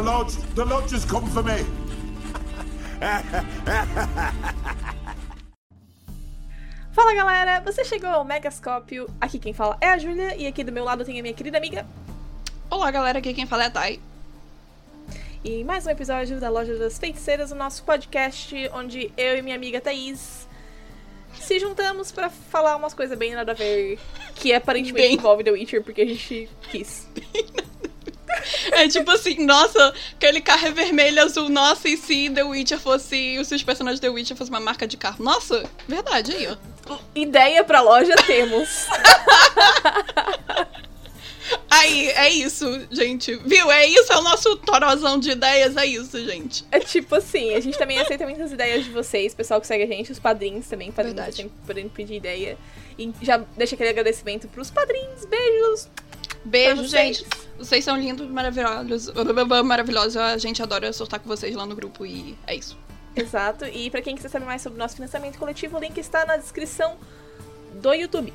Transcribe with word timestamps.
The 0.00 0.06
lodge, 0.06 0.36
the 0.54 0.64
lodge 0.64 0.92
has 0.92 1.04
come 1.04 1.26
for 1.26 1.42
me. 1.42 1.62
Fala 6.92 7.14
galera, 7.14 7.60
você 7.60 7.84
chegou 7.84 8.08
ao 8.08 8.24
Megascópio. 8.24 9.08
Aqui 9.20 9.38
quem 9.38 9.52
fala 9.52 9.76
é 9.78 9.88
a 9.90 9.98
Júlia 9.98 10.34
e 10.36 10.46
aqui 10.46 10.64
do 10.64 10.72
meu 10.72 10.84
lado 10.84 11.04
tem 11.04 11.18
a 11.18 11.22
minha 11.22 11.34
querida 11.34 11.58
amiga. 11.58 11.86
Olá 12.70 12.90
galera, 12.90 13.18
aqui 13.18 13.34
quem 13.34 13.44
fala 13.46 13.64
é 13.64 13.66
a 13.66 13.70
Thay. 13.70 14.00
E 15.44 15.62
mais 15.64 15.86
um 15.86 15.90
episódio 15.90 16.40
da 16.40 16.48
Loja 16.48 16.78
das 16.78 16.98
Feiticeiras, 16.98 17.52
o 17.52 17.54
nosso 17.54 17.82
podcast 17.84 18.54
onde 18.72 19.12
eu 19.18 19.36
e 19.36 19.42
minha 19.42 19.56
amiga 19.56 19.80
Thaís 19.80 20.48
se 21.34 21.58
juntamos 21.60 22.10
pra 22.10 22.28
falar 22.30 22.74
umas 22.76 22.92
coisas 22.94 23.16
bem 23.18 23.34
nada 23.34 23.52
a 23.52 23.54
ver, 23.54 23.98
que 24.34 24.52
aparentemente 24.52 25.08
Bem- 25.08 25.16
envolve 25.16 25.44
The 25.44 25.50
Witcher 25.52 25.82
porque 25.84 26.00
a 26.00 26.06
gente 26.06 26.48
quis. 26.70 27.06
É 28.72 28.88
tipo 28.88 29.10
assim, 29.10 29.44
nossa, 29.44 29.94
aquele 30.14 30.40
carro 30.40 30.68
é 30.68 30.70
vermelho 30.70 31.16
e 31.16 31.20
azul, 31.20 31.48
nossa, 31.48 31.88
e 31.88 31.96
se 31.96 32.30
The 32.30 32.42
Witcher 32.42 32.78
fosse. 32.78 33.42
Se 33.44 33.54
os 33.54 33.62
personagens 33.62 34.00
The 34.00 34.08
Witcher 34.08 34.36
fossem 34.36 34.52
uma 34.52 34.60
marca 34.60 34.86
de 34.86 34.96
carro? 34.96 35.22
Nossa, 35.22 35.64
verdade 35.86 36.32
aí, 36.32 36.48
ó. 36.48 36.98
Ideia 37.14 37.62
pra 37.64 37.80
loja 37.80 38.14
temos. 38.26 38.68
Aí, 41.68 42.08
é 42.10 42.30
isso, 42.30 42.86
gente. 42.90 43.34
Viu? 43.36 43.70
É 43.70 43.86
isso, 43.86 44.12
é 44.12 44.18
o 44.18 44.22
nosso 44.22 44.56
torozão 44.56 45.18
de 45.18 45.30
ideias, 45.30 45.76
é 45.76 45.86
isso, 45.86 46.22
gente. 46.24 46.64
É 46.70 46.78
tipo 46.78 47.14
assim, 47.14 47.54
a 47.54 47.60
gente 47.60 47.78
também 47.78 47.98
aceita 47.98 48.24
muitas 48.24 48.52
ideias 48.52 48.84
de 48.84 48.90
vocês, 48.90 49.34
pessoal 49.34 49.60
que 49.60 49.66
segue 49.66 49.84
a 49.84 49.86
gente, 49.86 50.12
os 50.12 50.18
padrinhos 50.18 50.66
também, 50.66 50.92
padrinhos 50.92 51.34
sempre 51.34 51.52
podendo 51.66 51.90
pedir 51.90 52.16
ideia. 52.16 52.58
E 52.98 53.12
já 53.22 53.38
deixa 53.56 53.74
aquele 53.74 53.90
agradecimento 53.90 54.48
pros 54.48 54.70
padrinhos, 54.70 55.24
beijos. 55.24 55.88
Beijo, 56.44 56.86
gente. 56.86 57.26
Vocês 57.58 57.84
são 57.84 57.96
lindos, 57.96 58.26
maravilhosos. 58.28 59.12
Maravilhosos. 59.64 60.16
A 60.16 60.38
gente 60.38 60.62
adora 60.62 60.92
sortar 60.92 61.20
com 61.20 61.28
vocês 61.28 61.54
lá 61.54 61.66
no 61.66 61.74
grupo 61.76 62.06
e 62.06 62.36
é 62.46 62.54
isso. 62.54 62.76
Exato. 63.14 63.64
E 63.66 63.90
pra 63.90 64.00
quem 64.00 64.14
quiser 64.16 64.28
saber 64.28 64.46
mais 64.46 64.62
sobre 64.62 64.76
o 64.78 64.78
nosso 64.78 64.94
financiamento 64.96 65.38
coletivo, 65.38 65.76
o 65.76 65.80
link 65.80 65.98
está 65.98 66.24
na 66.24 66.36
descrição 66.36 66.96
do 67.74 67.92
YouTube. 67.92 68.32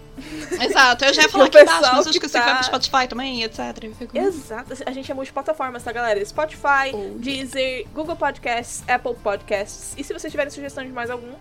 Exato, 0.62 1.04
eu 1.06 1.14
já 1.14 1.24
ia 1.24 1.30
falar 1.30 1.48
embaixo, 1.48 1.66
pessoal 1.68 1.96
mas 1.96 2.06
eu 2.06 2.12
que 2.12 2.18
esqueci 2.18 2.34
tá- 2.34 2.40
que 2.42 2.46
vai 2.46 2.56
pro 2.56 2.64
Spotify 2.66 3.08
também, 3.08 3.44
etc. 3.44 3.60
Fico- 3.98 4.18
Exato. 4.18 4.74
A 4.86 4.92
gente 4.92 5.12
é 5.12 5.14
multiplataformas, 5.14 5.84
tá, 5.84 5.92
galera? 5.92 6.24
Spotify, 6.24 6.92
Oh. 6.94 7.18
Deezer, 7.18 7.86
Google 7.94 8.16
Podcasts, 8.16 8.84
Apple 8.88 9.16
Podcasts. 9.16 9.94
E 9.98 10.04
se 10.04 10.14
vocês 10.14 10.32
tiverem 10.32 10.52
sugestão 10.52 10.84
de 10.86 10.92
mais 10.92 11.10
algum, 11.10 11.34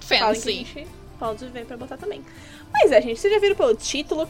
falem 0.00 0.08
que 0.08 0.14
a 0.14 0.26
Fancy. 0.26 0.52
gente 0.52 0.88
pode 1.18 1.46
ver 1.48 1.66
pra 1.66 1.76
botar 1.76 1.96
também. 1.96 2.24
Mas 2.72 2.90
é, 2.90 3.00
gente, 3.00 3.20
vocês 3.20 3.32
já 3.32 3.38
viram 3.38 3.54
pelo 3.56 3.74
título, 3.76 4.28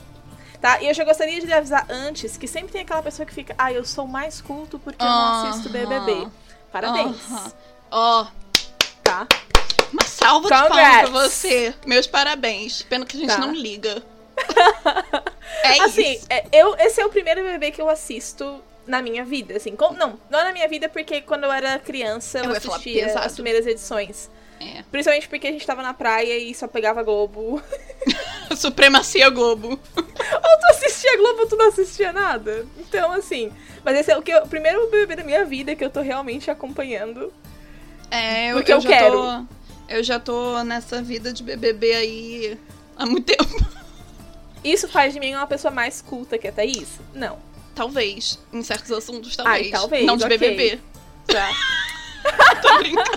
tá? 0.60 0.80
E 0.82 0.86
eu 0.88 0.94
já 0.94 1.04
gostaria 1.04 1.40
de 1.40 1.52
avisar 1.52 1.86
antes 1.88 2.36
que 2.36 2.46
sempre 2.46 2.72
tem 2.72 2.82
aquela 2.82 3.02
pessoa 3.02 3.24
que 3.26 3.34
fica, 3.34 3.54
ah, 3.58 3.72
eu 3.72 3.84
sou 3.84 4.06
mais 4.06 4.40
culto 4.40 4.78
porque 4.78 5.02
eu 5.02 5.08
não 5.08 5.48
assisto 5.48 5.68
BBB. 5.68 6.28
Parabéns. 6.72 7.16
Ó, 7.90 8.26
tá? 9.02 9.26
uma 9.92 10.04
salva 10.04 10.42
de 10.44 10.48
palmas 10.50 10.68
Congrats. 10.70 11.10
pra 11.10 11.20
você. 11.20 11.74
Meus 11.84 12.06
parabéns. 12.06 12.82
Pena 12.82 13.04
que 13.04 13.16
a 13.16 13.20
gente 13.20 13.30
Tá. 13.34 13.38
não 13.38 13.52
liga. 13.52 14.02
é 15.64 15.80
Assim, 15.82 16.12
isso. 16.12 16.26
é, 16.30 16.44
eu, 16.52 16.74
esse 16.78 17.00
é 17.00 17.04
o 17.04 17.08
primeiro 17.10 17.42
BBB 17.42 17.72
que 17.72 17.80
eu 17.82 17.88
assisto 17.88 18.62
na 18.86 19.02
minha 19.02 19.24
vida, 19.24 19.56
assim. 19.56 19.74
com- 19.76 19.92
não, 19.92 20.18
não 20.30 20.44
na 20.44 20.52
minha 20.52 20.66
vida, 20.68 20.88
porque 20.88 21.20
quando 21.20 21.44
eu 21.44 21.52
era 21.52 21.78
criança 21.78 22.38
eu, 22.38 22.44
Eu 22.46 22.52
assistia 22.52 23.18
as 23.18 23.34
primeiras 23.34 23.66
edições. 23.66 24.30
É. 24.60 24.82
Principalmente 24.90 25.28
porque 25.28 25.46
a 25.48 25.52
gente 25.52 25.66
tava 25.66 25.82
na 25.82 25.92
praia 25.94 26.36
e 26.38 26.54
só 26.54 26.66
pegava 26.68 27.02
Globo. 27.02 27.62
Supremacia 28.56 29.28
Globo. 29.30 29.68
ou 29.96 30.58
tu 30.60 30.66
assistia 30.70 31.16
Globo 31.16 31.40
ou 31.42 31.46
tu 31.48 31.56
não 31.56 31.68
assistia 31.68 32.12
nada. 32.12 32.66
Então, 32.78 33.12
assim. 33.12 33.52
Mas 33.84 33.96
esse 33.98 34.10
é 34.12 34.16
o, 34.18 34.22
que 34.22 34.30
eu- 34.32 34.42
o 34.42 34.48
primeiro 34.48 34.88
BBB 34.90 35.16
da 35.16 35.24
minha 35.24 35.44
vida 35.44 35.74
que 35.74 35.84
eu 35.84 35.90
tô 35.90 36.00
realmente 36.00 36.50
acompanhando. 36.50 37.32
É, 38.10 38.50
eu, 38.52 38.56
Porque 38.56 38.72
eu 38.72 38.76
eu 38.76 38.80
já 38.82 38.88
quero. 38.88 39.12
tô. 39.16 39.44
Eu 39.88 40.02
já 40.04 40.20
tô 40.20 40.62
nessa 40.62 41.02
vida 41.02 41.32
de 41.32 41.42
BBB 41.42 41.92
aí 41.92 42.58
há 42.96 43.06
muito 43.06 43.26
tempo. 43.26 43.66
Isso 44.62 44.86
faz 44.88 45.12
de 45.14 45.20
mim 45.20 45.34
uma 45.34 45.46
pessoa 45.46 45.72
mais 45.72 46.02
culta 46.02 46.36
que 46.38 46.46
a 46.46 46.52
Thaís? 46.52 46.88
Não. 47.14 47.38
Talvez. 47.74 48.38
Em 48.52 48.62
certos 48.62 48.90
assuntos, 48.92 49.34
talvez. 49.36 49.66
Ai, 49.66 49.70
talvez, 49.70 50.04
Não 50.06 50.16
de 50.16 50.24
ok. 50.24 50.36
BBB. 50.38 50.80
Tá. 51.26 51.48
Tô 52.60 52.78
brincando. 52.78 53.10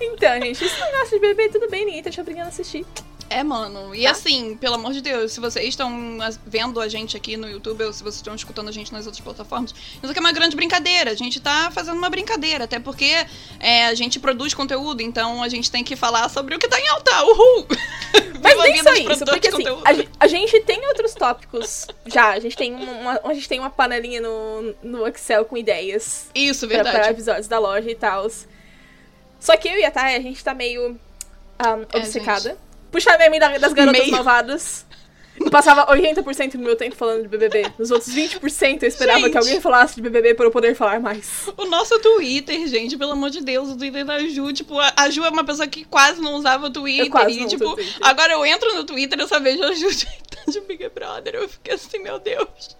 Então, 0.00 0.40
gente, 0.40 0.68
se 0.68 0.80
não 0.80 0.90
gosta 0.92 1.16
de 1.16 1.20
BBB, 1.20 1.48
tudo 1.50 1.68
bem, 1.70 1.84
ninguém 1.84 2.02
tá 2.02 2.10
te 2.10 2.20
obrigando 2.20 2.46
a 2.46 2.48
assistir. 2.48 2.84
É, 3.28 3.44
mano. 3.44 3.94
E 3.94 4.02
Tá. 4.02 4.10
assim, 4.10 4.56
pelo 4.56 4.74
amor 4.74 4.92
de 4.92 5.00
Deus, 5.00 5.30
se 5.30 5.38
vocês 5.38 5.68
estão 5.68 6.18
vendo 6.44 6.80
a 6.80 6.88
gente 6.88 7.16
aqui 7.16 7.36
no 7.36 7.48
YouTube 7.48 7.84
ou 7.84 7.92
se 7.92 8.02
vocês 8.02 8.16
estão 8.16 8.34
escutando 8.34 8.68
a 8.68 8.72
gente 8.72 8.92
nas 8.92 9.06
outras 9.06 9.22
plataformas, 9.22 9.70
isso 9.70 10.04
aqui 10.10 10.18
é 10.18 10.20
uma 10.20 10.32
grande 10.32 10.56
brincadeira. 10.56 11.12
A 11.12 11.14
gente 11.14 11.38
tá 11.40 11.70
fazendo 11.72 11.96
uma 11.96 12.10
brincadeira, 12.10 12.64
até 12.64 12.80
porque 12.80 13.24
é, 13.60 13.86
a 13.86 13.94
gente 13.94 14.18
produz 14.18 14.52
conteúdo, 14.52 15.00
então 15.00 15.44
a 15.44 15.48
gente 15.48 15.70
tem 15.70 15.84
que 15.84 15.94
falar 15.94 16.28
sobre 16.28 16.56
o 16.56 16.58
que 16.58 16.66
tá 16.66 16.80
em 16.80 16.88
alta. 16.88 17.24
Uhul! 17.24 17.68
Mas 18.42 18.58
nem 18.58 18.82
só 18.82 18.94
isso, 18.94 19.24
porque 19.24 19.48
assim, 19.48 19.64
a, 19.68 20.24
a 20.24 20.26
gente 20.26 20.60
tem 20.62 20.84
outros 20.88 21.14
tópicos 21.14 21.86
já. 22.06 22.30
A 22.30 22.40
gente 22.40 22.56
tem 22.56 22.74
uma, 22.74 23.20
a 23.22 23.34
gente 23.34 23.48
tem 23.48 23.60
uma 23.60 23.70
panelinha 23.70 24.20
no, 24.20 24.74
no 24.82 25.06
Excel 25.06 25.44
com 25.44 25.56
ideias 25.56 26.28
Isso, 26.34 26.66
pra, 26.66 26.80
pra 26.80 26.90
verdade. 26.92 27.10
episódios 27.12 27.46
da 27.46 27.58
loja 27.60 27.88
e 27.88 27.94
tal. 27.94 28.26
Só 29.40 29.56
que 29.56 29.68
eu 29.68 29.78
e 29.78 29.84
a 29.84 29.90
Thay, 29.90 30.14
a 30.16 30.20
gente 30.20 30.44
tá 30.44 30.54
meio 30.54 30.90
um, 30.90 30.96
É, 31.92 31.96
obcecada. 31.98 32.56
Puxar 32.92 33.18
meme 33.18 33.40
da- 33.40 33.58
das 33.58 33.72
garotas 33.72 34.00
Meio. 34.02 34.12
malvadas. 34.12 34.84
Eu 35.42 35.50
passava 35.50 35.86
80% 35.90 36.52
do 36.52 36.58
meu 36.58 36.76
tempo 36.76 36.94
falando 36.94 37.22
de 37.22 37.28
BBB. 37.28 37.72
Nos 37.78 37.90
outros 37.90 38.12
20% 38.14 38.82
eu 38.82 38.88
esperava 38.88 39.20
Gente. 39.20 39.30
que 39.32 39.38
alguém 39.38 39.58
falasse 39.58 39.94
de 39.94 40.02
BBB 40.02 40.34
pra 40.34 40.44
eu 40.44 40.50
poder 40.50 40.74
falar 40.74 41.00
mais. 41.00 41.48
O 41.56 41.64
nosso 41.64 41.98
Twitter, 42.00 42.66
gente, 42.68 42.94
pelo 42.98 43.12
amor 43.12 43.30
de 43.30 43.40
Deus, 43.42 43.70
o 43.70 43.76
Twitter 43.78 44.04
da 44.04 44.18
Ju, 44.18 44.52
tipo, 44.52 44.74
a 44.78 45.08
Ju 45.08 45.24
é 45.24 45.30
uma 45.30 45.42
pessoa 45.44 45.66
que 45.66 45.84
quase 45.84 46.20
não 46.20 46.34
usava 46.34 46.66
o 46.66 46.70
Twitter. 46.70 47.06
Eu 47.06 47.10
quase 47.10 47.38
e, 47.38 47.40
não 47.40 47.48
tipo, 47.48 47.74
Twitter. 47.74 47.96
agora 48.02 48.34
eu 48.34 48.44
entro 48.44 48.74
no 48.74 48.84
Twitter 48.84 49.18
e 49.18 49.22
eu 49.22 49.28
só 49.28 49.40
vejo 49.40 49.62
a 49.64 49.72
Ju 49.72 49.88
de 50.46 50.60
Big 50.68 50.86
Brother. 50.90 51.34
Eu 51.36 51.48
fiquei 51.48 51.72
assim, 51.74 52.00
meu 52.00 52.18
Deus. 52.18 52.76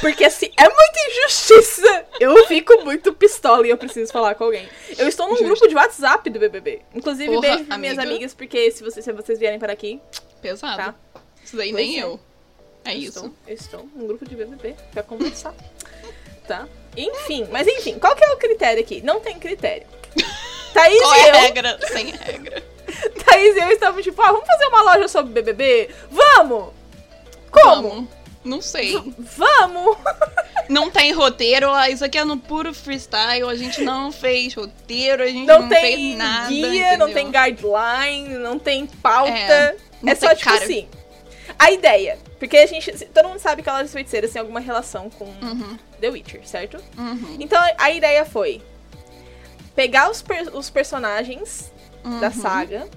Porque 0.00 0.24
assim, 0.24 0.50
é 0.56 0.62
muita 0.68 1.00
injustiça. 1.10 2.06
Eu 2.20 2.46
fico 2.46 2.84
muito 2.84 3.12
pistola 3.14 3.66
e 3.66 3.70
eu 3.70 3.76
preciso 3.78 4.12
falar 4.12 4.34
com 4.34 4.44
alguém. 4.44 4.68
Eu 4.96 5.08
estou 5.08 5.26
num 5.26 5.32
Justo. 5.36 5.46
grupo 5.46 5.68
de 5.68 5.74
WhatsApp 5.74 6.28
do 6.30 6.38
BBB. 6.38 6.82
Inclusive, 6.94 7.28
Porra, 7.28 7.40
beijo 7.40 7.64
pra 7.64 7.78
minhas 7.78 7.98
amiga. 7.98 8.12
amigas, 8.14 8.34
porque 8.34 8.70
se 8.70 8.82
vocês, 8.82 9.04
se 9.04 9.12
vocês 9.12 9.38
vierem 9.38 9.58
para 9.58 9.72
aqui, 9.72 10.00
Pesado. 10.40 10.76
tá? 10.76 10.94
Isso 11.44 11.56
daí 11.56 11.72
Pois 11.72 11.84
nem 11.86 12.00
é. 12.00 12.04
eu. 12.04 12.20
É 12.84 12.94
Eu 12.94 12.98
isso. 12.98 13.08
Estou, 13.18 13.32
eu 13.48 13.54
estou 13.54 13.88
num 13.94 14.06
grupo 14.06 14.24
de 14.28 14.34
BBB 14.36 14.74
pra 14.92 15.02
conversar. 15.02 15.54
tá? 16.46 16.68
Enfim, 16.96 17.46
mas 17.50 17.66
enfim, 17.66 17.98
qual 17.98 18.14
que 18.14 18.24
é 18.24 18.30
o 18.32 18.36
critério 18.36 18.80
aqui? 18.82 19.00
Não 19.02 19.20
tem 19.20 19.38
critério. 19.38 19.86
Thaís 20.72 21.00
Qual 21.00 21.14
é 21.14 21.28
eu, 21.30 21.34
regra? 21.34 21.78
Sem 21.88 22.06
regra. 22.10 22.62
Thaís 23.24 23.56
e 23.56 23.60
eu 23.60 23.70
estávamos 23.70 24.04
tipo, 24.04 24.20
ah, 24.22 24.30
vamos 24.32 24.46
fazer 24.46 24.66
uma 24.66 24.82
loja 24.82 25.08
sobre 25.08 25.32
BBB? 25.32 25.90
Vamos! 26.10 26.72
Como? 27.50 27.82
Vamos. 27.90 28.08
Não 28.46 28.62
sei. 28.62 28.92
V- 28.98 29.12
Vamos! 29.18 29.96
Não 30.68 30.90
tem 30.90 31.12
roteiro, 31.12 31.68
isso 31.90 32.04
aqui 32.04 32.18
é 32.18 32.24
no 32.24 32.36
puro 32.38 32.74
freestyle. 32.74 33.48
A 33.48 33.54
gente 33.54 33.82
não 33.82 34.10
fez 34.10 34.52
roteiro, 34.54 35.22
a 35.22 35.26
gente 35.26 35.46
não, 35.46 35.62
Não, 35.62 35.68
fez 35.68 35.80
tem 35.94 36.16
nada. 36.16 36.48
guia, 36.48 36.96
não 36.96 37.08
entendeu? 37.08 37.32
tem 37.32 37.54
guideline, 37.54 38.38
não 38.38 38.58
tem 38.58 38.84
pauta. 38.84 39.30
É, 39.30 39.76
não 40.02 40.12
É, 40.12 40.14
só, 40.16 40.26
tem 40.28 40.36
tipo 40.38 40.50
cara. 40.50 40.64
assim. 40.64 40.88
A 41.56 41.70
ideia. 41.70 42.18
Porque 42.40 42.56
a 42.56 42.66
gente. 42.66 42.90
Todo 43.06 43.28
mundo 43.28 43.38
sabe 43.38 43.62
que 43.62 43.68
elas 43.68 43.92
feiticeiras 43.92 44.32
têm 44.32 44.40
alguma 44.40 44.58
relação 44.58 45.08
com 45.08 45.26
Uhum, 45.26 45.78
The 46.00 46.08
Witcher, 46.08 46.40
certo? 46.44 46.78
uhum, 46.98 47.36
Então 47.38 47.62
a 47.78 47.90
ideia 47.92 48.24
foi 48.24 48.60
pegar 49.76 50.10
os, 50.10 50.20
per- 50.20 50.50
os 50.52 50.68
personagens 50.68 51.72
da 52.20 52.26
uhum. 52.26 52.32
saga 52.32 52.88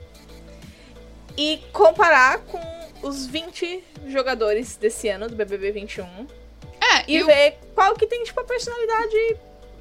e 1.37 1.61
comparar 1.71 2.39
com 2.39 2.59
os 3.01 3.25
20 3.25 3.83
jogadores 4.07 4.75
desse 4.75 5.07
ano, 5.09 5.27
do 5.29 5.35
BBB 5.35 5.71
21, 5.71 6.05
É, 6.81 7.03
e 7.07 7.17
e 7.17 7.23
o- 7.23 7.25
ver 7.25 7.57
qual 7.75 7.93
que 7.95 8.05
tem, 8.07 8.23
tipo, 8.23 8.39
a 8.39 8.43
personalidade 8.43 9.37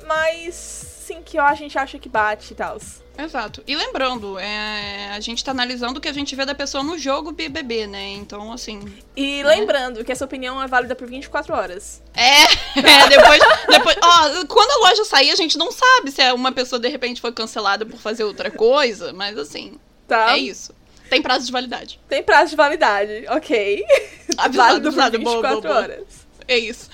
mais, 0.06 0.54
sim, 0.54 1.22
que 1.22 1.38
a 1.38 1.54
gente 1.54 1.78
acha 1.78 1.98
que 1.98 2.08
bate 2.08 2.52
e 2.52 2.56
tal. 2.56 2.78
Exato. 3.16 3.64
E 3.66 3.74
lembrando, 3.74 4.38
é, 4.38 5.08
a 5.10 5.18
gente 5.18 5.44
tá 5.44 5.50
analisando 5.50 5.98
o 5.98 6.00
que 6.00 6.08
a 6.08 6.12
gente 6.12 6.36
vê 6.36 6.44
da 6.46 6.54
pessoa 6.54 6.84
no 6.84 6.96
jogo 6.96 7.32
BBB, 7.32 7.86
né? 7.88 8.12
Então, 8.12 8.52
assim. 8.52 8.80
E 9.16 9.42
Né? 9.42 9.48
lembrando 9.56 10.04
que 10.04 10.12
essa 10.12 10.24
opinião 10.24 10.62
é 10.62 10.68
válida 10.68 10.94
por 10.94 11.08
24 11.08 11.52
horas. 11.52 12.00
É, 12.14 12.42
é, 12.78 13.08
depois. 13.08 13.40
depois 13.68 13.96
ó, 14.00 14.46
quando 14.46 14.70
a 14.70 14.88
loja 14.88 15.04
sair, 15.04 15.32
a 15.32 15.36
gente 15.36 15.58
não 15.58 15.72
sabe 15.72 16.12
se 16.12 16.22
é 16.22 16.32
uma 16.32 16.52
pessoa 16.52 16.78
de 16.78 16.88
repente 16.88 17.20
foi 17.20 17.32
cancelada 17.32 17.84
por 17.84 17.98
fazer 17.98 18.22
outra 18.22 18.52
coisa, 18.52 19.12
mas 19.12 19.36
assim, 19.36 19.80
Tá? 20.06 20.34
é 20.34 20.38
isso. 20.38 20.72
Tem 21.08 21.22
prazo 21.22 21.46
de 21.46 21.52
validade. 21.52 22.00
Tem 22.08 22.22
prazo 22.22 22.50
de 22.50 22.56
validade, 22.56 23.24
ok. 23.28 23.84
Válido 24.52 24.92
por 24.92 25.00
avisado, 25.00 25.18
boa, 25.18 25.36
24 25.36 25.40
boa, 25.40 25.60
boa. 25.60 25.74
horas. 25.76 26.26
É 26.46 26.56
isso. 26.58 26.90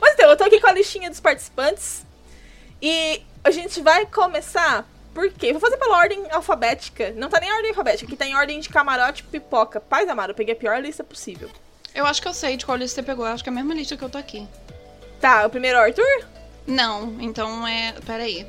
Mas 0.00 0.14
então, 0.14 0.30
eu 0.30 0.36
tô 0.36 0.44
aqui 0.44 0.60
com 0.60 0.68
a 0.68 0.72
listinha 0.72 1.08
dos 1.10 1.20
participantes. 1.20 2.04
E 2.80 3.22
a 3.44 3.50
gente 3.50 3.80
vai 3.80 4.06
começar. 4.06 4.88
Por 5.14 5.30
quê? 5.30 5.52
Vou 5.52 5.60
fazer 5.60 5.76
pela 5.76 5.98
ordem 5.98 6.24
alfabética. 6.30 7.12
Não 7.16 7.28
tá 7.28 7.38
nem 7.38 7.50
em 7.50 7.52
ordem 7.52 7.70
alfabética, 7.70 8.06
aqui 8.06 8.16
tá 8.16 8.26
em 8.26 8.34
ordem 8.34 8.60
de 8.60 8.68
camarote 8.68 9.22
pipoca. 9.24 9.80
Paz 9.80 10.08
amado, 10.08 10.30
eu 10.30 10.34
peguei 10.34 10.54
a 10.54 10.56
pior 10.56 10.80
lista 10.80 11.04
possível. 11.04 11.50
Eu 11.94 12.06
acho 12.06 12.22
que 12.22 12.28
eu 12.28 12.32
sei 12.32 12.56
de 12.56 12.64
qual 12.64 12.76
lista 12.78 13.00
você 13.00 13.06
pegou. 13.06 13.26
Eu 13.26 13.32
acho 13.32 13.42
que 13.42 13.50
é 13.50 13.52
a 13.52 13.54
mesma 13.54 13.74
lista 13.74 13.96
que 13.96 14.02
eu 14.02 14.08
tô 14.08 14.18
aqui. 14.18 14.46
Tá, 15.20 15.46
o 15.46 15.50
primeiro 15.50 15.78
é 15.78 15.80
o 15.80 15.84
Arthur? 15.84 16.26
Não, 16.66 17.16
então 17.20 17.66
é. 17.66 17.94
Peraí. 18.06 18.46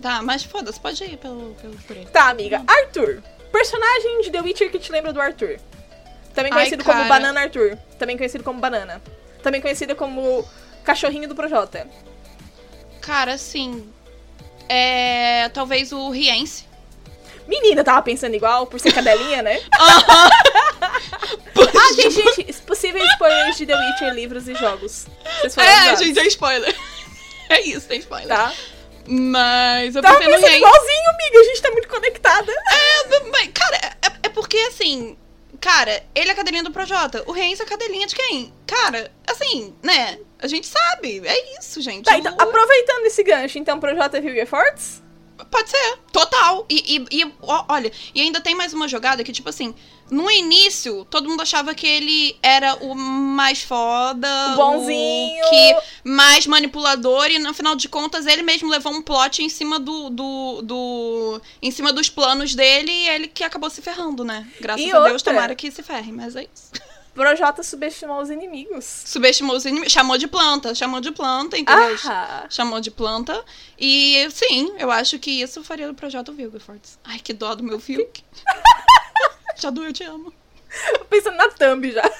Tá, 0.00 0.22
mas 0.22 0.42
foda-se, 0.42 0.80
pode 0.80 1.02
ir 1.04 1.16
pelo, 1.18 1.54
pelo 1.60 1.76
por 1.78 1.96
ele. 1.96 2.06
Tá, 2.06 2.30
amiga. 2.30 2.62
Arthur. 2.66 3.22
Personagem 3.52 4.20
de 4.22 4.30
The 4.30 4.40
Witcher 4.40 4.70
que 4.70 4.78
te 4.78 4.92
lembra 4.92 5.12
do 5.12 5.20
Arthur. 5.20 5.58
Também 6.34 6.52
Ai, 6.52 6.58
conhecido 6.58 6.84
como 6.84 6.96
cara. 6.96 7.08
Banana 7.08 7.40
Arthur. 7.40 7.76
Também 7.98 8.16
conhecido 8.16 8.44
como 8.44 8.60
Banana. 8.60 9.02
Também 9.42 9.60
conhecido 9.60 9.96
como 9.96 10.46
Cachorrinho 10.84 11.28
do 11.28 11.34
Projota. 11.34 11.86
Cara, 13.00 13.34
assim. 13.34 13.90
É. 14.68 15.48
Talvez 15.50 15.92
o 15.92 16.10
Riense. 16.10 16.66
Menina, 17.46 17.84
tava 17.84 18.02
pensando 18.02 18.34
igual, 18.34 18.66
por 18.66 18.80
ser 18.80 18.92
cadelinha, 18.92 19.40
né? 19.40 19.60
ah, 21.78 21.92
gente, 21.94 22.34
gente, 22.34 22.52
possíveis 22.62 23.04
spoilers 23.12 23.56
de 23.56 23.66
The 23.66 23.74
Witcher, 23.74 24.14
livros 24.14 24.48
e 24.48 24.54
jogos. 24.54 25.06
Vocês 25.40 25.56
É, 25.58 25.96
gente, 25.96 26.18
é 26.18 26.26
spoiler. 26.26 26.74
É 27.48 27.60
isso, 27.60 27.86
tem 27.86 28.00
spoiler. 28.00 28.26
Tá? 28.26 28.52
Mas 29.08 29.94
eu 29.96 30.02
Tava 30.02 30.16
pensei 30.18 30.30
no 30.32 30.40
pensando 30.40 30.50
Riense. 30.50 30.64
igualzinho, 30.66 31.10
amiga. 31.10 31.38
A 31.38 31.44
gente 31.44 31.62
tá 31.62 31.70
muito 31.70 31.88
conectada. 31.88 32.52
É, 32.52 33.20
mas, 33.30 33.50
cara, 33.54 33.76
é, 33.76 34.12
é 34.24 34.28
porque 34.28 34.56
assim. 34.58 35.16
Cara, 35.60 36.04
ele 36.14 36.28
é 36.28 36.32
a 36.32 36.36
cadelinha 36.36 36.62
do 36.62 36.70
Projota. 36.70 37.24
O 37.26 37.32
Reis 37.32 37.58
é 37.58 37.62
a 37.62 37.66
cadelinha 37.66 38.06
de 38.06 38.14
quem? 38.14 38.52
Cara, 38.66 39.10
assim, 39.26 39.74
né? 39.82 40.18
A 40.38 40.46
gente 40.46 40.66
sabe. 40.66 41.22
É 41.26 41.58
isso, 41.58 41.80
gente. 41.80 42.04
Tá, 42.04 42.14
O- 42.14 42.18
então, 42.18 42.34
aproveitando 42.38 43.06
esse 43.06 43.22
gancho, 43.24 43.58
então, 43.58 43.80
Projota 43.80 44.20
viu 44.20 44.46
Fortes? 44.46 45.02
Pode 45.50 45.70
ser, 45.70 45.98
total. 46.12 46.66
E, 46.68 46.96
e- 47.10 47.22
e, 47.22 47.34
olha, 47.68 47.90
e 48.14 48.20
ainda 48.20 48.40
tem 48.40 48.54
mais 48.54 48.72
uma 48.74 48.86
jogada 48.88 49.22
que, 49.24 49.32
tipo 49.32 49.48
assim, 49.48 49.74
no 50.10 50.30
início, 50.30 51.04
todo 51.10 51.28
mundo 51.28 51.42
achava 51.42 51.74
que 51.74 51.86
ele 51.86 52.36
era 52.42 52.74
o 52.76 52.94
mais 52.94 53.62
foda, 53.62 54.28
O 54.52 54.56
bonzinho. 54.56 55.44
o 55.46 55.50
que 55.50 55.76
mais 56.04 56.46
manipulador, 56.46 57.26
e 57.30 57.38
no 57.38 57.52
final 57.52 57.74
de 57.74 57.88
contas 57.88 58.26
ele 58.26 58.42
mesmo 58.42 58.68
levou 58.68 58.92
um 58.92 59.02
plot 59.02 59.42
em 59.42 59.48
cima 59.48 59.78
do. 59.80 60.10
do, 60.10 60.62
do- 60.62 61.40
em 61.60 61.70
cima 61.70 61.92
dos 61.92 62.08
planos 62.08 62.54
dele 62.54 62.90
e 62.92 63.08
ele 63.08 63.28
que 63.28 63.42
acabou 63.44 63.68
se 63.70 63.82
ferrando, 63.82 64.24
né? 64.24 64.46
Graças 64.60 64.84
E 64.84 64.90
a 64.92 65.00
Deus, 65.00 65.12
outra? 65.14 65.32
tomara 65.32 65.54
que 65.54 65.70
se 65.70 65.82
ferre, 65.82 66.12
mas 66.12 66.36
é 66.36 66.42
isso. 66.44 66.70
Projota 67.14 67.62
subestimou 67.62 68.20
os 68.20 68.28
inimigos. 68.28 68.84
Subestimou 69.06 69.56
os 69.56 69.64
inimigos, 69.64 69.90
chamou 69.90 70.18
de 70.18 70.26
planta, 70.28 70.74
chamou 70.74 71.00
de 71.00 71.10
planta, 71.10 71.56
entendeu? 71.56 71.96
Ah, 72.04 72.44
chamou 72.50 72.78
de 72.78 72.90
planta. 72.90 73.42
E 73.78 74.28
sim, 74.30 74.74
eu 74.78 74.90
acho 74.90 75.18
que 75.18 75.30
isso 75.30 75.64
faria 75.64 75.88
do 75.88 75.94
projeto 75.94 76.30
Vilgefortz. 76.34 76.98
Ai, 77.02 77.18
que 77.18 77.32
dó 77.32 77.54
do 77.54 77.62
meu 77.64 77.78
Vilk. 77.78 78.22
Jadu, 79.56 79.84
eu 79.84 79.92
te 79.92 80.04
amo. 80.04 80.32
pensando 81.08 81.36
na 81.36 81.48
thumb 81.48 81.90
já. 81.92 82.02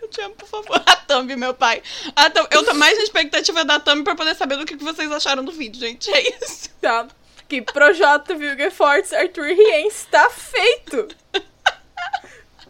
Eu 0.00 0.08
te 0.08 0.20
amo, 0.22 0.34
por 0.36 0.48
favor. 0.48 0.82
A 0.86 0.96
Thumb, 0.96 1.34
meu 1.36 1.52
pai. 1.52 1.82
A 2.14 2.30
Thumb- 2.30 2.48
Eu 2.50 2.64
tô 2.64 2.72
mais 2.74 2.96
na 2.96 3.02
expectativa 3.04 3.64
da 3.64 3.78
Thumb 3.80 4.04
pra 4.04 4.14
poder 4.14 4.34
saber 4.34 4.56
do 4.56 4.64
que 4.64 4.76
vocês 4.76 5.10
acharam 5.10 5.44
do 5.44 5.52
vídeo, 5.52 5.78
gente. 5.80 6.10
É 6.10 6.36
isso. 6.42 6.70
Tá. 6.80 7.06
Que 7.48 7.60
Projota 7.60 8.34
Fortes, 8.70 9.12
Arthur 9.12 9.46
Rienz, 9.48 10.06
tá 10.10 10.30
feito. 10.30 11.08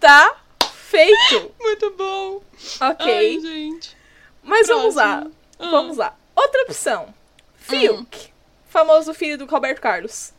Tá 0.00 0.36
feito. 0.72 1.54
Muito 1.60 1.90
bom. 1.92 2.42
Ok. 2.80 3.06
Ai, 3.16 3.40
gente. 3.40 3.96
Mas 4.42 4.66
vamos 4.66 4.94
lá. 4.94 5.16
Próximo. 5.20 5.34
Ah. 5.58 5.70
Vamos 5.70 5.96
lá. 5.96 6.16
Outra 6.34 6.62
opção. 6.62 7.14
Fiuk. 7.56 8.32
Famoso 8.68 9.14
filho 9.14 9.38
do 9.38 9.46
Roberto 9.46 9.80
Carlos. 9.80 10.32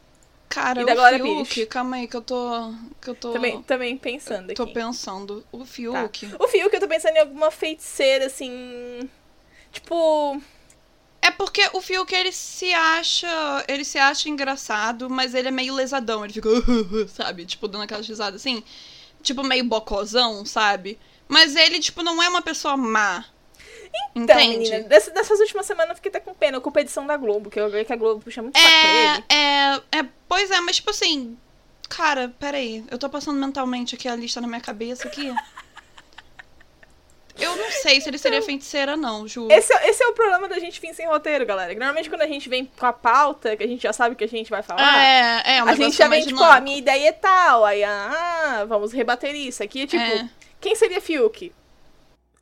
Cara, 0.49 0.81
E 0.81 0.85
da 0.85 0.93
o 0.93 0.95
Glória 0.95 1.19
Fiuk, 1.19 1.53
Pires. 1.53 1.69
calma 1.69 1.97
aí 1.97 2.07
que 2.07 2.15
eu 2.15 2.21
tô... 2.21 2.73
Que 3.01 3.09
eu 3.09 3.15
tô... 3.15 3.33
Também, 3.33 3.61
também 3.63 3.97
pensando 3.97 4.53
Tô 4.53 4.63
aqui. 4.63 4.73
pensando. 4.73 5.45
O 5.51 5.59
Tá. 5.59 5.65
Fiuk... 5.65 6.25
O 6.39 6.47
Fiuk, 6.47 6.73
eu 6.73 6.79
tô 6.79 6.87
pensando 6.87 7.15
em 7.17 7.19
alguma 7.19 7.51
feiticeira, 7.51 8.25
assim... 8.27 9.09
Tipo... 9.71 10.41
É 11.21 11.31
porque 11.31 11.67
o 11.73 11.81
Fiuk, 11.81 12.13
ele 12.15 12.31
se 12.31 12.73
acha. 12.73 13.27
Ele 13.67 13.83
se 13.83 13.97
acha 13.97 14.29
engraçado, 14.29 15.09
mas 15.09 15.33
ele 15.33 15.49
é 15.49 15.51
meio 15.51 15.73
lesadão. 15.73 16.23
Ele 16.23 16.33
fica, 16.33 16.47
sabe? 17.09 17.45
Tipo, 17.45 17.67
dando 17.67 17.81
aquelas 17.83 18.07
risadas 18.07 18.39
assim. 18.39 18.63
Tipo, 19.21 19.43
meio 19.43 19.65
bocozão, 19.65 20.45
sabe? 20.45 20.97
Mas 21.27 21.55
ele, 21.55 21.79
tipo, 21.79 22.01
não 22.01 22.23
é 22.23 22.29
uma 22.29 22.41
pessoa 22.41 22.77
má. 22.77 23.25
Então, 24.15 24.39
Entende? 24.39 24.57
menina, 24.69 24.79
dessa- 24.89 25.11
dessas 25.11 25.39
últimas 25.39 25.65
semanas 25.65 25.91
eu 25.91 25.95
fiquei 25.95 26.09
até 26.09 26.19
com 26.19 26.33
pena. 26.33 26.59
Com 26.59 26.71
a 26.75 26.81
edição 26.81 27.05
da 27.05 27.15
Globo, 27.17 27.49
que 27.49 27.59
eu 27.59 27.69
vi 27.69 27.85
que 27.85 27.93
a 27.93 27.95
Globo 27.95 28.21
puxa 28.23 28.41
muito 28.41 28.57
saco 28.57 28.69
pra 28.69 28.89
ele. 28.89 29.23
É, 29.29 29.35
é, 29.35 29.99
é. 29.99 30.05
Pois 30.27 30.49
é, 30.51 30.59
mas 30.61 30.77
tipo 30.77 30.89
assim. 30.89 31.37
Cara, 31.89 32.33
peraí. 32.39 32.83
Eu 32.91 32.97
tô 32.97 33.07
passando 33.09 33.39
mentalmente 33.39 33.95
aqui 33.95 34.07
a 34.09 34.15
lista 34.15 34.41
na 34.41 34.47
minha 34.47 34.59
cabeça 34.61 35.07
aqui. 35.07 35.33
Eu 37.39 37.55
não 37.55 37.69
sei 37.69 38.01
se 38.01 38.09
ele 38.09 38.17
seria 38.17 38.41
feiticeira, 38.41 38.97
não, 38.97 39.27
Ju. 39.27 39.47
Esse, 39.51 39.71
é- 39.71 39.89
esse 39.89 40.03
é 40.03 40.07
o 40.07 40.13
problema 40.13 40.49
da 40.49 40.57
gente 40.57 40.81
vir 40.81 40.91
sem 40.95 41.05
roteiro, 41.07 41.45
galera. 41.45 41.71
Normalmente 41.75 42.09
quando 42.09 42.23
a 42.23 42.27
gente 42.27 42.49
vem 42.49 42.65
com 42.65 42.85
a 42.87 42.91
pauta, 42.91 43.55
que 43.55 43.63
a 43.63 43.67
gente 43.67 43.83
já 43.83 43.93
sabe 43.93 44.15
o 44.15 44.17
que 44.17 44.23
a 44.23 44.27
gente 44.27 44.49
vai 44.49 44.63
falar, 44.63 44.81
é, 45.05 45.57
é, 45.57 45.63
um 45.63 45.67
a 45.67 45.75
gente 45.75 45.95
já 45.95 46.07
vem 46.07 46.25
tipo, 46.25 46.41
ó, 46.41 46.51
a 46.51 46.59
minha 46.59 46.77
ideia 46.79 47.09
é 47.09 47.11
tal, 47.11 47.63
aí, 47.63 47.83
ah, 47.83 48.65
vamos 48.67 48.91
rebater 48.91 49.35
isso. 49.35 49.61
Aqui 49.61 49.83
é 49.83 49.85
tipo, 49.87 50.01
É. 50.03 50.27
quem 50.59 50.73
seria 50.75 50.99
Fiuk? 50.99 51.53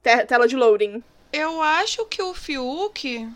Te- 0.01 0.25
tela 0.27 0.47
de 0.47 0.55
loading. 0.55 1.03
Eu 1.31 1.61
acho 1.61 2.05
que 2.05 2.21
o 2.21 2.33
Fiuk. 2.33 3.29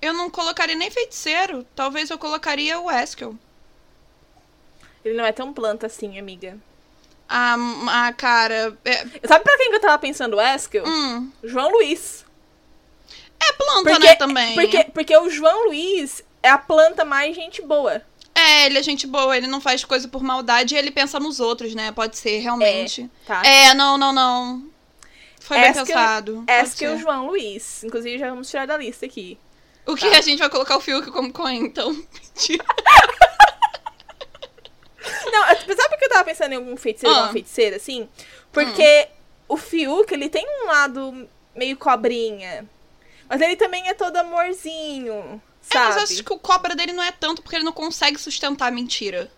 Eu 0.00 0.12
não 0.12 0.30
colocaria 0.30 0.74
nem 0.74 0.90
feiticeiro. 0.90 1.66
Talvez 1.76 2.10
eu 2.10 2.18
colocaria 2.18 2.80
o 2.80 2.90
Eskel. 2.90 3.36
Ele 5.04 5.16
não 5.16 5.24
é 5.24 5.32
tão 5.32 5.52
planta 5.52 5.86
assim, 5.86 6.18
amiga. 6.18 6.58
Ah, 7.28 7.56
ah 7.88 8.12
cara. 8.12 8.76
É, 8.84 9.26
Sabe 9.26 9.44
pra 9.44 9.56
quem 9.56 9.70
que 9.70 9.76
eu 9.76 9.80
tava 9.80 9.98
pensando, 9.98 10.40
Eskel? 10.40 10.84
hum, 10.86 11.30
João 11.42 11.70
Luiz. 11.70 12.24
é 13.40 13.52
planta, 13.52 13.90
Porque, 13.90 14.06
né, 14.06 14.14
também. 14.16 14.54
Porque, 14.54 14.84
porque 14.84 15.16
o 15.16 15.30
João 15.30 15.66
Luiz 15.66 16.22
é 16.42 16.50
a 16.50 16.58
planta 16.58 17.04
mais 17.04 17.34
gente 17.34 17.62
boa. 17.62 18.02
É, 18.34 18.66
ele 18.66 18.78
é 18.78 18.82
gente 18.82 19.06
boa, 19.06 19.36
ele 19.36 19.46
não 19.46 19.60
faz 19.60 19.84
coisa 19.84 20.08
por 20.08 20.22
maldade 20.22 20.74
e 20.74 20.78
ele 20.78 20.90
pensa 20.90 21.20
nos 21.20 21.38
outros, 21.38 21.74
né? 21.74 21.92
Pode 21.92 22.16
ser, 22.16 22.38
realmente. 22.38 23.10
Tá? 23.26 23.44
É, 23.44 23.74
não, 23.74 23.98
não, 23.98 24.12
não. 24.12 24.71
Foi 25.44 25.58
bem 25.58 25.70
Eskel- 25.70 25.86
pensado. 25.86 26.44
Eskel 26.48 26.92
ser. 26.96 26.98
João 27.02 27.26
Luiz. 27.26 27.82
Inclusive, 27.84 28.18
já 28.18 28.30
vamos 28.30 28.48
tirar 28.50 28.66
da 28.66 28.76
lista 28.76 29.06
aqui. 29.06 29.38
O 29.86 29.94
que 29.96 30.08
Tá. 30.08 30.18
a 30.18 30.20
gente 30.20 30.38
vai 30.38 30.48
colocar 30.48 30.76
o 30.76 30.80
Fiuk 30.80 31.10
como 31.10 31.32
Coen, 31.32 31.64
então? 31.64 31.90
Mentira. 31.92 32.64
Não, 35.32 35.42
sabe 35.76 35.96
que 35.98 36.04
eu 36.04 36.08
tava 36.08 36.24
pensando 36.24 36.52
em 36.52 36.56
algum 36.56 36.76
feiticeiro, 36.76 37.12
Ah. 37.14 37.18
alguma 37.18 37.32
feiticeira, 37.32 37.76
assim? 37.76 38.08
Porque 38.52 39.08
o 39.48 39.56
Fiuk, 39.56 40.12
ele 40.12 40.28
tem 40.28 40.44
um 40.46 40.66
lado 40.66 41.28
meio 41.56 41.76
cobrinha. 41.76 42.68
Mas 43.28 43.40
ele 43.40 43.56
também 43.56 43.88
é 43.88 43.94
todo 43.94 44.16
amorzinho, 44.16 45.14
É, 45.14 45.74
sabe? 45.74 45.86
mas 45.86 45.96
eu 45.96 46.02
acho 46.02 46.24
que 46.24 46.32
o 46.32 46.38
cobra 46.38 46.74
dele 46.76 46.92
não 46.92 47.02
é 47.02 47.10
tanto 47.10 47.42
porque 47.42 47.56
ele 47.56 47.64
não 47.64 47.72
consegue 47.72 48.18
sustentar 48.18 48.68
a 48.68 48.70
mentira. 48.70 49.30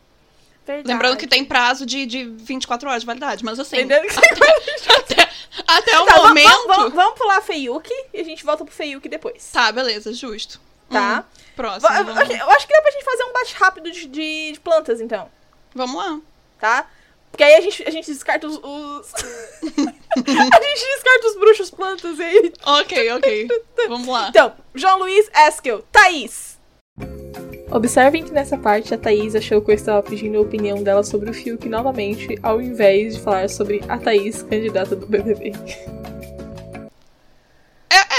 Verdade. 0.67 0.89
Lembrando 0.89 1.17
que 1.17 1.27
tem 1.27 1.45
prazo 1.45 1.85
de, 1.87 2.07
de 2.07 2.25
24 2.25 2.89
horas 2.89 3.03
de 3.03 3.07
validade, 3.07 3.45
mas 3.45 3.59
assim. 3.61 3.87
Que... 3.87 3.93
até, 3.93 5.23
até 5.67 5.99
o 6.01 6.05
Tá, 6.07 6.17
momento. 6.17 6.49
Vamos, 6.51 6.67
vamos, 6.77 6.93
vamos 6.95 7.19
pular 7.19 7.41
Feiuk 7.43 7.89
e 8.13 8.21
a 8.21 8.25
gente 8.25 8.45
volta 8.45 8.65
pro 8.65 8.75
Feiuk 8.75 9.09
depois. 9.09 9.49
Tá, 9.53 9.71
beleza, 9.73 10.13
justo. 10.13 10.61
Tá. 10.91 11.25
Hum, 11.27 11.41
próximo. 11.57 11.89
Ok, 12.21 12.41
Eu 12.41 12.51
acho 12.51 12.67
que 12.67 12.73
dá 12.75 12.83
pra 12.83 12.91
gente 12.91 13.05
fazer 13.05 13.25
um 13.25 13.33
bate 13.33 13.55
rápido 13.55 13.91
de, 13.91 14.07
de- 14.07 14.53
de 14.53 14.61
plantas, 14.61 15.01
então. 15.01 15.31
vamos 15.75 15.97
lá. 15.97 16.19
Tá? 16.61 16.87
Porque 17.31 17.43
aí 17.43 17.55
a 17.57 17.61
gente, 17.61 17.83
a 17.87 17.91
gente 17.91 18.07
descarta 18.13 18.47
os. 18.47 18.57
os- 18.57 19.13
a 19.63 20.63
gente 20.63 20.85
descarta 20.95 21.27
os 21.27 21.37
bruxos 21.39 21.71
plantas 21.71 22.21
aí. 22.21 22.53
Ok, 22.65 23.13
ok. 23.13 23.49
vamos 23.89 24.07
lá. 24.07 24.29
Então, 24.29 24.55
João 24.75 24.99
Luiz 25.01 25.29
Eskel, 25.35 25.83
Thaís. 25.91 26.54
Observem 27.75 28.23
que 28.23 28.31
nessa 28.31 28.57
parte 28.57 28.95
a 28.95 28.97
Thaís 28.97 29.35
achou 29.35 29.61
que 29.61 29.73
eu 29.73 29.75
estava 29.75 30.01
pedindo 30.01 30.39
a 30.39 30.41
opinião 30.41 30.81
dela 30.81 31.03
sobre 31.03 31.29
o 31.29 31.35
Fiuk 31.35 31.69
novamente, 31.69 32.39
ao 32.41 32.63
invés 32.63 33.17
de 33.17 33.21
falar 33.21 33.51
sobre 33.51 33.83
a 33.89 33.99
Thaís, 33.99 34.45
candidata 34.45 34.95
do 34.95 35.09
BBB. 35.09 35.53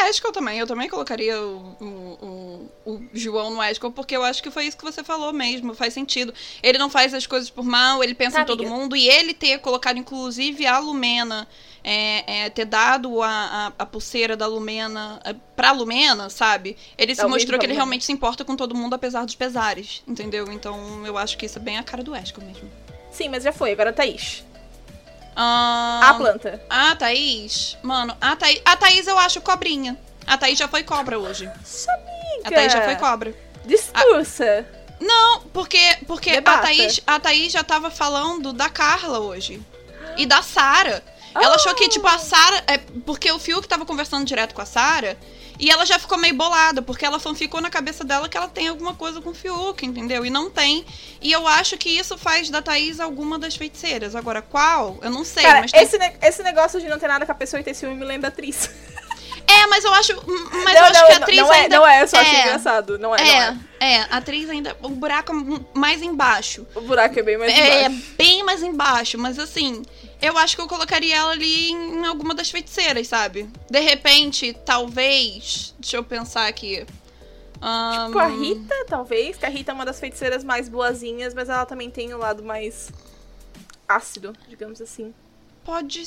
É, 0.04 0.10
Eskel 0.10 0.32
também. 0.32 0.58
Eu 0.60 0.68
também 0.68 0.90
colocaria 0.90 1.40
o, 1.40 1.76
o, 1.80 2.70
o, 2.86 2.92
o 2.94 3.10
João 3.14 3.50
no 3.52 3.64
Eskel, 3.64 3.92
porque 3.92 4.16
eu 4.16 4.24
acho 4.24 4.42
que 4.44 4.52
foi 4.52 4.66
isso 4.66 4.78
que 4.78 4.84
você 4.84 5.04
falou 5.04 5.32
mesmo. 5.32 5.74
Faz 5.74 5.94
sentido. 5.94 6.34
Ele 6.62 6.78
não 6.78 6.90
faz 6.90 7.14
as 7.14 7.26
coisas 7.26 7.50
por 7.50 7.64
mal, 7.66 8.04
ele 8.04 8.14
pensa 8.14 8.38
Tá, 8.38 8.42
em 8.44 8.46
todo 8.46 8.62
amiga. 8.62 8.76
mundo. 8.76 8.96
E 8.96 9.08
ele 9.08 9.34
ter 9.34 9.60
colocado, 9.60 9.98
inclusive, 9.98 10.66
a 10.66 10.80
Lumena, 10.80 11.48
é, 11.84 12.46
é, 12.46 12.50
ter 12.50 12.66
dado 12.66 13.22
a, 13.22 13.28
a, 13.30 13.68
a 13.80 13.86
pulseira 13.86 14.36
da 14.36 14.48
Lumena 14.48 15.20
é, 15.24 15.34
pra 15.56 15.72
Lumena, 15.72 16.30
sabe? 16.30 16.76
Ele 16.98 17.14
se 17.16 17.24
o 17.26 17.30
mostrou 17.30 17.60
que 17.60 17.66
ele 17.66 17.74
Lumena. 17.74 17.80
realmente 17.86 18.06
se 18.06 18.12
importa 18.12 18.44
com 18.44 18.56
todo 18.56 18.76
mundo, 18.76 18.94
apesar 18.96 19.24
dos 19.26 19.36
pesares. 19.36 20.04
Entendeu? 20.08 20.52
Então 20.52 21.06
eu 21.06 21.18
acho 21.18 21.38
que 21.38 21.46
isso 21.46 21.58
é 21.60 21.62
bem 21.62 21.78
a 21.78 21.84
cara 21.84 22.04
do 22.04 22.16
Eskel 22.16 22.44
mesmo. 22.44 22.70
Sim, 23.12 23.30
mas 23.30 23.44
já 23.44 23.54
foi, 23.54 23.72
agora 23.72 23.94
Thaís. 23.94 24.44
Ah, 25.36 26.10
A 26.10 26.14
planta. 26.14 26.62
A 26.70 26.96
Thaís, 26.96 27.78
mano, 27.84 28.16
a 28.22 28.36
Thaís, 28.36 28.62
a 28.64 28.78
Thaís 28.78 29.08
eu 29.08 29.18
acho 29.20 29.42
cobrinha. 29.42 29.98
A 30.26 30.38
Thaís 30.38 30.58
já 30.58 30.68
foi 30.68 30.84
cobra 30.84 31.20
hoje. 31.20 31.50
A 32.44 32.50
Thaís 32.50 32.72
já 32.72 32.82
foi 32.84 32.96
cobra. 32.96 33.36
Discursa. 33.66 34.66
Não, 35.00 35.42
porque, 35.54 35.98
porque 36.08 36.32
a. 36.32 36.42
Thaís, 36.42 37.02
a 37.06 37.20
Thaís 37.20 37.52
já 37.52 37.64
tava 37.64 37.90
falando 37.92 38.54
da 38.54 38.70
Carla 38.70 39.20
hoje. 39.20 39.62
E 40.18 40.26
da 40.26 40.42
Sara. 40.42 41.04
Ela 41.36 41.56
achou 41.56 41.76
que, 41.76 41.90
tipo, 41.90 42.08
a 42.08 42.18
Sarah. 42.18 42.64
É, 42.66 42.78
porque 43.06 43.30
o 43.30 43.38
Fiuk 43.38 43.68
tava 43.68 43.86
conversando 43.86 44.24
direto 44.26 44.56
com 44.56 44.62
a 44.62 44.66
Sarah. 44.66 45.18
E 45.60 45.70
ela 45.70 45.86
já 45.86 45.98
ficou 45.98 46.18
meio 46.18 46.36
bolada, 46.36 46.82
porque 46.82 47.06
ela 47.06 47.20
ficou 47.20 47.62
na 47.62 47.70
cabeça 47.70 48.04
dela 48.04 48.28
que 48.28 48.38
ela 48.38 48.48
tem 48.48 48.68
alguma 48.68 48.94
coisa 48.94 49.22
com 49.22 49.30
o 49.30 49.34
Fiuk, 49.34 49.86
entendeu? 49.86 50.26
E 50.26 50.30
não 50.30 50.50
tem. 50.50 50.86
E 51.22 51.32
eu 51.32 51.48
acho 51.48 51.78
que 51.78 51.90
isso 51.90 52.18
faz 52.18 52.50
da 52.50 52.62
Thaís 52.62 53.00
alguma 53.00 53.40
das 53.40 53.56
feiticeiras. 53.56 54.16
Agora, 54.16 54.42
qual? 54.42 54.98
Eu 55.02 55.10
não 55.10 55.24
sei. 55.24 55.44
Cara, 55.44 55.62
mas 55.62 55.72
tem- 55.72 55.82
esse, 55.84 55.98
ne- 55.98 56.16
esse 56.22 56.44
negócio 56.44 56.80
de 56.82 56.88
não 56.88 57.00
ter 57.00 57.08
nada 57.08 57.26
com 57.26 57.32
a 57.32 57.36
pessoa 57.36 57.60
e 57.60 57.64
ter 57.64 57.74
ciúme 57.74 57.96
me 57.96 58.06
lembra 58.06 58.28
atriz. 58.30 58.70
É, 59.48 59.68
mas 59.68 59.84
eu 59.84 59.94
acho. 59.94 60.16
Mas 60.16 60.74
não, 60.74 60.82
eu 60.82 60.84
acho 60.84 60.94
não, 60.94 61.08
que 61.08 61.14
a 61.14 61.18
atriz 61.18 61.38
não 61.38 61.54
é, 61.54 61.60
ainda. 61.62 61.78
não 61.78 61.88
é, 61.88 62.02
eu 62.04 62.08
só 62.08 62.18
é, 62.22 62.42
engraçado. 62.42 62.98
Não 62.98 63.16
é, 63.16 63.24
não 63.24 63.28
é. 63.28 63.60
É, 63.80 63.94
é, 63.94 64.00
a 64.02 64.18
atriz 64.18 64.50
ainda. 64.50 64.76
O 64.82 64.90
buraco 64.90 65.32
é 65.32 65.78
mais 65.78 66.02
embaixo. 66.02 66.66
O 66.76 66.82
buraco 66.82 67.20
é 67.20 67.24
bem 67.24 67.38
mais 67.38 67.52
É, 67.54 67.86
embaixo. 67.86 68.06
bem 68.18 68.44
mais 68.44 68.64
embaixo, 68.64 69.18
mas 69.18 69.38
assim, 69.38 69.84
eu 70.22 70.38
acho 70.38 70.56
que 70.56 70.62
eu 70.62 70.68
colocaria 70.68 71.16
ela 71.16 71.32
ali 71.32 71.72
em 71.72 72.06
alguma 72.06 72.34
das 72.34 72.50
feiticeiras, 72.50 73.08
sabe? 73.08 73.50
De 73.70 73.80
repente, 73.80 74.54
talvez. 74.66 75.74
Deixa 75.80 75.98
eu 75.98 76.04
pensar 76.04 76.48
aqui. 76.48 76.86
Tipo, 78.06 78.20
a 78.20 78.28
Rita, 78.28 78.86
talvez, 78.88 79.38
que 79.38 79.46
a 79.46 79.50
Rita 79.50 79.72
é 79.72 79.74
uma 79.74 79.86
das 79.86 80.00
feiticeiras 80.00 80.44
mais 80.44 80.70
boazinhas, 80.70 81.34
mas 81.34 81.50
ela 81.50 81.66
também 81.66 81.90
tem 81.90 82.14
o 82.14 82.18
lado 82.18 82.44
mais 82.44 82.92
ácido, 83.88 84.34
digamos 84.48 84.82
assim. 84.82 85.14
Pode, 85.66 86.06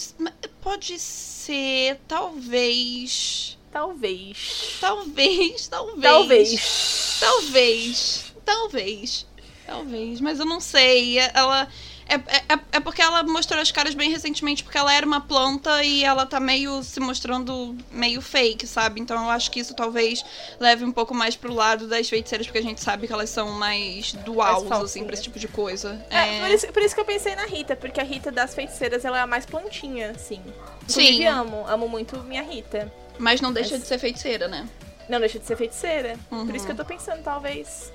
pode 0.62 0.98
ser, 1.00 1.98
talvez. 2.06 3.58
Talvez. 3.72 4.78
Talvez, 4.80 5.66
talvez. 5.68 6.00
Talvez. 6.00 7.18
Talvez. 7.18 8.34
Talvez. 8.44 9.26
Talvez. 9.66 10.20
Mas 10.20 10.38
eu 10.38 10.46
não 10.46 10.60
sei. 10.60 11.18
Ela. 11.18 11.68
É, 12.08 12.14
é, 12.14 12.58
é 12.72 12.80
porque 12.80 13.02
ela 13.02 13.22
mostrou 13.22 13.60
as 13.60 13.70
caras 13.70 13.94
bem 13.94 14.10
recentemente, 14.10 14.64
porque 14.64 14.78
ela 14.78 14.92
era 14.94 15.04
uma 15.04 15.20
planta 15.20 15.84
e 15.84 16.02
ela 16.04 16.24
tá 16.24 16.40
meio 16.40 16.82
se 16.82 16.98
mostrando 17.00 17.76
meio 17.90 18.22
fake, 18.22 18.66
sabe? 18.66 18.98
Então 19.00 19.22
eu 19.24 19.30
acho 19.30 19.50
que 19.50 19.60
isso 19.60 19.74
talvez 19.74 20.24
leve 20.58 20.84
um 20.84 20.90
pouco 20.92 21.14
mais 21.14 21.36
pro 21.36 21.52
lado 21.52 21.86
das 21.86 22.08
feiticeiras, 22.08 22.46
porque 22.46 22.58
a 22.58 22.62
gente 22.62 22.80
sabe 22.82 23.06
que 23.06 23.12
elas 23.12 23.28
são 23.28 23.50
mais 23.52 24.12
dual, 24.24 24.66
assim, 24.82 25.04
pra 25.04 25.12
esse 25.12 25.22
tipo 25.24 25.38
de 25.38 25.48
coisa. 25.48 26.02
É, 26.08 26.40
Por, 26.40 26.50
isso, 26.50 26.72
por 26.72 26.82
isso 26.82 26.94
que 26.94 27.00
eu 27.02 27.04
pensei 27.04 27.34
na 27.36 27.44
Rita, 27.44 27.76
porque 27.76 28.00
a 28.00 28.04
Rita 28.04 28.32
das 28.32 28.54
feiticeiras 28.54 29.04
ela 29.04 29.18
é 29.18 29.20
a 29.20 29.26
mais 29.26 29.44
plantinha, 29.44 30.12
assim. 30.12 30.40
Inclusive, 30.84 31.16
Sim. 31.18 31.26
amo, 31.26 31.66
amo 31.68 31.88
muito 31.88 32.18
minha 32.20 32.42
Rita. 32.42 32.90
Mas 33.18 33.42
não 33.42 33.52
deixa 33.52 33.72
Mas- 33.72 33.82
de 33.82 33.86
ser 33.88 33.98
feiticeira, 33.98 34.48
né? 34.48 34.66
Não 35.10 35.20
deixa 35.20 35.38
de 35.38 35.44
ser 35.46 35.56
feiticeira. 35.56 36.16
Uhum. 36.30 36.46
Por 36.46 36.54
isso 36.54 36.64
que 36.64 36.72
eu 36.72 36.76
tô 36.76 36.84
pensando, 36.86 37.22
talvez, 37.22 37.92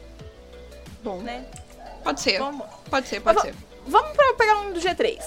Bom, 1.03 1.19
né? 1.21 1.45
pode 2.03 2.21
ser. 2.21 2.37
Vamos, 2.39 2.65
Pode 2.89 3.07
ser, 3.07 3.19
pode 3.19 3.35
Mas 3.37 3.45
ser. 3.47 3.72
Vamos 3.87 4.15
pra 4.15 4.33
pegar 4.33 4.57
um 4.59 4.73
do 4.73 4.79
G3, 4.79 5.19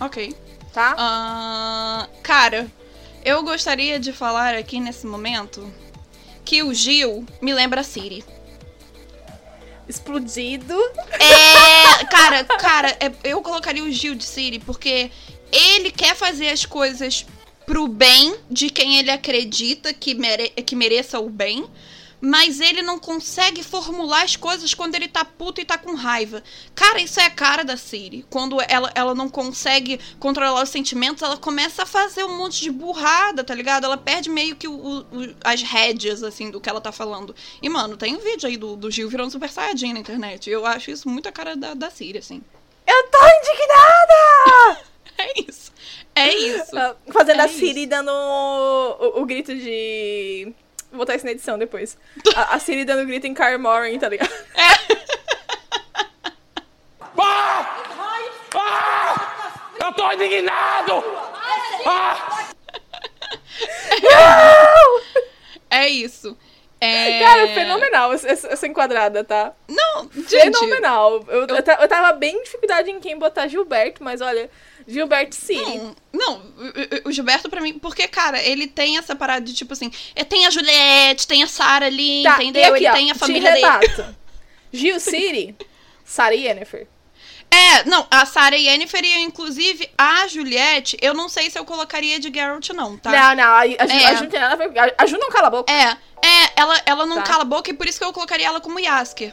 Ok. 0.00 0.34
tá? 0.72 0.94
Ah, 0.98 2.08
cara, 2.22 2.66
eu 3.24 3.42
gostaria 3.42 3.98
de 3.98 4.12
falar 4.12 4.54
aqui 4.54 4.80
nesse 4.80 5.06
momento 5.06 5.70
que 6.44 6.62
o 6.62 6.72
Gil 6.72 7.26
me 7.42 7.52
lembra 7.52 7.80
a 7.80 7.84
Siri. 7.84 8.24
Explodido. 9.88 10.74
É, 11.18 12.04
cara, 12.04 12.44
cara, 12.44 12.96
é- 13.00 13.12
eu 13.24 13.40
colocaria 13.40 13.82
o 13.82 13.90
Gil 13.90 14.14
de 14.14 14.24
Siri 14.24 14.58
porque 14.58 15.10
ele 15.50 15.90
quer 15.90 16.14
fazer 16.14 16.50
as 16.50 16.66
coisas 16.66 17.24
pro 17.64 17.86
bem 17.88 18.36
de 18.50 18.68
quem 18.70 18.98
ele 18.98 19.10
acredita 19.10 19.92
que, 19.94 20.14
mere 20.14 20.50
que 20.50 20.76
mereça 20.76 21.18
o 21.18 21.30
bem. 21.30 21.66
Mas 22.20 22.60
ele 22.60 22.82
não 22.82 22.98
consegue 22.98 23.62
formular 23.62 24.22
as 24.24 24.34
coisas 24.34 24.74
quando 24.74 24.96
ele 24.96 25.06
tá 25.06 25.24
puto 25.24 25.60
e 25.60 25.64
tá 25.64 25.78
com 25.78 25.94
raiva. 25.94 26.42
Cara, 26.74 27.00
isso 27.00 27.20
é 27.20 27.26
a 27.26 27.30
cara 27.30 27.64
da 27.64 27.76
Siri. 27.76 28.26
Quando 28.28 28.58
ela, 28.68 28.90
ela 28.94 29.14
não 29.14 29.28
consegue 29.28 30.00
controlar 30.18 30.62
os 30.62 30.68
sentimentos, 30.68 31.22
ela 31.22 31.36
começa 31.36 31.84
a 31.84 31.86
fazer 31.86 32.24
um 32.24 32.36
monte 32.36 32.60
de 32.60 32.70
burrada, 32.72 33.44
tá 33.44 33.54
ligado? 33.54 33.84
Ela 33.84 33.96
perde 33.96 34.28
meio 34.30 34.56
que 34.56 34.66
o- 34.66 35.06
o- 35.12 35.34
as 35.44 35.62
rédeas, 35.62 36.24
assim, 36.24 36.50
do 36.50 36.60
que 36.60 36.68
ela 36.68 36.80
tá 36.80 36.90
falando. 36.90 37.34
E, 37.62 37.68
mano, 37.68 37.96
tem 37.96 38.16
um 38.16 38.20
vídeo 38.20 38.48
aí 38.48 38.56
do, 38.56 38.74
do 38.74 38.90
Gil 38.90 39.08
virando 39.08 39.30
Super 39.30 39.48
Saiyajin 39.48 39.92
na 39.92 40.00
internet. 40.00 40.50
Eu 40.50 40.66
acho 40.66 40.90
isso 40.90 41.08
muito 41.08 41.28
a 41.28 41.32
cara 41.32 41.56
da, 41.56 41.74
da 41.74 41.88
Siri, 41.88 42.18
assim. 42.18 42.42
Eu 42.86 43.04
tô 43.10 43.18
indignada! 43.18 44.80
É 45.20 45.40
isso. 45.48 45.72
É 46.14 46.32
isso. 46.32 46.78
Ah, 46.78 46.94
Fazendo 47.12 47.40
É 47.40 47.44
a 47.44 47.48
Siri 47.48 47.86
dando 47.86 48.08
o, 48.10 49.18
o- 49.18 49.22
o 49.22 49.26
grito 49.26 49.52
de. 49.52 50.52
Vou 50.90 50.98
botar 50.98 51.14
isso 51.14 51.24
na 51.24 51.32
edição 51.32 51.58
depois. 51.58 51.98
A, 52.34 52.54
a 52.54 52.58
Siri 52.58 52.84
dando 52.84 53.06
grito 53.06 53.26
em 53.26 53.34
Car 53.34 53.58
Morin, 53.58 53.98
tá 53.98 54.08
ligado? 54.08 54.30
Eu 59.80 59.92
tô 59.94 60.12
indignado! 60.12 61.04
Ah! 61.86 62.48
É 65.70 65.86
isso. 65.86 66.34
É... 66.80 67.18
Cara, 67.20 67.48
fenomenal 67.48 68.12
essa, 68.14 68.48
essa- 68.48 68.66
enquadrada, 68.66 69.22
tá? 69.22 69.52
Não, 69.68 70.08
gente. 70.14 70.58
Fenomenal. 70.58 71.22
Eu, 71.28 71.46
eu... 71.46 71.56
eu 71.56 71.88
tava 71.88 72.12
bem 72.12 72.36
em 72.36 72.42
dificuldade 72.42 72.90
em 72.90 72.98
quem 72.98 73.18
botar 73.18 73.48
Gilberto, 73.48 74.02
mas 74.02 74.22
olha, 74.22 74.50
Gilberto 74.88 75.36
Siri. 75.36 75.78
Não, 75.78 75.94
não, 76.12 76.42
o- 77.04 77.12
Gilberto 77.12 77.48
pra 77.50 77.60
mim, 77.60 77.78
porque, 77.78 78.08
cara, 78.08 78.42
ele 78.42 78.66
tem 78.66 78.96
essa 78.96 79.14
parada 79.14 79.44
de 79.44 79.52
tipo 79.54 79.74
assim, 79.74 79.92
é, 80.16 80.24
tem 80.24 80.46
a 80.46 80.50
Juliette, 80.50 81.26
tem 81.26 81.42
a 81.42 81.46
Sarah 81.46 81.86
ali, 81.86 82.22
Tá, 82.22 82.42
entendeu? 82.42 82.62
e 82.62 82.64
aqui, 82.64 82.76
ele 82.84 82.88
ó, 82.88 82.92
tem 82.94 83.10
a 83.10 83.14
te 83.14 83.18
família 83.20 83.52
dele. 83.52 83.66
rebato. 83.66 84.16
Gil 84.72 84.98
Siri, 84.98 85.54
Sarah 86.04 86.34
Yennefer. 86.34 86.86
É, 87.50 87.84
não, 87.84 88.06
a 88.10 88.26
Sarah 88.26 88.56
Yennefer 88.56 89.02
e 89.04 89.18
inclusive 89.22 89.88
a 89.96 90.26
Juliette, 90.28 90.98
eu 91.00 91.14
não 91.14 91.28
sei 91.30 91.48
se 91.50 91.58
eu 91.58 91.64
colocaria 91.64 92.18
de 92.20 92.30
Geralt 92.32 92.68
não, 92.70 92.96
tá? 92.98 93.10
Não, 93.10 93.34
não, 93.36 93.44
a, 93.54 93.60
a, 93.60 93.66
É. 93.66 94.06
a 94.06 94.14
Ju 94.14 94.24
não 94.24 94.30
tem 94.30 94.40
nada 94.40 94.64
a 94.64 94.68
ver. 94.68 94.78
A, 94.78 94.94
a 94.98 95.06
Ju 95.06 95.16
não 95.18 95.30
cala 95.30 95.46
a 95.46 95.50
boca. 95.50 95.72
É, 95.72 95.84
é, 96.26 96.50
ela, 96.56 96.82
ela 96.84 97.06
não 97.06 97.16
Tá. 97.16 97.22
cala 97.22 97.42
a 97.42 97.46
boca 97.46 97.70
e 97.70 97.74
por 97.74 97.86
isso 97.86 97.98
que 97.98 98.04
eu 98.04 98.12
colocaria 98.12 98.46
ela 98.46 98.60
como 98.60 98.78
Yasker. 98.78 99.32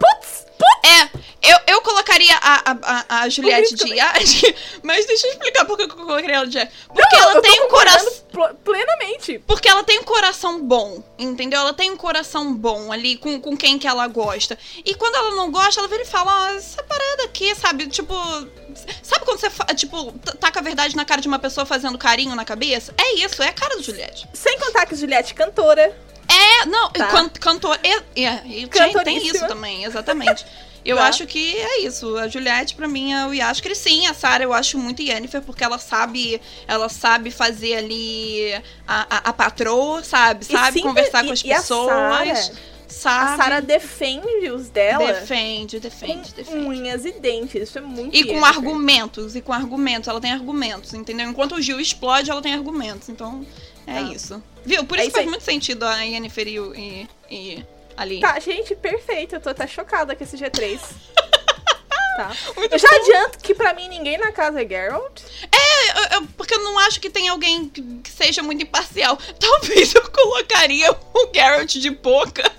Putz, 0.00 0.43
putz. 0.58 0.74
É, 0.84 1.50
eu, 1.52 1.58
eu 1.66 1.82
colocaria 1.82 2.34
a, 2.36 2.70
a, 2.70 2.76
a, 2.82 3.20
a 3.22 3.28
Juliette 3.28 3.74
de 3.74 3.94
Yasker, 3.94 4.54
mas 4.82 5.06
deixa 5.06 5.26
eu 5.26 5.32
explicar 5.32 5.64
por 5.64 5.76
que 5.76 5.84
eu 5.84 5.88
colocaria 5.88 6.36
ela 6.36 6.46
de 6.46 6.58
Yasker. 6.58 6.74
Porque 6.88 7.16
Não, 7.16 7.30
ela 7.30 7.40
tem 7.42 7.62
um 7.62 7.68
coração... 7.68 8.12
pl- 8.32 8.54
Plenamente. 8.64 9.38
Porque 9.46 9.68
ela 9.68 9.82
tem 9.84 10.00
um 10.00 10.04
coração 10.04 10.62
bom, 10.62 11.02
entendeu? 11.18 11.60
Ela 11.60 11.72
tem 11.74 11.90
um 11.90 11.96
coração 11.96 12.54
bom 12.54 12.92
ali 12.92 13.16
com, 13.16 13.40
com 13.40 13.56
quem 13.56 13.78
que 13.78 13.86
ela 13.86 14.06
gosta. 14.08 14.58
E 14.84 14.94
quando 14.94 15.14
ela 15.16 15.30
não 15.32 15.50
gosta, 15.50 15.80
ela 15.80 15.88
vira 15.88 16.02
e 16.02 16.06
fala, 16.06 16.30
ó, 16.30 16.48
essa 16.56 16.82
parada 16.82 17.24
aqui, 17.24 17.54
sabe? 17.54 17.86
Tipo. 17.86 18.14
Sabe 19.02 19.24
quando 19.24 19.38
você, 19.38 19.48
tipo, 19.76 20.12
taca 20.40 20.58
a 20.58 20.62
verdade 20.62 20.96
na 20.96 21.04
cara 21.04 21.20
de 21.20 21.28
uma 21.28 21.38
pessoa 21.38 21.64
fazendo 21.64 21.96
carinho 21.96 22.34
na 22.34 22.44
cabeça? 22.44 22.92
É 22.98 23.14
isso, 23.14 23.42
é 23.42 23.48
a 23.48 23.52
cara 23.52 23.76
do 23.76 23.82
Juliette. 23.82 24.28
Sem 24.34 24.58
contar 24.58 24.84
que 24.86 24.96
Juliette 24.96 25.32
é 25.32 25.36
cantora. 25.36 25.96
É, 26.28 26.66
não, 26.66 26.90
Tá. 26.90 27.06
can, 27.08 27.28
cantor. 27.28 27.78
É, 27.82 28.20
é, 28.22 28.42
tem, 29.04 29.26
isso 29.26 29.46
também, 29.46 29.84
exatamente. 29.84 30.44
Eu 30.84 30.96
Tá. 30.98 31.06
acho 31.06 31.26
que 31.26 31.56
é 31.56 31.80
isso. 31.82 32.16
A 32.16 32.28
Juliette, 32.28 32.74
pra 32.74 32.86
mim, 32.88 33.12
é 33.12 33.26
o 33.26 33.32
Yasker. 33.32 33.74
Sim, 33.74 34.06
a 34.06 34.14
Sarah 34.14 34.44
eu 34.44 34.52
acho 34.52 34.78
muito 34.78 35.00
Yennefer, 35.02 35.42
porque 35.42 35.64
ela 35.64 35.78
sabe. 35.78 36.40
Ela 36.68 36.88
sabe 36.88 37.30
fazer 37.30 37.76
ali 37.76 38.52
a, 38.86 39.06
a, 39.16 39.18
a 39.30 39.32
patroa, 39.32 40.02
sabe? 40.04 40.44
E 40.48 40.52
Sabe 40.52 40.78
sim, 40.78 40.82
conversar 40.84 41.24
e- 41.24 41.26
com 41.28 41.32
as 41.32 41.42
pessoas. 41.42 42.52
Sabe? 42.86 43.32
A 43.32 43.36
Sarah 43.36 43.60
defende 43.60 44.50
os 44.50 44.68
dela 44.68 45.10
defende, 45.12 45.80
defende, 45.80 46.30
com 46.30 46.36
defende. 46.36 46.66
unhas 46.66 47.04
e 47.06 47.12
dentes. 47.12 47.68
Isso 47.70 47.78
é 47.78 47.80
muito 47.80 48.14
E 48.14 48.22
com 48.22 48.28
Yennefer. 48.34 48.48
argumentos, 48.56 49.34
e 49.34 49.40
com 49.40 49.52
argumentos, 49.54 50.06
ela 50.06 50.20
tem 50.20 50.30
argumentos, 50.32 50.92
entendeu? 50.92 51.28
Enquanto 51.28 51.52
o 51.56 51.62
Gil 51.62 51.80
explode, 51.80 52.30
ela 52.30 52.42
tem 52.42 52.52
argumentos. 52.52 53.08
Então, 53.08 53.44
é 53.86 53.98
Ah. 53.98 54.02
isso. 54.02 54.42
Viu? 54.64 54.84
Por 54.84 54.98
É 54.98 55.02
isso 55.02 55.08
isso 55.08 55.14
faz 55.16 55.26
aí. 55.26 55.30
muito 55.30 55.44
sentido 55.44 55.84
a 55.84 56.00
Yennefer 56.02 56.48
e, 56.48 56.56
e, 56.58 57.08
e 57.30 57.66
ali. 57.96 58.20
Tá, 58.20 58.38
gente, 58.40 58.74
perfeito. 58.74 59.34
Eu 59.36 59.40
tô 59.40 59.50
até 59.50 59.66
chocada 59.66 60.14
com 60.16 60.24
esse 60.24 60.36
G3. 60.36 60.80
tá. 62.16 62.32
Eu 62.70 62.78
já 62.78 62.88
bom. 62.88 62.96
adianto 62.96 63.38
que 63.38 63.54
pra 63.54 63.74
mim 63.74 63.88
ninguém 63.88 64.16
na 64.18 64.32
casa 64.32 64.62
é 64.62 64.66
Geralt. 64.68 65.20
É, 65.52 65.90
eu- 66.16 66.20
eu- 66.20 66.26
porque 66.36 66.54
eu 66.54 66.60
não 66.64 66.78
acho 66.80 67.00
que 67.00 67.10
tem 67.10 67.28
alguém 67.28 67.68
que, 67.68 67.82
seja 68.10 68.42
muito 68.42 68.62
imparcial. 68.62 69.16
Talvez 69.38 69.94
eu 69.94 70.10
colocaria 70.10 70.90
o 70.92 71.30
Geralt 71.34 71.72
de 71.74 71.90
Poca. 71.90 72.50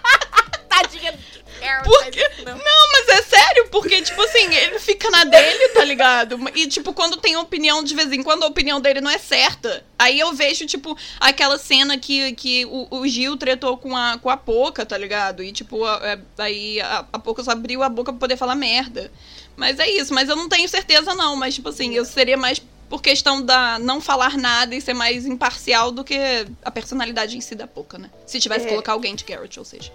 Tadinha 0.68 1.16
Geralt. 1.64 1.84
Porque. 1.84 2.28
Não. 2.44 2.56
não. 2.56 2.84
mas 2.92 3.08
é 3.08 3.22
sério, 3.22 3.68
porque, 3.70 4.00
tipo 4.02 4.20
assim, 4.22 4.54
ele 4.54 4.78
fica 4.78 5.10
na 5.10 5.24
dele, 5.24 5.68
tá 5.70 5.84
ligado? 5.84 6.38
E, 6.54 6.66
tipo, 6.68 6.92
quando 6.92 7.16
tem 7.16 7.36
opinião, 7.36 7.82
de 7.82 7.94
vez 7.94 8.12
em 8.12 8.22
quando 8.22 8.42
a 8.44 8.46
opinião 8.46 8.80
dele 8.80 9.00
não 9.00 9.10
é 9.10 9.18
certa. 9.18 9.84
Aí 9.98 10.18
eu 10.20 10.32
vejo, 10.32 10.66
tipo, 10.66 10.96
aquela 11.18 11.58
cena 11.58 11.98
que, 11.98 12.32
que 12.34 12.64
o, 12.66 12.86
o 12.98 13.08
Gil 13.08 13.36
tretou 13.36 13.76
com 13.76 13.96
a, 13.96 14.18
com 14.18 14.30
a 14.30 14.36
Poca, 14.36 14.84
tá 14.86 14.96
ligado? 14.96 15.42
E, 15.42 15.52
tipo, 15.52 15.84
a- 15.84 16.00
é, 16.02 16.18
aí 16.42 16.80
a, 16.80 17.04
a 17.12 17.18
Poca 17.18 17.42
só 17.42 17.50
abriu 17.52 17.82
a 17.82 17.88
boca 17.88 18.12
pra 18.12 18.20
poder 18.20 18.36
falar 18.36 18.54
merda. 18.54 19.10
Mas 19.56 19.78
é 19.78 19.88
isso, 19.88 20.12
mas 20.12 20.28
eu 20.28 20.36
não 20.36 20.48
tenho 20.48 20.68
certeza, 20.68 21.14
não. 21.14 21.34
Mas, 21.36 21.54
tipo 21.54 21.68
assim, 21.68 21.94
eu 21.94 22.04
seria 22.04 22.36
mais 22.36 22.60
por 22.88 23.00
questão 23.00 23.40
da 23.42 23.78
não 23.78 24.00
falar 24.00 24.36
nada 24.36 24.74
e 24.74 24.80
ser 24.80 24.94
mais 24.94 25.24
imparcial 25.26 25.90
do 25.90 26.04
que 26.04 26.16
a 26.64 26.70
personalidade 26.70 27.36
em 27.36 27.40
si 27.40 27.54
da 27.54 27.66
Poca, 27.66 27.98
né? 27.98 28.10
Se 28.26 28.38
tivesse 28.38 28.62
É. 28.62 28.64
que 28.64 28.70
colocar 28.70 28.92
alguém 28.92 29.14
de 29.14 29.24
Garrett, 29.24 29.58
ou 29.58 29.64
seja. 29.64 29.90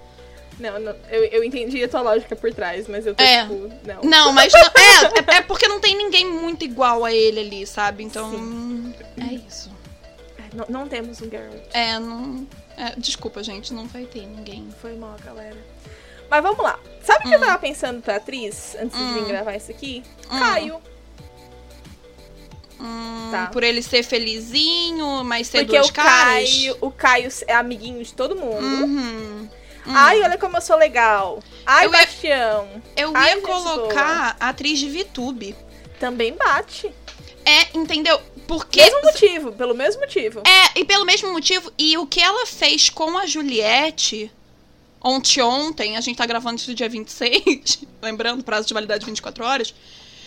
Não, 0.59 0.79
não 0.79 0.95
eu, 1.09 1.23
eu 1.25 1.43
entendi 1.43 1.83
a 1.83 1.87
tua 1.87 2.01
lógica 2.01 2.35
por 2.35 2.53
trás, 2.53 2.87
mas 2.87 3.05
eu 3.05 3.15
tô 3.15 3.23
É. 3.23 3.43
tipo, 3.43 3.71
não. 3.85 4.01
Não, 4.03 4.33
mas 4.33 4.51
não, 4.51 4.59
é, 4.59 5.33
é, 5.33 5.37
é 5.37 5.41
porque 5.41 5.67
não 5.67 5.79
tem 5.79 5.95
ninguém 5.95 6.25
muito 6.25 6.65
igual 6.65 7.05
a 7.05 7.13
ele 7.13 7.39
ali, 7.39 7.65
sabe? 7.65 8.03
Então, 8.03 8.93
é 9.17 9.33
isso. 9.33 9.71
Não, 10.53 10.65
não 10.67 10.87
temos 10.87 11.21
um 11.21 11.29
Geralt. 11.29 11.61
É, 11.73 11.97
não. 11.99 12.47
é, 12.75 12.93
desculpa, 12.97 13.41
gente, 13.43 13.73
não 13.73 13.87
vai 13.87 14.05
ter 14.05 14.25
ninguém. 14.25 14.67
Foi 14.81 14.95
mal, 14.95 15.15
galera. 15.23 15.57
Mas 16.29 16.43
vamos 16.43 16.59
lá. 16.63 16.79
Sabe 17.03 17.25
o 17.25 17.29
que 17.29 17.35
eu 17.35 17.39
tava 17.39 17.57
pensando 17.57 18.01
pra 18.01 18.17
atriz, 18.17 18.75
antes 18.79 18.97
de 18.97 19.13
vir 19.13 19.25
gravar 19.25 19.55
isso 19.55 19.71
aqui? 19.71 20.03
Caio. 20.27 20.81
Hum, 22.79 23.29
Tá. 23.31 23.47
Por 23.47 23.63
ele 23.63 23.81
ser 23.83 24.03
felizinho, 24.03 25.23
mas 25.23 25.47
ser 25.47 25.59
Porque 25.59 25.77
duas 25.77 25.89
o 25.89 25.93
caras. 25.93 26.49
Caio, 26.49 26.77
o 26.81 26.91
Caio 26.91 27.29
é 27.47 27.53
amiguinho 27.53 28.03
de 28.03 28.13
todo 28.13 28.35
mundo. 28.35 28.63
Uhum. 28.63 29.49
Ai, 29.89 30.21
olha 30.21 30.37
como 30.37 30.57
eu 30.57 30.61
sou 30.61 30.77
legal. 30.77 31.39
Ai, 31.65 31.85
Eu 31.85 31.91
ia- 31.93 31.97
Bastião. 31.99 32.83
Eu 32.95 33.11
Ai, 33.15 33.35
ia 33.35 33.41
colocar 33.41 34.35
a 34.39 34.49
atriz 34.49 34.79
de 34.79 34.89
VTube. 34.89 35.55
Também 35.99 36.33
bate. 36.33 36.93
É, 37.45 37.77
entendeu? 37.77 38.19
Porque. 38.47 38.81
Mesmo 38.81 39.01
motivo, 39.03 39.51
pelo 39.53 39.73
mesmo 39.75 40.01
motivo. 40.01 40.41
É, 40.45 40.79
e 40.79 40.85
pelo 40.85 41.05
mesmo 41.05 41.31
motivo, 41.31 41.71
e 41.77 41.97
o 41.97 42.05
que 42.07 42.21
ela 42.21 42.45
fez 42.45 42.89
com 42.89 43.17
a 43.17 43.25
Juliette 43.25 44.31
ontem, 45.01 45.41
ontem, 45.41 45.97
a 45.97 46.01
gente 46.01 46.17
tá 46.17 46.25
gravando 46.25 46.57
isso 46.57 46.73
dia 46.75 46.89
26, 46.89 47.83
lembrando, 48.01 48.43
prazo 48.43 48.67
de 48.67 48.73
validade 48.73 49.05
24 49.05 49.45
horas. 49.45 49.73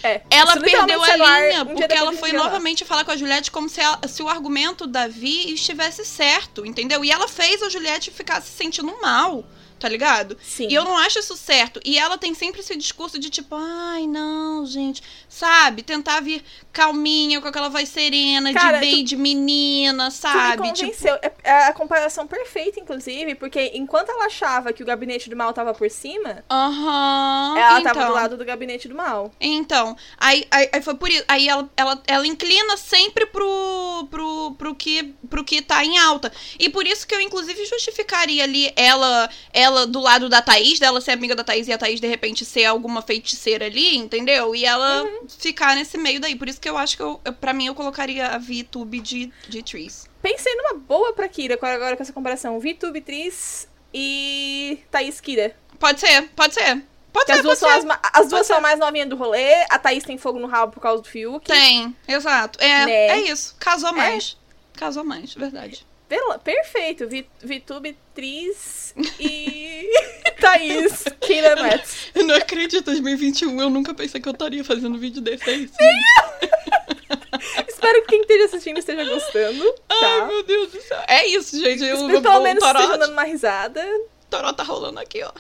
É. 0.03 0.21
Ela 0.31 0.53
Isso 0.55 0.61
perdeu 0.63 1.03
a 1.03 1.17
linha, 1.17 1.63
um 1.63 1.67
porque 1.67 1.93
ela 1.95 2.13
foi 2.13 2.33
novamente 2.33 2.85
falar 2.85 3.05
com 3.05 3.13
a 3.13 3.17
Juliette 3.17 3.51
como 3.51 3.69
se, 3.69 3.81
ela- 3.81 4.01
se 4.09 4.23
o 4.23 4.29
argumento 4.29 4.87
da 4.87 5.07
Vi 5.07 5.53
estivesse 5.55 6.05
certo, 6.05 6.67
entendeu? 6.67 7.05
E 7.05 7.11
ela 7.11 7.29
fez 7.29 7.63
a 7.63 7.69
Juliette 7.69 8.11
ficar 8.11 8.41
se 8.43 8.51
sentindo 8.51 8.93
mal, 9.01 9.45
tá 9.83 9.89
ligado? 9.89 10.39
Sim. 10.41 10.69
E 10.71 10.75
eu 10.75 10.85
não 10.85 10.97
acho 10.97 11.19
isso 11.19 11.37
certo. 11.37 11.81
E 11.85 11.99
ela 11.99 12.17
tem 12.17 12.33
sempre 12.35 12.61
esse 12.61 12.77
discurso 12.77 13.19
de 13.19 13.29
tipo, 13.29 13.57
ai, 13.57 14.07
não, 14.07 14.65
gente, 14.65 15.03
sabe? 15.29 15.83
Tentar 15.83 16.21
vir 16.21 16.45
calminha, 16.73 17.41
com 17.41 17.49
aquela 17.49 17.69
voz 17.69 17.89
serena, 17.89 18.53
Cara, 18.55 18.79
de 18.79 18.87
bem, 18.87 19.05
de 19.05 19.17
menina, 19.17 20.05
Tu 20.05 20.13
me 20.15 20.19
sabe? 20.21 20.73
Tipo, 20.73 20.87
convenceu. 20.87 21.15
É- 21.21 21.33
É 21.45 21.67
a 21.67 21.73
comparação 21.73 22.25
perfeita, 22.29 22.79
inclusive, 22.79 23.35
porque 23.35 23.73
enquanto 23.75 24.11
ela 24.11 24.27
achava 24.27 24.73
que 24.73 24.83
o 24.83 24.87
gabinete 24.87 25.29
do 25.29 25.35
mal 25.37 25.53
tava 25.53 25.75
por 25.75 25.91
cima, 25.91 26.45
aham. 26.49 27.55
ela 27.59 27.81
então. 27.81 27.93
tava 27.93 28.07
do 28.07 28.13
lado 28.13 28.37
do 28.37 28.45
gabinete 28.45 28.87
do 28.87 28.95
mal. 28.95 29.33
Então, 29.41 29.97
aí, 30.17 30.45
aí, 30.51 30.69
aí 30.73 30.81
foi 30.83 30.95
por 30.95 31.11
isso. 31.11 31.25
Aí 31.27 31.49
ela, 31.49 31.69
ela, 31.77 32.01
ela 32.07 32.27
inclina 32.27 32.77
sempre 32.77 33.27
pro, 33.27 34.07
pro, 34.09 34.55
pro, 34.57 34.75
que, 34.77 35.13
pro 35.29 35.45
que 35.45 35.61
tá 35.61 35.85
em 35.85 35.99
alta. 35.99 36.33
E 36.61 36.69
por 36.69 36.87
isso 36.87 37.05
que 37.07 37.15
eu, 37.15 37.21
inclusive, 37.21 37.65
justificaria 37.67 38.45
ali 38.45 38.73
ela, 38.77 39.29
ela 39.53 39.72
do 39.87 40.01
lado 40.01 40.29
da 40.29 40.41
Thaís, 40.43 40.79
dela 40.79 41.01
ser 41.01 41.13
amiga 41.13 41.35
da 41.35 41.43
Thaís 41.45 41.69
e 41.69 41.73
a 41.73 41.79
Thaís, 41.79 42.01
de 42.01 42.07
repente, 42.07 42.45
ser 42.45 42.65
alguma 42.65 43.03
feiticeira 43.03 43.67
ali, 43.67 43.97
entendeu? 43.97 44.55
E 44.55 44.65
ela 44.65 45.05
ficar 45.39 45.75
nesse 45.75 45.99
meio 45.99 46.21
daí. 46.21 46.37
Por 46.37 46.49
isso 46.49 46.61
que 46.61 46.69
eu 46.69 46.79
acho 46.79 46.97
que, 46.97 47.03
eu, 47.03 47.21
eu, 47.25 47.33
pra 47.33 47.53
mim, 47.53 47.67
eu 47.67 47.75
colocaria 47.75 48.29
a 48.29 48.39
VTube 48.39 49.01
de, 49.01 49.33
de 49.49 49.63
Trees. 49.63 50.09
Pensei 50.21 50.55
numa 50.55 50.75
boa 50.75 51.13
pra 51.13 51.29
Kira 51.29 51.55
agora, 51.55 51.97
com 51.97 52.03
essa 52.03 52.13
comparação. 52.13 52.59
VTube 52.61 53.01
Tris 53.01 53.67
e 53.93 54.79
Thaís 54.91 55.21
Kira. 55.21 55.55
Pode 55.79 56.01
ser, 56.01 56.29
pode 56.37 56.55
ser. 56.55 56.83
Pode 57.13 57.27
ser, 57.27 57.33
as 57.33 57.43
duas, 57.43 57.59
pode 57.61 57.73
são 57.83 57.91
ser. 57.91 57.99
as, 58.03 58.21
as 58.21 58.29
duas 58.29 58.47
são 58.47 58.61
mais 58.61 58.79
novinhas 58.79 59.09
do 59.09 59.17
rolê. 59.17 59.67
A 59.69 59.79
Thaís 59.79 60.03
tem 60.05 60.17
fogo 60.17 60.39
no 60.39 60.47
rabo 60.47 60.73
por 60.73 60.81
causa 60.81 61.03
do 61.03 61.09
Fiuk. 61.09 61.47
Tem, 61.47 61.95
exato. 62.09 62.59
É, 62.63 62.87
Né? 62.87 63.07
é 63.09 63.21
isso. 63.23 63.55
Casou 63.59 63.93
mais. 63.93 64.37
Casou 64.75 65.05
mais, 65.05 65.35
verdade. 65.35 65.87
Pela- 66.13 66.39
Perfeito. 66.39 67.09
Vi- 67.09 67.27
VTube 67.43 67.97
Tris 68.15 68.93
e 69.19 69.89
Thaís 70.39 71.05
Kira 71.19 71.57
Metz. 71.63 72.11
Eu 72.15 72.27
não 72.27 72.35
acredito, 72.35 72.85
2021, 72.85 73.59
eu 73.63 73.71
nunca 73.71 73.95
pensei 73.95 74.21
que 74.21 74.29
eu 74.29 74.33
estaria 74.35 74.63
fazendo 74.63 74.99
vídeo 74.99 75.23
desse 75.23 75.49
aí. 75.49 75.71
Espero 77.67 78.03
que 78.03 78.09
quem 78.09 78.21
esteja 78.21 78.45
assistindo 78.45 78.79
esteja 78.79 79.05
gostando. 79.07 79.75
Ai, 79.89 80.01
Tá? 80.21 80.27
meu 80.27 80.43
Deus 80.43 80.71
do 80.73 80.83
céu. 80.83 81.01
É 81.09 81.27
isso, 81.29 81.59
gente. 81.59 81.83
Eu, 81.83 81.97
Espero 81.97 82.21
pelo 82.21 82.41
menos 82.43 82.63
Toró, 82.63 82.79
esteja 82.81 82.99
dando 82.99 83.13
uma 83.13 83.25
risada. 83.25 83.83
Toró 84.29 84.53
tá 84.53 84.63
rolando 84.63 85.01
aqui, 85.01 85.23
ó. 85.23 85.33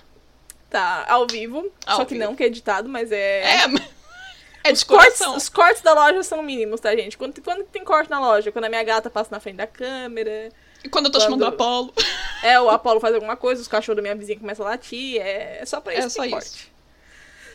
Tá, 0.70 1.04
ao 1.06 1.26
vivo. 1.26 1.70
Ao 1.85 1.98
só 1.98 2.04
que 2.06 2.14
vivo. 2.14 2.24
não, 2.24 2.35
que 2.35 2.42
é 2.42 2.46
editado, 2.46 2.88
mas 2.88 3.12
é. 3.12 3.42
É, 3.42 3.64
é 4.64 4.72
de 4.72 4.78
Os 4.78 4.85
cortes, 4.85 5.20
os 5.20 5.48
cortes 5.50 5.82
da 5.82 5.92
loja 5.92 6.22
são 6.22 6.42
mínimos, 6.42 6.80
tá, 6.80 6.96
gente? 6.96 7.18
Quando, 7.18 7.38
quando 7.42 7.62
tem 7.64 7.85
corte 7.85 8.11
na 8.11 8.18
loja? 8.18 8.50
Quando 8.50 8.64
a 8.64 8.68
minha 8.70 8.82
gata 8.82 9.11
passa 9.11 9.28
na 9.30 9.38
frente 9.38 9.56
da 9.56 9.66
câmera. 9.66 10.48
E 10.84 10.88
quando 10.88 11.06
eu 11.06 11.12
tô 11.12 11.18
quando- 11.18 11.24
chamando 11.24 11.42
o 11.42 11.46
Apolo. 11.46 11.94
É, 12.42 12.60
o 12.60 12.68
Apolo 12.68 12.98
faz 12.98 13.14
alguma 13.14 13.36
coisa, 13.36 13.62
os 13.62 13.68
cachorros 13.68 13.94
da 13.96 14.02
minha 14.02 14.16
vizinha 14.16 14.36
começam 14.40 14.66
a 14.66 14.70
latir. 14.70 15.20
É, 15.20 15.58
é 15.62 15.64
só 15.64 15.80
pra 15.80 15.94
É 15.94 15.98
isso 16.00 16.08
que 16.08 16.14
só 16.14 16.22
tem 16.22 16.36
isso. 16.36 16.66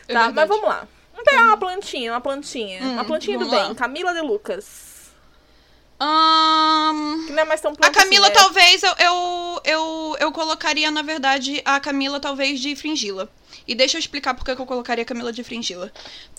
É 0.08 0.14
tá, 0.14 0.20
verdade. 0.28 0.34
mas 0.34 0.48
vamos 0.48 0.66
lá. 0.66 0.88
Vamos 1.12 1.24
pegar 1.30 1.42
uma 1.42 1.56
plantinha, 1.58 2.12
uma 2.12 2.20
plantinha. 2.22 2.82
Hum, 2.82 2.92
uma 2.94 3.04
plantinha 3.04 3.38
do 3.38 3.50
bem. 3.50 3.58
lá. 3.68 3.74
Camila 3.74 4.14
de 4.14 4.20
Lucas. 4.22 5.10
Ahn, 6.00 7.26
Que 7.26 7.32
não 7.32 7.42
é 7.42 7.44
mais 7.44 7.60
tão 7.60 7.72
A 7.80 7.90
Camila, 7.90 8.28
assim, 8.28 8.34
né? 8.34 8.40
talvez, 8.40 8.82
eu, 8.82 8.94
eu, 8.98 9.60
eu, 9.64 10.16
eu 10.20 10.32
colocaria, 10.32 10.90
na 10.90 11.02
verdade, 11.02 11.60
a 11.64 11.78
Camila, 11.80 12.20
talvez, 12.20 12.60
de 12.60 12.74
Fringila. 12.76 13.28
E 13.66 13.74
deixa 13.74 13.96
eu 13.96 14.00
explicar 14.00 14.32
por 14.34 14.44
que 14.44 14.52
eu 14.52 14.64
colocaria 14.66 15.02
a 15.02 15.06
Camila 15.06 15.32
de 15.32 15.42
Fringila. 15.44 15.92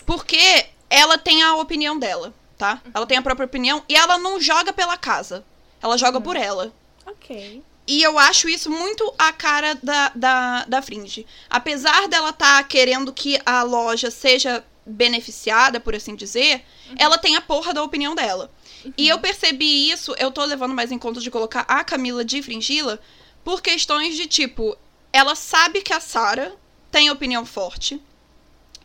Porque 0.06 0.66
ela 0.88 1.18
tem 1.18 1.42
a 1.42 1.54
opinião 1.56 1.98
dela, 1.98 2.32
tá? 2.58 2.80
Ela 2.92 3.06
tem 3.06 3.18
a 3.18 3.22
própria 3.22 3.44
opinião 3.46 3.82
e 3.88 3.94
ela 3.94 4.18
não 4.18 4.40
joga 4.40 4.72
pela 4.72 4.96
casa. 4.96 5.44
Ela 5.82 5.96
joga 5.96 6.16
Uhum. 6.18 6.22
por 6.24 6.36
ela. 6.36 6.72
Ok. 7.06 7.62
E 7.86 8.02
eu 8.02 8.18
acho 8.18 8.48
isso 8.48 8.70
muito 8.70 9.12
a 9.18 9.32
cara 9.32 9.74
da, 9.82 10.12
da, 10.14 10.64
da 10.64 10.82
Fringe. 10.82 11.26
Apesar 11.48 12.06
dela 12.08 12.30
estar 12.30 12.62
querendo 12.68 13.12
que 13.12 13.40
a 13.44 13.62
loja 13.62 14.10
seja 14.10 14.64
beneficiada, 14.86 15.80
por 15.80 15.94
assim 15.94 16.14
dizer, 16.14 16.64
ela 16.96 17.18
tem 17.18 17.36
a 17.36 17.40
porra 17.40 17.74
da 17.74 17.82
opinião 17.82 18.14
dela. 18.14 18.50
E 18.96 19.08
eu 19.08 19.18
percebi 19.18 19.90
isso, 19.90 20.14
eu 20.18 20.30
tô 20.30 20.44
levando 20.44 20.74
mais 20.74 20.90
em 20.90 20.98
conta 20.98 21.20
de 21.20 21.30
colocar 21.30 21.64
a 21.68 21.84
Camila 21.84 22.24
de 22.24 22.42
Fringila 22.42 23.00
por 23.44 23.60
questões 23.60 24.16
de 24.16 24.26
tipo, 24.26 24.76
ela 25.12 25.34
sabe 25.34 25.82
que 25.82 25.92
a 25.92 26.00
Sarah 26.00 26.52
tem 26.90 27.10
opinião 27.10 27.44
forte. 27.44 28.00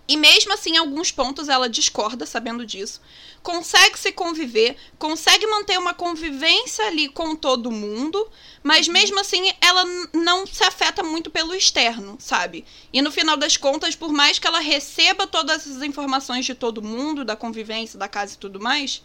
E 0.08 0.16
mesmo 0.16 0.54
assim, 0.54 0.74
em 0.74 0.78
alguns 0.78 1.12
pontos 1.12 1.50
ela 1.50 1.68
discorda, 1.68 2.26
sabendo 2.26 2.66
disso. 2.66 3.02
Consegue 3.42 3.98
se 3.98 4.12
conviver, 4.12 4.76
consegue 5.00 5.48
manter 5.48 5.80
uma 5.80 5.94
convivência 5.94 6.86
ali 6.86 7.10
com 7.10 7.36
todo 7.36 7.72
mundo, 7.72 8.28
mas 8.62 8.88
mesmo 8.88 9.20
assim 9.20 9.52
ela 9.60 9.84
não 10.14 10.46
se 10.46 10.64
afeta 10.64 11.02
muito 11.02 11.30
pelo 11.32 11.56
externo, 11.56 12.18
sabe? 12.20 12.66
E 12.94 13.02
no 13.02 13.12
final 13.12 13.36
das 13.36 13.58
contas, 13.58 13.96
por 13.96 14.12
mais 14.12 14.38
que 14.38 14.48
ela 14.48 14.60
receba 14.60 15.26
todas 15.26 15.62
essas 15.62 15.82
informações 15.82 16.46
de 16.46 16.54
todo 16.54 16.84
mundo, 16.84 17.26
da 17.26 17.36
convivência, 17.36 17.98
da 17.98 18.08
casa 18.08 18.36
e 18.36 18.38
tudo 18.38 18.60
mais, 18.60 19.02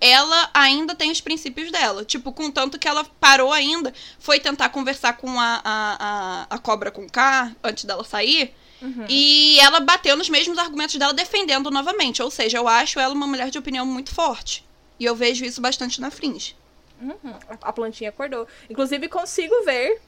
ela 0.00 0.50
ainda 0.54 0.94
tem 0.94 1.10
os 1.12 1.20
princípios 1.20 1.70
dela. 1.70 2.04
Tipo, 2.04 2.32
contanto 2.32 2.78
que 2.78 2.88
ela 2.88 3.04
parou 3.20 3.52
ainda, 3.52 3.92
foi 4.18 4.40
tentar 4.40 4.70
conversar 4.70 5.12
com 5.16 5.38
a, 5.38 5.60
a, 5.62 5.96
a, 6.44 6.46
a 6.50 6.58
cobra 6.58 6.90
com 6.90 7.08
K 7.08 7.54
antes 7.62 7.84
dela 7.84 8.02
sair. 8.02 8.54
E 9.08 9.58
ela 9.60 9.80
bateu 9.80 10.16
nos 10.16 10.28
mesmos 10.28 10.58
argumentos 10.58 10.96
dela, 10.96 11.12
defendendo 11.12 11.70
novamente. 11.70 12.22
Ou 12.22 12.30
seja, 12.30 12.58
eu 12.58 12.66
acho 12.68 12.98
ela 12.98 13.14
uma 13.14 13.26
mulher 13.26 13.50
de 13.50 13.58
opinião 13.58 13.84
muito 13.86 14.14
forte. 14.14 14.64
E 14.98 15.04
eu 15.04 15.14
vejo 15.14 15.44
isso 15.44 15.60
bastante 15.60 16.00
na 16.00 16.10
Fringe. 16.10 16.56
Uhum. 17.00 17.34
A- 17.62 17.72
plantinha 17.72 18.10
acordou. 18.10 18.46
Inclusive, 18.68 19.08
consigo 19.08 19.54
ver 19.64 20.00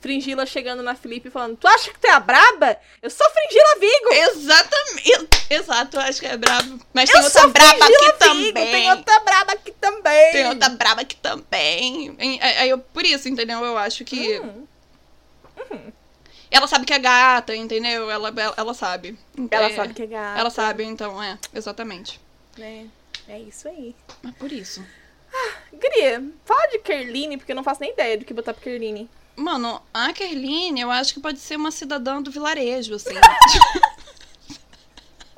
Fringila 0.00 0.46
chegando 0.46 0.82
na 0.82 0.94
Felipe 0.94 1.28
e 1.28 1.30
falando: 1.30 1.56
Tu 1.56 1.68
acha 1.68 1.90
que 1.90 1.98
tu 1.98 2.06
é 2.06 2.12
a 2.12 2.20
braba? 2.20 2.76
Eu 3.02 3.10
sou 3.10 3.26
Fringila 3.30 3.80
Vigo! 3.80 4.30
Exatamente. 4.30 5.46
Exato, 5.50 5.96
eu 5.96 6.00
acho 6.00 6.20
que 6.20 6.26
é 6.26 6.36
brabo. 6.36 6.78
Mas 6.94 7.10
tem 7.10 7.20
outra 7.22 7.48
braba 7.48 7.84
aqui 7.84 7.94
Vigo! 8.04 8.18
também. 8.18 8.52
Tem 8.72 8.90
outra 8.90 9.20
braba 9.20 9.52
aqui 9.52 9.72
também! 9.72 10.32
Tem 10.32 10.46
outra 10.48 10.68
braba 10.70 11.00
aqui 11.02 11.16
também. 11.16 12.16
Aí 12.40 12.70
eu, 12.70 12.78
por 12.78 13.04
isso, 13.04 13.28
entendeu? 13.28 13.62
Eu 13.64 13.76
acho 13.76 14.04
que. 14.04 14.40
Hum. 14.40 14.64
Ela 16.50 16.66
sabe 16.66 16.86
que 16.86 16.92
é 16.94 16.98
gata, 16.98 17.54
entendeu? 17.54 18.10
Ela, 18.10 18.28
ela, 18.28 18.54
ela 18.56 18.74
sabe. 18.74 19.18
Ela 19.50 19.66
É, 19.70 19.76
sabe 19.76 19.94
que 19.94 20.02
é 20.02 20.06
gata. 20.06 20.40
Ela 20.40 20.50
sabe, 20.50 20.84
então, 20.84 21.22
é, 21.22 21.38
exatamente. 21.54 22.20
Né? 22.56 22.86
É 23.28 23.38
isso 23.38 23.68
aí. 23.68 23.94
Mas 24.22 24.34
por 24.36 24.50
isso. 24.50 24.84
Guria, 25.72 26.24
fala 26.44 26.66
de 26.68 26.78
Kerline, 26.78 27.36
porque 27.36 27.52
eu 27.52 27.56
não 27.56 27.62
faço 27.64 27.80
nem 27.82 27.92
ideia 27.92 28.16
do 28.16 28.24
que 28.24 28.32
botar 28.32 28.54
pra 28.54 28.62
Kerline. 28.62 29.08
Mano, 29.36 29.80
a 29.92 30.12
Kerline, 30.12 30.80
eu 30.80 30.90
acho 30.90 31.12
que 31.14 31.20
pode 31.20 31.38
ser 31.38 31.56
uma 31.56 31.70
cidadã 31.70 32.20
do 32.22 32.30
vilarejo, 32.30 32.94
assim. 32.94 33.14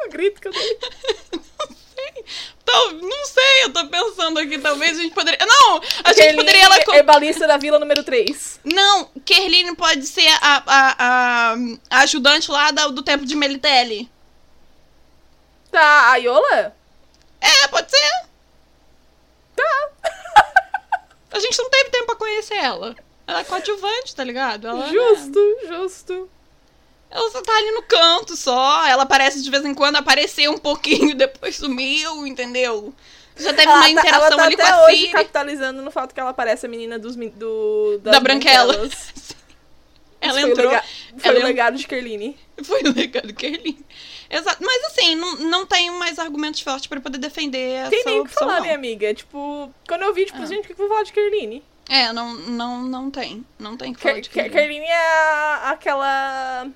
Eu 0.02 0.08
grito 0.08 0.40
que 0.40 0.48
eu 0.48 0.52
dei. 0.52 0.78
Tal- 2.70 2.92
não 2.92 3.26
sei, 3.26 3.64
eu 3.64 3.72
tô 3.72 3.87
pensando 3.88 4.38
aqui, 4.38 4.59
talvez 4.59 4.98
a 4.98 5.02
gente 5.02 5.14
poderia. 5.14 5.38
Não! 5.46 5.76
A 6.04 6.09
gente 6.12 6.16
Kerline, 6.22 6.37
poderia 6.37 6.64
ela. 6.64 6.76
herbalista 6.96 7.46
da 7.46 7.56
vila 7.56 7.78
número 7.78 8.02
3. 8.04 8.61
Não, 8.64 9.11
Kerline 9.24 9.74
pode 9.74 10.06
ser 10.06 10.28
a, 10.40 10.62
a, 10.66 10.94
a, 10.98 11.54
a 11.90 12.00
ajudante 12.02 12.50
lá 12.50 12.70
da- 12.70 12.88
do 12.88 13.02
tempo 13.02 13.24
de 13.24 13.35
Melitelli. 13.35 14.11
Tá, 15.70 16.11
a 16.12 16.16
Iola? 16.16 16.76
É, 17.40 17.68
pode 17.68 17.90
ser. 17.90 18.11
Tá. 19.56 19.88
A 21.33 21.38
gente 21.38 21.59
não 21.59 21.70
teve 21.70 21.90
tempo 21.90 22.06
pra 22.06 22.16
conhecer 22.16 22.54
ela. 22.56 22.94
Ela 23.26 23.40
é 23.40 23.44
coadjuvante, 23.44 24.14
tá 24.16 24.24
ligado? 24.24 24.66
Ela 24.66 24.87
é- 24.87 24.90
Justo, 24.90 25.59
justo. 25.68 26.30
Ela 27.10 27.30
só 27.30 27.42
tá 27.42 27.52
ali 27.56 27.70
no 27.72 27.82
canto 27.82 28.36
só. 28.36 28.86
Ela 28.86 29.02
aparece 29.02 29.42
de 29.42 29.50
vez 29.50 29.64
em 29.64 29.74
quando, 29.74 29.96
apareceu 29.96 30.52
um 30.52 30.58
pouquinho, 30.58 31.14
depois 31.16 31.56
sumiu, 31.56 32.26
entendeu? 32.26 32.94
Já 33.36 33.52
teve 33.54 33.66
uma 33.68 33.76
Ela 33.76 33.82
tá- 33.82 33.90
interação 33.90 34.26
ela 34.26 34.36
tá 34.36 34.44
ali 34.44 34.56
com 34.56 34.62
a 34.62 34.84
hoje 34.84 34.96
Siri. 34.98 35.12
capitalizando 35.12 35.82
no 35.82 35.90
fato 35.90 36.12
que 36.14 36.20
ela 36.20 36.34
parece 36.34 36.66
a 36.66 36.68
menina 36.68 36.98
dos, 36.98 37.16
do, 37.16 37.98
Da 38.02 38.20
Branquela. 38.20 38.72
Branquelas. 38.74 39.12
Ela 40.22 40.34
foi 40.38 40.50
entrou. 40.50 40.70
lega- 40.70 40.84
Foi 41.16 41.30
ela 41.30 41.40
o 41.40 41.44
legado 41.44 41.76
de 41.78 41.86
Kerline. 41.86 42.36
Foi 42.62 42.82
o 42.82 42.92
legado 42.94 43.32
Kerline. 43.32 43.82
Exato. 44.28 44.62
Mas 44.62 44.84
assim, 44.84 45.14
não, 45.14 45.36
não 45.36 45.64
tenho 45.64 45.94
mais 45.98 46.18
argumentos 46.18 46.60
fortes 46.60 46.86
pra 46.86 47.00
poder 47.00 47.16
defender 47.16 47.76
essa 47.76 47.90
Tem 47.90 48.04
nem 48.04 48.20
o 48.20 48.24
que 48.26 48.34
falar, 48.34 48.56
não. 48.56 48.60
minha 48.60 48.74
amiga. 48.74 49.14
Tipo, 49.14 49.72
quando 49.88 50.02
eu 50.02 50.12
vi, 50.12 50.26
tipo, 50.26 50.42
Ah. 50.42 50.44
gente, 50.44 50.64
o 50.64 50.66
que 50.66 50.72
eu 50.72 50.76
vou 50.76 50.88
falar 50.88 51.04
de 51.04 51.12
Kerline? 51.14 51.64
É, 51.88 52.12
não, 52.12 52.34
não, 52.34 52.82
não 52.82 53.10
tem. 53.10 53.42
Não 53.58 53.78
tem 53.78 53.94
que 53.94 54.00
falar 54.00 54.12
Ker- 54.16 54.22
de 54.24 54.28
Ker- 54.28 54.50
Kerline. 54.52 54.80
Kerline 54.84 54.92
é 54.92 55.54
aquela 55.70 56.68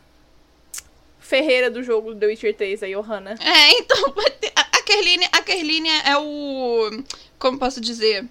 ferreira 1.25 1.71
do 1.71 1.83
jogo 1.83 2.15
The 2.15 2.27
Witcher 2.27 2.55
3, 2.55 2.83
a 2.83 2.87
Johanna. 2.87 3.35
É, 3.41 3.71
então, 3.79 4.15
a 4.55 4.83
Kerline, 4.83 5.27
a 5.33 5.43
Kerline 5.43 5.89
é 6.05 6.17
o. 6.17 7.03
Como 7.39 7.59
posso 7.59 7.81
dizer? 7.81 8.25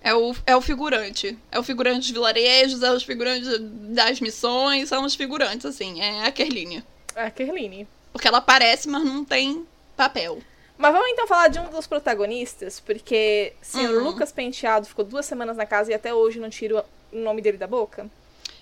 É 0.00 0.14
o, 0.14 0.34
é 0.46 0.56
o 0.56 0.60
figurante. 0.60 1.36
É 1.50 1.58
o 1.58 1.62
figurante 1.62 1.98
dos 2.00 2.10
vilarejos, 2.10 2.82
é 2.82 2.92
os 2.92 3.02
figurantes 3.02 3.48
das 3.60 4.20
missões, 4.20 4.88
são 4.88 5.04
os 5.04 5.14
figurantes, 5.14 5.66
assim. 5.66 6.00
É 6.00 6.26
a 6.26 6.32
Kerline. 6.32 6.82
É 7.14 7.24
a 7.24 7.30
Kerline. 7.30 7.86
Porque 8.12 8.26
ela 8.28 8.38
aparece, 8.38 8.88
mas 8.88 9.04
não 9.04 9.24
tem 9.24 9.66
papel. 9.96 10.38
Mas 10.76 10.92
vamos 10.92 11.08
então 11.10 11.26
falar 11.26 11.48
de 11.48 11.58
um 11.58 11.68
dos 11.70 11.86
protagonistas, 11.88 12.78
porque 12.80 13.52
o 13.60 13.64
senhor 13.66 13.94
Uhum. 13.96 14.04
Lucas 14.04 14.30
Penteado 14.30 14.86
ficou 14.86 15.04
duas 15.04 15.26
semanas 15.26 15.56
na 15.56 15.66
casa 15.66 15.90
e 15.90 15.94
até 15.94 16.14
hoje 16.14 16.38
não 16.38 16.48
tiro 16.48 16.80
o 17.12 17.18
nome 17.18 17.42
dele 17.42 17.58
da 17.58 17.66
boca. 17.66 18.08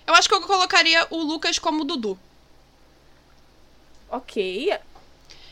Eu 0.05 0.15
acho 0.15 0.27
que 0.27 0.33
eu 0.33 0.41
colocaria 0.41 1.05
o 1.11 1.17
Lucas 1.17 1.59
como 1.59 1.85
Dudu. 1.85 2.17
Ok. 4.09 4.73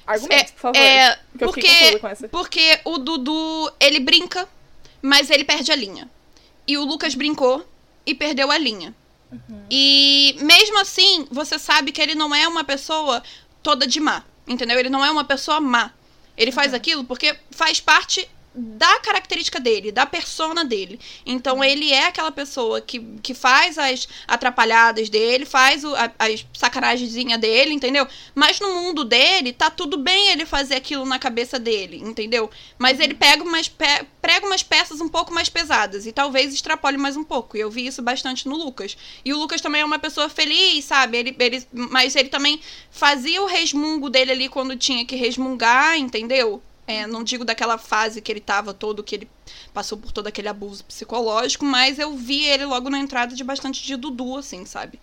Argumentos, 0.05 0.51
por 0.51 0.59
favor. 0.59 0.77
É, 0.77 1.19
porque 1.39 1.99
porque, 2.31 2.79
o 2.85 2.97
Dudu, 2.99 3.71
ele 3.79 3.99
brinca, 3.99 4.47
mas 5.01 5.29
ele 5.29 5.43
perde 5.43 5.71
a 5.71 5.75
linha. 5.75 6.09
E 6.67 6.77
o 6.77 6.83
Lucas 6.85 7.15
brincou 7.15 7.67
e 8.05 8.13
perdeu 8.13 8.51
a 8.51 8.57
linha. 8.57 8.93
Uhum. 9.31 9.65
E 9.69 10.37
mesmo 10.41 10.79
assim, 10.79 11.27
você 11.31 11.57
sabe 11.57 11.91
que 11.91 12.01
ele 12.01 12.13
não 12.15 12.33
é 12.33 12.47
uma 12.47 12.63
pessoa 12.63 13.23
toda 13.63 13.87
de 13.87 13.99
má. 13.99 14.23
Entendeu? 14.47 14.77
Ele 14.79 14.89
não 14.89 15.03
é 15.03 15.09
uma 15.09 15.23
pessoa 15.23 15.59
má. 15.59 15.91
Ele 16.37 16.51
faz 16.51 16.71
Uhum. 16.71 16.77
aquilo 16.77 17.03
porque 17.03 17.35
faz 17.49 17.79
parte 17.79 18.29
da 18.55 18.99
característica 18.99 19.59
dele, 19.59 19.91
da 19.91 20.05
persona 20.05 20.63
dele. 20.63 20.99
Então 21.25 21.57
Uhum. 21.57 21.63
ele 21.63 21.91
é 21.91 22.07
aquela 22.07 22.31
pessoa 22.31 22.79
que, 22.81 22.99
que 23.21 23.33
faz 23.33 23.77
as 23.77 24.07
atrapalhadas 24.27 25.09
dele, 25.09 25.45
faz 25.45 25.83
o, 25.83 25.93
a, 25.95 26.11
as 26.19 26.45
sacanagemzinhas 26.53 27.39
dele, 27.39 27.73
entendeu? 27.73 28.07
Mas 28.33 28.59
no 28.59 28.73
mundo 28.73 29.03
dele, 29.03 29.51
tá 29.53 29.69
tudo 29.69 29.97
bem 29.97 30.29
ele 30.29 30.45
fazer 30.45 30.75
aquilo 30.75 31.05
na 31.05 31.19
cabeça 31.19 31.59
dele, 31.59 31.97
entendeu? 31.97 32.49
Mas 32.77 32.99
ele 32.99 33.13
pega 33.13 33.43
umas, 33.43 33.67
pe 33.67 33.85
prega 34.21 34.45
umas 34.45 34.63
peças 34.63 35.01
um 35.01 35.09
pouco 35.09 35.33
mais 35.33 35.49
pesadas 35.49 36.05
e 36.07 36.11
talvez 36.11 36.53
extrapole 36.53 36.97
mais 36.97 37.15
um 37.15 37.23
pouco. 37.23 37.55
E 37.57 37.59
eu 37.59 37.69
vi 37.69 37.85
isso 37.85 38.01
bastante 38.01 38.47
no 38.47 38.55
Lucas. 38.55 38.97
E 39.23 39.33
o 39.33 39.37
Lucas 39.37 39.61
também 39.61 39.81
é 39.81 39.85
uma 39.85 39.99
pessoa 39.99 40.29
feliz, 40.29 40.85
sabe? 40.85 41.17
Ele, 41.17 41.35
ele, 41.39 41.67
mas 41.71 42.15
ele 42.15 42.29
também 42.29 42.59
fazia 42.89 43.41
o 43.41 43.45
resmungo 43.45 44.09
dele 44.09 44.31
ali 44.31 44.49
quando 44.49 44.75
tinha 44.75 45.05
que 45.05 45.15
resmungar, 45.15 45.97
entendeu? 45.97 46.61
É, 46.87 47.07
não 47.07 47.23
digo 47.23 47.43
daquela 47.43 47.77
fase 47.79 48.21
que 48.21 48.31
ele 48.31 48.39
tava 48.39 48.73
todo, 48.73 49.03
que 49.03 49.15
ele 49.15 49.29
passou 49.73 49.97
por 49.97 50.11
todo 50.11 50.27
aquele 50.27 50.47
abuso 50.47 50.85
psicológico, 50.85 51.65
mas 51.65 51.97
eu 51.97 52.15
vi 52.15 52.45
ele 52.45 52.63
logo 52.65 52.89
na 52.91 52.99
entrada 52.99 53.33
de 53.35 53.43
bastante 53.43 53.83
de 53.83 53.95
Dudu, 53.95 54.37
assim, 54.37 54.65
sabe? 54.65 54.99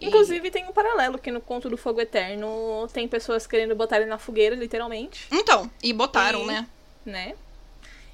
E- 0.00 0.06
Inclusive, 0.06 0.48
tem 0.50 0.64
um 0.68 0.72
paralelo 0.72 1.18
que 1.18 1.32
no 1.32 1.40
Conto 1.40 1.68
do 1.68 1.76
Fogo 1.76 2.00
Eterno 2.00 2.86
tem 2.92 3.08
pessoas 3.08 3.48
querendo 3.48 3.74
botar 3.74 3.96
ele 3.96 4.06
na 4.06 4.16
fogueira, 4.18 4.54
literalmente, 4.54 5.26
Então, 5.32 5.68
e 5.82 5.92
botaram, 5.92 6.42
E- 6.42 6.46
né? 6.46 6.66
né? 7.04 7.34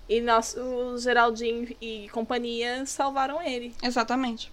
E 0.09 0.21
nós, 0.23 0.55
o 0.57 0.97
Geraldinho 0.99 1.77
e 1.81 2.09
companhia 2.11 2.87
salvaram 2.87 3.43
ele. 3.43 3.75
Exatamente. 3.83 4.51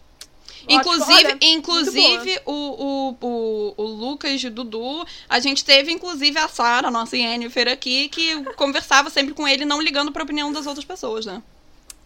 Inclusive, 0.67 1.13
olha, 1.13 1.37
inclusive 1.41 2.39
o, 2.45 2.51
o, 2.53 3.17
o, 3.21 3.73
o 3.77 3.83
Lucas 3.83 4.41
e 4.43 4.47
o 4.47 4.51
Dudu, 4.51 5.05
a 5.27 5.39
gente 5.39 5.63
teve 5.65 5.91
inclusive 5.91 6.37
a 6.37 6.47
Sara, 6.47 6.87
a 6.87 6.91
nossa 6.91 7.17
Yennefer 7.17 7.67
aqui, 7.67 8.09
que 8.09 8.43
conversava 8.53 9.09
sempre 9.09 9.33
com 9.33 9.47
ele, 9.47 9.65
não 9.65 9.81
ligando 9.81 10.11
pra 10.11 10.23
opinião 10.23 10.51
das 10.51 10.67
outras 10.67 10.85
pessoas, 10.85 11.25
né? 11.25 11.41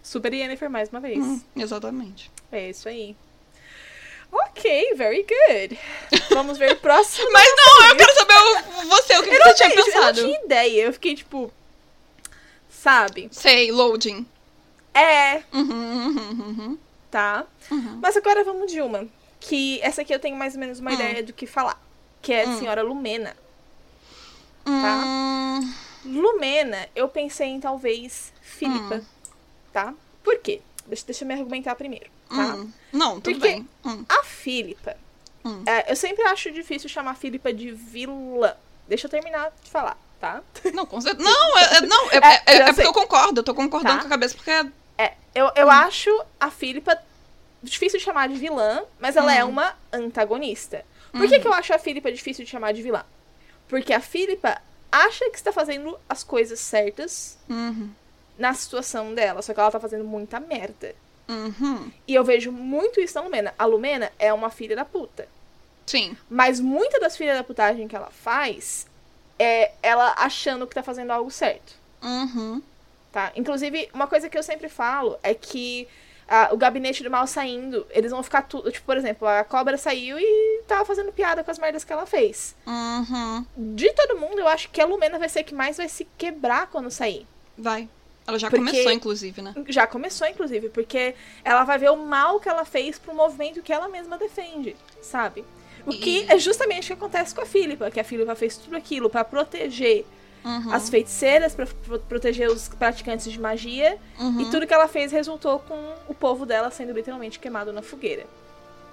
Super 0.03 0.33
Yennefer 0.33 0.69
mais 0.69 0.89
uma 0.89 0.99
vez. 0.99 1.17
Hum, 1.17 1.41
exatamente. 1.55 2.31
É 2.51 2.69
isso 2.69 2.87
aí. 2.87 3.15
Ok, 4.31 4.93
very 4.95 5.23
good. 5.25 5.79
Vamos 6.31 6.57
ver 6.57 6.73
o 6.73 6.75
próximo. 6.77 7.29
Mas 7.31 7.47
não, 7.55 7.87
eu 7.89 7.95
quero 7.95 8.13
saber 8.13 8.33
o- 8.33 8.87
você, 8.87 9.17
o 9.17 9.23
que, 9.23 9.29
você 9.37 9.53
tinha 9.53 9.69
Gente, 9.69 9.77
eu 9.79 9.85
pensado. 9.85 10.21
não 10.21 10.27
tinha 10.29 10.45
ideia. 10.45 10.81
Eu 10.83 10.93
fiquei 10.93 11.15
tipo. 11.15 11.51
Sabe? 12.69 13.29
Sei, 13.31 13.71
loading. 13.71 14.25
É, 14.93 15.41
Uhum, 15.53 16.07
uhum, 16.07 16.31
uhum, 16.41 16.77
tá. 17.15 17.45
uhum. 17.71 17.99
Mas 18.01 18.17
agora 18.17 18.43
vamos 18.43 18.69
de 18.71 18.81
uma. 18.81 19.07
Que 19.39 19.79
essa 19.81 20.01
aqui 20.01 20.13
eu 20.13 20.19
tenho 20.19 20.35
mais 20.35 20.53
ou 20.55 20.59
menos 20.59 20.79
uma 20.79 20.91
Hum. 20.91 20.95
ideia 20.95 21.23
do 21.23 21.31
que 21.33 21.45
falar. 21.47 21.79
Que 22.21 22.33
é 22.33 22.43
a 22.43 22.49
Hum. 22.49 22.59
senhora 22.59 22.81
Lumena. 22.81 23.35
Hum, 24.65 25.73
Lumena, 26.05 26.87
eu 26.95 27.07
pensei 27.07 27.47
em 27.47 27.59
talvez 27.59 28.33
Filipa. 28.41 28.95
Hum. 28.95 29.05
Tá? 29.71 29.93
Por 30.23 30.39
quê? 30.39 30.61
Deixa, 30.87 31.05
deixa 31.05 31.23
eu 31.23 31.27
me 31.27 31.33
argumentar 31.33 31.75
primeiro. 31.75 32.09
Tá? 32.29 32.55
hum. 32.55 32.71
Não, 32.91 33.21
tudo 33.21 33.35
Porque- 33.39 33.47
bem. 33.47 33.69
Hum, 33.85 34.05
A 34.09 34.23
Filipa. 34.23 34.97
É, 35.67 35.91
eu 35.91 35.95
sempre 35.95 36.23
acho 36.23 36.51
difícil 36.51 36.89
chamar 36.89 37.11
a 37.11 37.15
Filipa 37.15 37.53
de 37.53 37.71
vilã. 37.71 38.55
Deixa 38.87 39.05
eu 39.05 39.11
terminar 39.11 39.51
de 39.63 39.69
falar, 39.69 39.95
tá? 40.19 40.41
Não, 40.73 40.87
com 40.87 40.99
certeza. 40.99 41.23
Não, 41.29 41.57
é, 41.59 41.77
é- 41.77 41.81
não, 41.81 42.09
é, 42.11 42.17
É, 42.17 42.41
é- 42.47 42.57
é 42.61 42.65
porque 42.73 42.81
eu 42.87 42.93
concordo, 42.93 43.39
eu 43.39 43.43
tô 43.43 43.53
concordando 43.53 43.95
Tá. 43.97 44.01
com 44.01 44.07
a 44.07 44.09
cabeça, 44.09 44.33
porque 44.35 44.51
é 44.97 45.13
eu, 45.33 45.51
eu 45.55 45.69
acho 45.69 46.09
a 46.39 46.49
Filipa 46.49 46.97
difícil 47.61 47.99
de 47.99 48.05
chamar 48.05 48.29
de 48.29 48.35
vilã, 48.35 48.83
mas 48.99 49.15
ela 49.15 49.33
é 49.33 49.43
Hum. 49.43 49.49
uma 49.49 49.75
antagonista. 49.91 50.85
Por 51.11 51.27
que, 51.29 51.39
que 51.39 51.47
eu 51.47 51.53
acho 51.53 51.73
a 51.73 51.79
Filipa 51.79 52.11
difícil 52.11 52.43
de 52.45 52.51
chamar 52.51 52.73
de 52.73 52.81
vilã? 52.81 53.03
Porque 53.67 53.93
a 53.93 53.99
Filipa 54.01 54.61
acha 54.91 55.29
que 55.29 55.37
está 55.37 55.51
fazendo 55.51 55.97
as 56.07 56.23
coisas 56.23 56.59
certas 56.59 57.37
Uhum. 57.49 57.89
na 58.37 58.53
situação 58.53 59.13
dela, 59.13 59.41
só 59.41 59.53
que 59.53 59.59
ela 59.59 59.71
tá 59.71 59.79
fazendo 59.79 60.03
muita 60.03 60.39
merda. 60.39 60.93
Uhum. 61.27 61.91
E 62.07 62.13
eu 62.13 62.23
vejo 62.23 62.51
muito 62.51 62.99
isso 63.01 63.15
na 63.15 63.21
Lumena. 63.21 63.53
A 63.57 63.65
Lumena 63.65 64.11
é 64.19 64.31
uma 64.31 64.49
filha 64.49 64.75
da 64.75 64.85
puta. 64.85 65.27
Sim. 65.85 66.15
Mas 66.29 66.59
muita 66.59 66.99
das 66.99 67.17
filhas 67.17 67.37
da 67.37 67.43
putagem 67.43 67.87
que 67.87 67.95
ela 67.95 68.11
faz 68.11 68.85
é 69.39 69.71
ela 69.81 70.13
achando 70.17 70.67
que 70.67 70.75
tá 70.75 70.83
fazendo 70.83 71.11
algo 71.11 71.31
certo. 71.31 71.73
Uhum. 72.03 72.61
Tá? 73.15 73.31
Inclusive, 73.33 73.87
uma 73.93 74.07
coisa 74.07 74.27
que 74.29 74.37
eu 74.37 74.43
sempre 74.43 74.67
falo 74.67 75.17
é 75.23 75.33
que 75.33 75.87
ah, 76.27 76.49
o 76.51 76.57
gabinete 76.57 77.01
do 77.01 77.09
mal 77.09 77.25
saindo, 77.25 77.87
eles 77.89 78.11
vão 78.11 78.21
ficar 78.21 78.41
tudo. 78.41 78.69
Tipo, 78.69 78.85
por 78.85 78.97
exemplo, 78.97 79.25
a 79.25 79.41
cobra 79.45 79.77
saiu 79.77 80.19
e 80.19 80.63
tava 80.67 80.83
fazendo 80.83 81.13
piada 81.13 81.41
com 81.41 81.49
as 81.49 81.57
merdas 81.57 81.85
que 81.85 81.93
ela 81.93 82.05
fez. 82.05 82.53
Uhum. 82.67 83.45
De 83.55 83.89
todo 83.93 84.17
mundo, 84.19 84.37
eu 84.39 84.49
acho 84.49 84.69
que 84.69 84.81
a 84.81 84.85
Lumena 84.85 85.17
vai 85.17 85.29
ser 85.29 85.39
a 85.39 85.43
que 85.45 85.55
mais 85.55 85.77
vai 85.77 85.87
se 85.87 86.03
quebrar 86.17 86.67
quando 86.67 86.91
sair. 86.91 87.25
Vai. 87.57 87.87
Ela 88.27 88.37
já 88.37 88.49
Porque- 88.49 88.65
começou, 88.69 88.91
inclusive, 88.91 89.41
né? 89.41 89.53
Já 89.69 89.87
começou, 89.87 90.27
inclusive, 90.27 90.67
porque 90.67 91.15
ela 91.41 91.63
vai 91.63 91.77
ver 91.77 91.91
o 91.91 91.95
mal 91.95 92.37
que 92.41 92.49
ela 92.49 92.65
fez 92.65 92.99
pro 92.99 93.15
movimento 93.15 93.61
que 93.61 93.71
ela 93.71 93.87
mesma 93.87 94.17
defende, 94.17 94.75
sabe? 95.01 95.45
O 95.85 95.91
que 95.91 96.23
E- 96.23 96.25
é 96.33 96.37
justamente 96.37 96.83
o 96.83 96.87
que 96.87 96.93
acontece 97.01 97.33
com 97.33 97.39
a 97.39 97.45
Filipa, 97.45 97.89
que 97.89 97.99
a 98.01 98.03
Filipa 98.03 98.35
fez 98.35 98.57
tudo 98.57 98.75
aquilo 98.75 99.09
pra 99.09 99.23
proteger 99.23 100.05
Uhum. 100.45 100.71
as 100.71 100.89
feiticeiras, 100.89 101.55
pra 101.55 101.65
pro- 101.65 101.99
proteger 101.99 102.47
os 102.49 102.67
praticantes 102.67 103.31
de 103.31 103.39
magia, 103.39 103.97
Uhum. 104.19 104.41
e 104.41 104.45
tudo 104.51 104.67
que 104.67 104.73
ela 104.73 104.87
fez 104.87 105.11
resultou 105.11 105.57
com 105.59 105.93
o 106.07 106.13
povo 106.13 106.45
dela 106.45 106.69
sendo 106.69 106.93
literalmente 106.93 107.39
queimado 107.39 107.73
na 107.73 107.81
fogueira. 107.81 108.27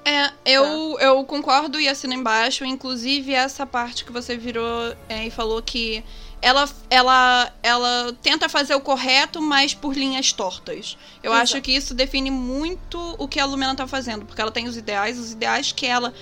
É, 0.04 0.32
eu, 0.44 0.98
eu 0.98 1.22
concordo 1.24 1.78
e 1.78 1.88
assino 1.88 2.12
embaixo. 2.14 2.64
Inclusive, 2.64 3.32
essa 3.34 3.64
parte 3.64 4.04
que 4.04 4.10
você 4.10 4.36
virou 4.36 4.96
é, 5.08 5.26
e 5.26 5.30
falou 5.30 5.62
que 5.62 6.02
ela, 6.40 6.68
ela, 6.90 7.52
ela 7.62 8.12
tenta 8.20 8.48
fazer 8.48 8.74
o 8.74 8.80
correto, 8.80 9.40
mas 9.40 9.74
por 9.74 9.94
linhas 9.94 10.32
tortas. 10.32 10.98
Eu 11.22 11.30
Exato. 11.30 11.42
acho 11.44 11.60
que 11.62 11.70
isso 11.70 11.94
define 11.94 12.32
muito 12.32 12.98
o 13.16 13.28
que 13.28 13.38
a 13.38 13.44
Lumena 13.44 13.76
tá 13.76 13.86
fazendo. 13.86 14.24
Porque 14.26 14.40
ela 14.40 14.50
tem 14.50 14.66
os 14.66 14.76
ideais, 14.76 15.18
os 15.20 15.30
ideais 15.32 15.70
que 15.70 15.86
ela 15.86 16.12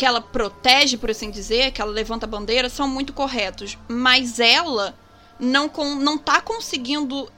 que 0.00 0.06
ela 0.06 0.22
protege, 0.22 0.96
por 0.96 1.10
assim 1.10 1.30
dizer, 1.30 1.72
que 1.72 1.82
ela 1.82 1.90
levanta 1.90 2.24
a 2.24 2.28
bandeira, 2.28 2.70
são 2.70 2.88
muito 2.88 3.12
corretos. 3.12 3.76
Mas 3.86 4.40
ela 4.40 4.94
não, 5.38 5.68
com, 5.68 5.94
não 5.94 6.16
tá 6.16 6.40
conseguindo 6.40 7.30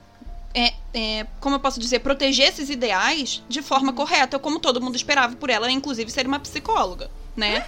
é, 0.53 0.73
é, 0.93 1.27
como 1.41 1.57
eu 1.57 1.59
posso 1.59 1.77
dizer, 1.77 1.99
proteger 1.99 2.47
esses 2.47 2.69
ideais 2.69 3.43
de 3.49 3.61
forma 3.61 3.91
correta, 3.91 4.39
como 4.39 4.61
todo 4.61 4.79
mundo 4.79 4.95
esperava 4.95 5.35
por 5.35 5.49
ela, 5.49 5.69
inclusive 5.69 6.09
ser 6.09 6.25
uma 6.25 6.39
psicóloga, 6.39 7.11
né? 7.35 7.67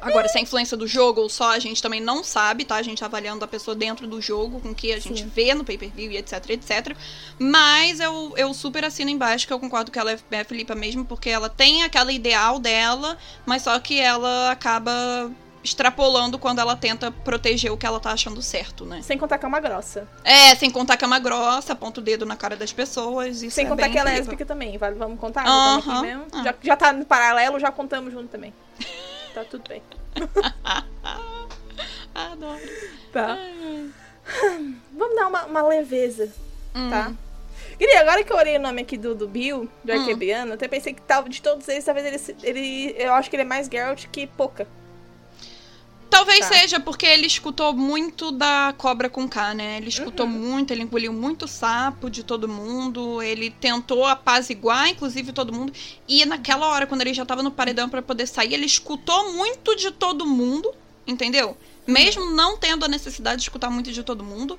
Agora, 0.00 0.28
se 0.28 0.38
é 0.38 0.42
influência 0.42 0.76
do 0.76 0.86
jogo 0.86 1.22
ou 1.22 1.30
só, 1.30 1.50
a 1.50 1.58
gente 1.58 1.82
também 1.82 2.00
não 2.00 2.22
sabe, 2.22 2.64
tá? 2.64 2.76
A 2.76 2.82
gente 2.82 3.02
avaliando 3.02 3.44
a 3.44 3.48
pessoa 3.48 3.74
dentro 3.74 4.06
do 4.06 4.20
jogo, 4.20 4.60
com 4.60 4.70
o 4.70 4.74
que 4.74 4.92
a 4.92 4.98
gente 4.98 5.22
Sim. 5.22 5.30
vê 5.34 5.54
no 5.54 5.64
pay-per-view 5.64 6.12
e 6.12 6.18
etc, 6.18 6.50
etc. 6.50 6.96
Mas 7.38 8.00
eu, 8.00 8.34
eu 8.36 8.52
super 8.52 8.84
assino 8.84 9.10
embaixo 9.10 9.46
que 9.46 9.52
eu 9.52 9.58
concordo 9.58 9.90
que 9.90 9.98
ela 9.98 10.12
é, 10.12 10.18
é 10.32 10.44
Filipa 10.44 10.74
mesmo, 10.74 11.04
porque 11.06 11.30
ela 11.30 11.48
tem 11.48 11.82
aquela 11.84 12.12
ideal 12.12 12.58
dela, 12.58 13.16
mas 13.46 13.62
só 13.62 13.78
que 13.78 13.98
ela 13.98 14.50
acaba 14.50 15.30
extrapolando 15.64 16.38
quando 16.38 16.58
ela 16.58 16.76
tenta 16.76 17.10
proteger 17.10 17.72
o 17.72 17.76
que 17.76 17.86
ela 17.86 17.98
tá 17.98 18.10
achando 18.10 18.42
certo, 18.42 18.84
né? 18.84 19.00
Sem 19.00 19.16
contar 19.16 19.38
que 19.38 19.46
é 19.46 19.48
uma 19.48 19.60
grossa. 19.60 20.06
É, 20.22 20.54
sem 20.54 20.70
contar 20.70 20.98
que 20.98 21.04
é 21.04 21.06
uma 21.06 21.18
grossa, 21.18 21.72
aponta 21.72 22.00
o 22.00 22.04
dedo 22.04 22.26
na 22.26 22.36
cara 22.36 22.54
das 22.54 22.70
pessoas. 22.70 23.42
Isso 23.42 23.54
Sem 23.54 23.64
é 23.64 23.68
contar 23.68 23.88
que 23.88 23.96
ela 23.96 24.10
é 24.10 24.18
lésbica 24.18 24.44
também. 24.44 24.76
Vamos 24.76 25.18
contar? 25.18 25.42
Aqui 25.42 26.02
mesmo. 26.02 26.26
Ah. 26.32 26.42
Já, 26.44 26.54
já 26.62 26.76
tá 26.76 26.92
no 26.92 27.06
paralelo, 27.06 27.58
já 27.58 27.72
contamos 27.72 28.12
junto 28.12 28.28
também. 28.28 28.52
Tá 29.34 29.44
tudo 29.44 29.68
bem. 29.68 29.82
Adoro. 32.14 32.60
Tá. 33.12 33.36
Vamos 34.92 35.16
dar 35.16 35.26
uma, 35.28 35.44
uma 35.46 35.62
leveza, 35.68 36.32
Hum. 36.74 36.90
tá? 36.90 37.12
Queria, 37.78 38.00
agora 38.00 38.22
que 38.24 38.32
eu 38.32 38.36
olhei 38.36 38.56
o 38.56 38.60
nome 38.60 38.82
aqui 38.82 38.96
do, 38.96 39.14
do 39.14 39.26
Bill, 39.28 39.68
do 39.84 39.92
Hum. 39.92 40.00
Arquebiano, 40.00 40.52
até 40.54 40.66
pensei 40.68 40.94
que 40.94 41.02
tal, 41.02 41.24
de 41.28 41.42
todos 41.42 41.68
eles, 41.68 41.84
talvez 41.84 42.06
ele, 42.06 42.36
ele. 42.42 42.94
Eu 42.98 43.12
acho 43.14 43.28
que 43.28 43.36
ele 43.36 43.42
é 43.42 43.46
mais 43.46 43.66
Geralt 43.68 44.06
que 44.10 44.26
Poca. 44.26 44.66
Talvez 46.14 46.40
Tá. 46.48 46.54
seja 46.54 46.78
porque 46.80 47.04
ele 47.06 47.26
escutou 47.26 47.72
muito 47.72 48.30
da 48.30 48.72
cobra 48.78 49.10
com 49.10 49.28
K, 49.28 49.52
né? 49.54 49.78
Ele 49.78 49.88
escutou 49.88 50.26
Uhum. 50.26 50.32
muito, 50.32 50.70
ele 50.72 50.82
engoliu 50.82 51.12
muito 51.12 51.48
sapo 51.48 52.08
de 52.08 52.22
todo 52.22 52.48
mundo, 52.48 53.20
ele 53.20 53.50
tentou 53.50 54.04
apaziguar, 54.06 54.88
inclusive, 54.88 55.32
todo 55.32 55.52
mundo. 55.52 55.72
E 56.06 56.24
naquela 56.24 56.68
hora, 56.68 56.86
quando 56.86 57.00
ele 57.00 57.12
já 57.12 57.26
tava 57.26 57.42
no 57.42 57.50
paredão 57.50 57.88
pra 57.88 58.00
poder 58.00 58.26
sair, 58.26 58.54
ele 58.54 58.64
escutou 58.66 59.32
muito 59.32 59.74
de 59.74 59.90
todo 59.90 60.24
mundo, 60.24 60.72
entendeu? 61.06 61.56
Mesmo 61.86 62.30
não 62.30 62.56
tendo 62.56 62.84
a 62.84 62.88
necessidade 62.88 63.38
de 63.38 63.42
escutar 63.42 63.68
muito 63.70 63.90
de 63.90 64.02
todo 64.04 64.22
mundo. 64.22 64.58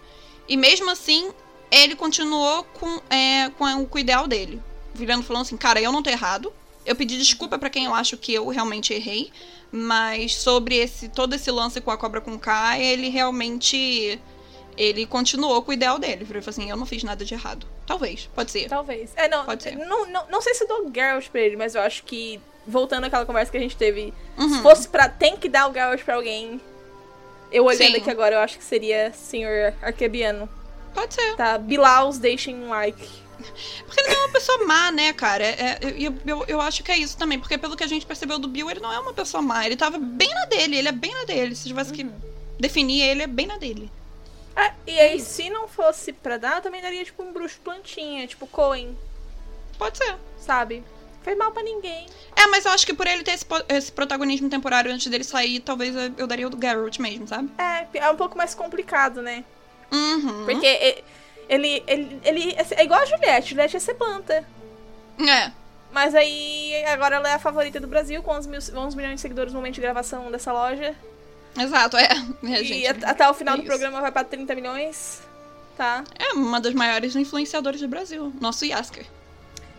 E 0.50 0.58
mesmo 0.58 0.90
assim, 0.92 1.32
ele 1.72 1.96
continuou 1.96 2.64
com, 2.66 3.02
é, 3.10 3.50
com 3.58 3.64
o- 3.90 3.98
ideal 4.00 4.28
dele. 4.28 4.62
Virando 4.94 5.24
falando 5.24 5.42
assim, 5.44 5.58
cara, 5.58 5.82
eu 5.82 5.92
não 5.92 6.04
tô 6.04 6.10
errado. 6.10 6.52
Eu 6.86 6.96
pedi 6.96 7.18
desculpa 7.18 7.58
pra 7.58 7.70
quem 7.70 7.86
eu 7.86 7.94
acho 7.94 8.16
que 8.18 8.34
eu 8.34 8.48
realmente 8.48 8.94
errei. 8.94 9.32
Mas 9.72 10.36
sobre 10.36 10.78
esse 10.78 11.10
todo 11.10 11.34
esse 11.34 11.50
lance 11.52 11.82
com 11.82 11.92
a 11.92 11.98
cobra 11.98 12.22
com 12.22 12.38
K, 12.38 12.80
ele 12.80 13.10
realmente. 13.10 14.20
Ele 14.78 15.06
continuou 15.06 15.62
com 15.62 15.72
o 15.72 15.74
ideal 15.74 15.98
dele. 15.98 16.24
Ele 16.24 16.26
falou 16.26 16.50
assim: 16.50 16.70
eu 16.70 16.78
não 16.78 16.86
fiz 16.86 17.04
nada 17.04 17.26
de 17.26 17.34
errado. 17.34 17.66
Talvez, 17.86 18.30
pode 18.36 18.52
ser. 18.52 18.68
Talvez. 18.68 19.12
É, 19.16 19.28
não. 19.28 19.46
Pode 19.46 19.64
ser. 19.64 19.76
Não, 19.76 20.06
não, 20.08 20.28
não 20.30 20.42
sei 20.42 20.54
se 20.54 20.68
dou 20.68 20.92
Geralt 20.94 21.28
pra 21.30 21.42
ele, 21.42 21.56
mas 21.56 21.76
eu 21.76 21.82
acho 21.82 22.04
que. 22.04 22.40
Voltando 22.68 23.06
àquela 23.06 23.26
conversa 23.26 23.52
que 23.52 23.58
a 23.58 23.62
gente 23.62 23.78
teve. 23.78 24.14
Uhum. 24.38 24.50
Se 24.50 24.62
fosse 24.62 24.88
pra. 24.88 25.08
Tem 25.08 25.38
que 25.38 25.48
dar 25.48 25.70
o 25.70 25.74
Geralt 25.74 26.04
pra 26.04 26.16
alguém. 26.16 26.60
Eu 27.52 27.66
olhando 27.66 27.94
Sim. 27.94 27.98
aqui 27.98 28.10
agora, 28.10 28.36
eu 28.36 28.40
acho 28.40 28.58
que 28.58 28.64
seria 28.64 29.14
Senhor 29.14 29.74
Arquebiano. 29.82 30.50
Pode 30.94 31.14
ser. 31.14 31.36
Tá? 31.36 31.58
Bilaus, 31.58 32.18
deixem 32.18 32.56
um 32.56 32.70
like. 32.70 33.25
Porque 33.86 34.00
ele 34.02 34.10
não 34.10 34.16
é 34.16 34.26
uma 34.26 34.34
pessoa 34.34 34.66
má, 34.66 34.92
né, 34.92 35.14
cara? 35.14 35.44
É, 35.44 35.52
é, 35.62 35.80
eu, 35.98 36.14
eu, 36.26 36.46
eu 36.48 36.62
acho 36.62 36.84
que 36.84 36.92
é 36.92 36.98
isso 36.98 37.18
também. 37.18 37.40
Porque 37.40 37.58
pelo 37.58 37.76
que 37.76 37.84
a 37.84 37.88
gente 37.88 38.06
percebeu 38.06 38.38
do 38.40 38.48
Bill, 38.48 38.70
ele 38.70 38.80
não 38.80 38.92
é 38.92 39.00
uma 39.00 39.14
pessoa 39.14 39.42
má. 39.42 39.66
Ele 39.66 39.76
tava 39.76 39.98
bem 39.98 40.34
na 40.34 40.46
dele, 40.46 40.78
ele 40.78 40.88
é 40.88 40.92
bem 40.92 41.14
na 41.14 41.24
dele. 41.26 41.56
Se 41.56 41.68
tivesse 41.68 41.92
que 41.94 42.06
definir 42.60 43.02
ele, 43.02 43.24
é 43.24 43.28
bem 43.28 43.48
na 43.48 43.58
dele. 43.58 43.92
Ah, 44.56 44.72
e 44.88 44.98
aí, 45.00 45.20
se 45.20 45.50
não 45.50 45.68
fosse 45.68 46.14
pra 46.14 46.38
dar, 46.38 46.56
eu 46.58 46.62
também 46.62 46.82
daria 46.82 47.04
tipo 47.04 47.22
um 47.22 47.34
bruxo 47.34 47.60
plantinha, 47.62 48.26
tipo 48.26 48.48
Cohen, 48.48 48.98
Pode 49.78 49.98
ser. 49.98 50.16
sabe? 50.40 50.82
Foi 51.24 51.36
mal 51.36 51.52
pra 51.52 51.62
ninguém. 51.64 52.06
É, 52.38 52.48
mas 52.48 52.64
eu 52.66 52.72
acho 52.72 52.86
que 52.86 52.94
por 52.94 53.06
ele 53.08 53.24
ter 53.24 53.32
esse, 53.32 53.46
esse 53.68 53.92
protagonismo 53.92 54.48
temporário 54.50 54.92
antes 54.94 55.08
dele 55.08 55.24
sair, 55.26 55.60
talvez 55.60 55.94
eu- 56.18 56.28
daria 56.28 56.48
o 56.48 56.50
do 56.50 56.56
Garrett 56.56 57.02
mesmo, 57.02 57.28
sabe? 57.28 57.50
É, 57.58 57.86
é 57.98 58.10
um 58.12 58.16
pouco 58.16 58.38
mais 58.38 58.54
complicado, 58.56 59.22
né? 59.22 59.44
Uhum. 59.92 60.46
Porque 60.46 61.04
ele, 61.50 61.84
ele, 61.88 62.20
ele 62.24 62.56
é 62.72 62.84
igual 62.84 63.02
a 63.02 63.06
Juliette. 63.06 63.50
Juliette 63.52 63.76
ia 63.76 63.80
ser 63.80 63.94
planta. 63.96 64.44
É. 65.20 65.52
Mas 65.92 66.14
aí, 66.14 66.84
agora 66.88 67.16
ela 67.16 67.30
é 67.30 67.34
a 67.36 67.40
favorita 67.40 67.80
do 67.80 67.88
Brasil, 67.88 68.22
com 68.22 68.32
11, 68.32 68.50
mil, 68.50 68.60
11 68.60 68.98
milhões 68.98 69.16
de 69.16 69.22
seguidores 69.22 69.54
no 69.54 69.60
momento 69.60 69.76
de 69.76 69.82
gravação 69.82 70.30
dessa 70.32 70.52
loja. 70.52 70.94
Exato, 71.58 71.96
é. 71.96 72.10
É, 72.44 72.62
e 72.62 72.66
gente, 72.66 72.88
at- 72.88 73.04
até 73.06 73.30
o 73.30 73.34
final 73.34 73.56
é 73.56 73.58
do 73.58 73.64
programa 73.64 74.02
vai 74.02 74.12
pra 74.12 74.24
30 74.26 74.54
milhões. 74.56 75.22
Tá? 75.78 76.04
É 76.20 76.34
uma 76.34 76.60
das 76.60 76.74
maiores 76.74 77.16
influenciadoras 77.16 77.80
do 77.82 77.88
Brasil. 77.88 78.34
Nosso 78.42 78.66
Yasker. 78.66 79.06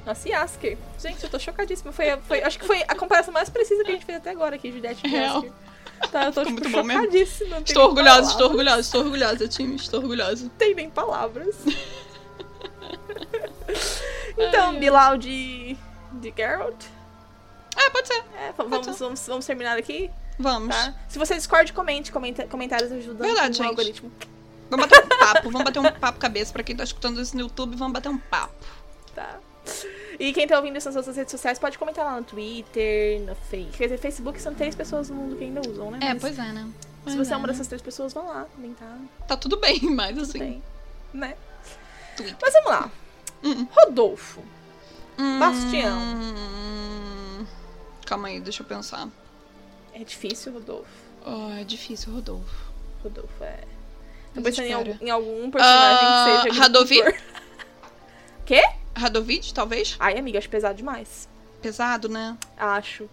Nossa, 0.07 0.29
e 0.29 0.33
Asker. 0.33 0.79
Gente, 1.01 1.25
eu 1.25 1.29
tô 1.29 1.37
chocadíssima. 1.39 1.91
Foi, 1.93 2.17
foi, 2.29 2.41
acho 2.43 2.59
que 2.61 2.65
foi 2.67 2.81
a 2.87 2.95
comparação 2.95 3.35
mais 3.35 3.51
precisa 3.51 3.83
que 3.83 3.91
a 3.91 3.95
gente 3.95 4.05
fez 4.07 4.19
até 4.19 4.31
agora 4.31 4.55
aqui, 4.55 4.71
Juliette 4.71 5.05
e 5.05 5.11
Real. 5.11 5.45
Tá, 6.13 6.27
eu 6.27 6.33
tô 6.33 6.45
Ficou 6.45 6.63
tipo, 6.63 6.71
muito 6.71 6.71
bom 6.71 6.83
mesmo. 6.85 7.17
Estou 7.65 7.85
orgulhosa, 7.89 8.31
estou 8.31 8.49
orgulhosa, 8.49 8.81
estou 8.81 9.01
orgulhosa, 9.03 9.49
time, 9.49 9.77
estou 9.77 10.01
orgulhosa. 10.01 10.43
Não 10.45 10.51
tem 10.51 10.75
nem 10.75 10.91
palavras. 10.91 11.57
então, 14.37 14.79
Bilal 14.79 15.17
de, 15.17 15.77
de 16.13 16.33
Geralt. 16.37 16.85
É, 17.77 17.91
pode 17.91 18.09
ser. 18.09 18.23
É, 18.39 18.53
v- 18.53 18.69
vamos, 18.69 18.99
vamos, 18.99 19.27
vamos 19.27 19.47
terminar 19.47 19.77
aqui, 19.77 20.11
Vamos. 20.39 20.75
tá? 20.75 20.95
Se 21.09 21.19
você 21.19 21.35
discorde, 21.35 21.73
comente. 21.73 22.11
Comenta, 22.11 22.47
comentários 22.47 22.91
ajudam 22.93 23.27
Verdade, 23.27 23.61
o 23.61 23.65
algoritmo. 23.65 24.11
Vamos 24.71 24.87
bater 24.87 25.05
um 25.05 25.09
papo, 25.19 25.51
vamos 25.51 25.65
bater 25.65 25.79
um 25.81 25.93
papo 26.01 26.19
cabeça 26.19 26.53
pra 26.53 26.63
quem 26.63 26.75
tá 26.77 26.85
escutando 26.85 27.21
isso 27.21 27.35
no 27.37 27.43
YouTube, 27.43 27.77
vamos 27.77 27.93
bater 27.93 28.09
um 28.09 28.19
papo. 28.19 28.55
Tá. 29.15 29.39
E 30.19 30.33
quem 30.33 30.47
tá 30.47 30.57
ouvindo 30.57 30.77
isso 30.79 30.89
nas 30.89 30.97
outras 30.97 31.17
redes 31.17 31.31
sociais 31.31 31.59
pode 31.59 31.79
comentar 31.79 32.05
lá 32.05 32.17
no 32.17 32.25
Twitter, 32.25 33.21
no 33.21 33.35
Facebook. 33.35 33.77
Quer 33.79 33.85
dizer, 33.85 33.99
Facebook 33.99 34.41
são 34.41 34.55
três 34.55 34.75
pessoas 34.75 35.11
no 35.11 35.17
mundo 35.17 35.37
que 35.37 35.45
ainda 35.45 35.61
usam, 35.69 35.91
né? 35.91 35.99
É, 36.03 36.13
Mas 36.15 36.23
pois 36.23 36.39
é, 36.39 36.53
né? 36.53 36.69
Se 37.07 37.17
você 37.17 37.33
é 37.35 37.37
uma 37.37 37.47
dessas 37.47 37.67
três 37.69 37.81
pessoas, 37.83 38.13
vão 38.13 38.27
lá 38.27 38.47
comentar. 38.55 38.99
Tá 39.29 39.37
tudo 39.37 39.59
bem, 39.59 39.81
mas 39.95 40.19
assim. 40.19 40.39
Tem, 40.39 40.63
né? 41.13 41.37
Twitter. 42.17 42.37
Mas 42.41 42.53
vamos 42.55 42.71
lá. 42.71 42.91
Hum. 43.45 43.67
Rodolfo. 43.71 44.43
Hum, 45.19 45.39
Bastião. 45.39 45.99
Calma 48.07 48.29
aí, 48.29 48.41
deixa 48.41 48.63
eu 48.63 48.67
pensar. 48.67 49.09
É 49.93 50.03
difícil, 50.05 50.53
Rodolfo. 50.53 50.91
Oh, 51.25 51.51
é 51.59 51.65
difícil, 51.65 52.13
Rodolfo. 52.13 52.73
Rodolfo 53.03 53.45
é. 53.45 53.61
Tô 54.35 54.43
pensando 54.43 54.67
em 54.67 55.07
em 55.07 55.11
algum 55.11 55.51
personagem 55.51 56.07
Ah, 56.07 56.41
que 56.43 56.51
seja. 56.51 56.61
Radovi? 56.63 57.01
Quê? 58.45 58.63
Radovid, 58.97 59.53
talvez? 59.55 59.97
Ai, 60.01 60.19
amiga, 60.19 60.39
acho 60.39 60.49
pesado 60.49 60.77
demais. 60.77 61.29
Pesado, 61.63 62.09
né? 62.09 62.37
Acho. 62.57 63.09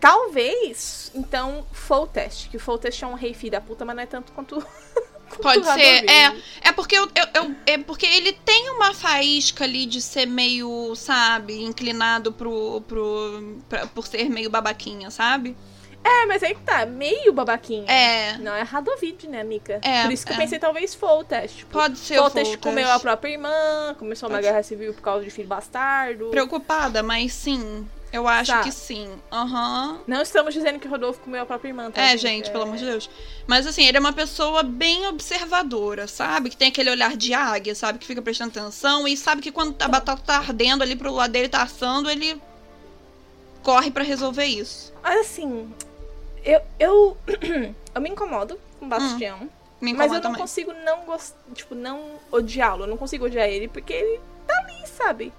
Talvez, 0.00 1.10
então, 1.14 1.66
Full 1.72 2.06
Test. 2.08 2.48
Que 2.48 2.56
o 2.56 2.60
Full 2.60 2.78
Test 2.78 3.02
é 3.02 3.06
um 3.06 3.14
rei 3.14 3.34
filho 3.34 3.52
da 3.52 3.60
puta, 3.60 3.84
mas 3.84 3.96
não 3.96 4.02
é 4.02 4.06
tanto 4.06 4.32
quanto. 4.32 4.56
quanto 5.28 5.42
Pode 5.42 5.64
ser. 5.64 5.70
Radovid. 6.06 6.10
É, 6.10 6.68
é 6.68 6.72
porque 6.72 6.96
eu, 6.96 7.04
eu- 7.14 7.42
eu- 7.44 7.56
é 7.66 7.78
porque 7.78 8.06
ele 8.06 8.32
tem 8.32 8.70
uma 8.70 8.94
faísca 8.94 9.64
ali 9.64 9.84
de 9.86 10.00
ser 10.00 10.26
meio, 10.26 10.94
sabe, 10.94 11.62
inclinado 11.62 12.32
pro, 12.32 12.80
pro 12.82 13.58
pra- 13.68 13.86
por 13.88 14.06
ser 14.06 14.28
meio 14.30 14.48
babaquinha, 14.50 15.10
sabe? 15.10 15.56
É, 16.08 16.26
mas 16.26 16.42
aí 16.42 16.54
que 16.54 16.60
tá, 16.62 16.86
meio 16.86 17.32
babaquinha. 17.32 17.84
É. 17.90 18.38
Não 18.38 18.54
é 18.54 18.62
Radovid, 18.62 19.26
né, 19.28 19.40
amiga? 19.40 19.80
É, 19.82 20.04
Por 20.04 20.12
isso 20.12 20.24
que 20.24 20.32
eu 20.32 20.36
é. 20.36 20.38
pensei, 20.38 20.58
talvez, 20.58 20.94
Full 20.94 21.24
Test. 21.24 21.56
Tipo, 21.58 21.72
Pode 21.72 21.98
ser 21.98 22.18
o 22.18 22.22
Full 22.22 22.30
Test 22.30 22.46
Foltest. 22.52 22.62
comeu 22.62 22.90
a 22.92 22.98
própria 23.00 23.30
irmã, 23.30 23.94
começou 23.98 24.28
uma 24.28 24.36
Pode 24.36 24.46
guerra 24.46 24.62
civil 24.62 24.94
por 24.94 25.02
causa 25.02 25.24
de 25.24 25.30
filho 25.30 25.48
bastardo. 25.48 26.28
Preocupada, 26.30 27.02
mas 27.02 27.32
sim. 27.32 27.86
Eu 28.12 28.26
acho 28.28 28.52
Tá. 28.52 28.60
que 28.62 28.70
sim. 28.70 29.10
Aham. 29.32 29.98
Não 30.06 30.22
estamos 30.22 30.54
dizendo 30.54 30.78
que 30.78 30.86
o 30.86 30.90
Rodolfo 30.90 31.20
comeu 31.20 31.42
a 31.42 31.46
própria 31.46 31.68
irmã, 31.70 31.90
tá? 31.90 32.00
É, 32.00 32.16
gente, 32.16 32.50
pelo 32.50 32.62
amor 32.62 32.76
de 32.76 32.84
Deus. 32.84 33.10
Mas 33.46 33.66
assim, 33.66 33.84
ele 33.84 33.96
é 33.96 34.00
uma 34.00 34.12
pessoa 34.12 34.62
bem 34.62 35.06
observadora, 35.08 36.06
sabe? 36.06 36.48
Que 36.50 36.56
tem 36.56 36.68
aquele 36.68 36.88
olhar 36.88 37.16
de 37.16 37.34
águia, 37.34 37.74
sabe? 37.74 37.98
Que 37.98 38.06
fica 38.06 38.22
prestando 38.22 38.50
atenção 38.58 39.08
e 39.08 39.16
sabe 39.16 39.42
que 39.42 39.50
quando 39.50 39.74
a 39.82 39.88
batata 39.88 40.22
tá 40.24 40.36
ardendo 40.38 40.82
ali 40.82 40.94
pro 40.94 41.12
lado 41.12 41.32
dele, 41.32 41.48
tá 41.48 41.62
assando, 41.62 42.08
ele 42.08 42.40
corre 43.62 43.90
pra 43.90 44.04
resolver 44.04 44.44
isso. 44.44 44.94
Mas 45.02 45.20
assim, 45.26 45.68
eu, 46.46 46.60
eu, 46.78 47.16
eu 47.94 48.00
me 48.00 48.08
incomodo 48.08 48.58
com 48.78 48.86
o 48.86 48.88
Bastião. 48.88 49.50
Me 49.80 49.92
mas 49.92 50.06
eu 50.06 50.14
não 50.14 50.22
também. 50.22 50.40
consigo 50.40 50.72
não 50.84 51.04
gostar, 51.04 51.36
tipo, 51.54 51.74
não 51.74 52.12
odiá-lo. 52.32 52.84
Eu 52.84 52.88
não 52.88 52.96
consigo 52.96 53.26
odiar 53.26 53.46
ele 53.48 53.68
porque 53.68 53.92
ele 53.92 54.20
tá 54.46 54.56
ali, 54.58 54.86
sabe? 54.86 55.32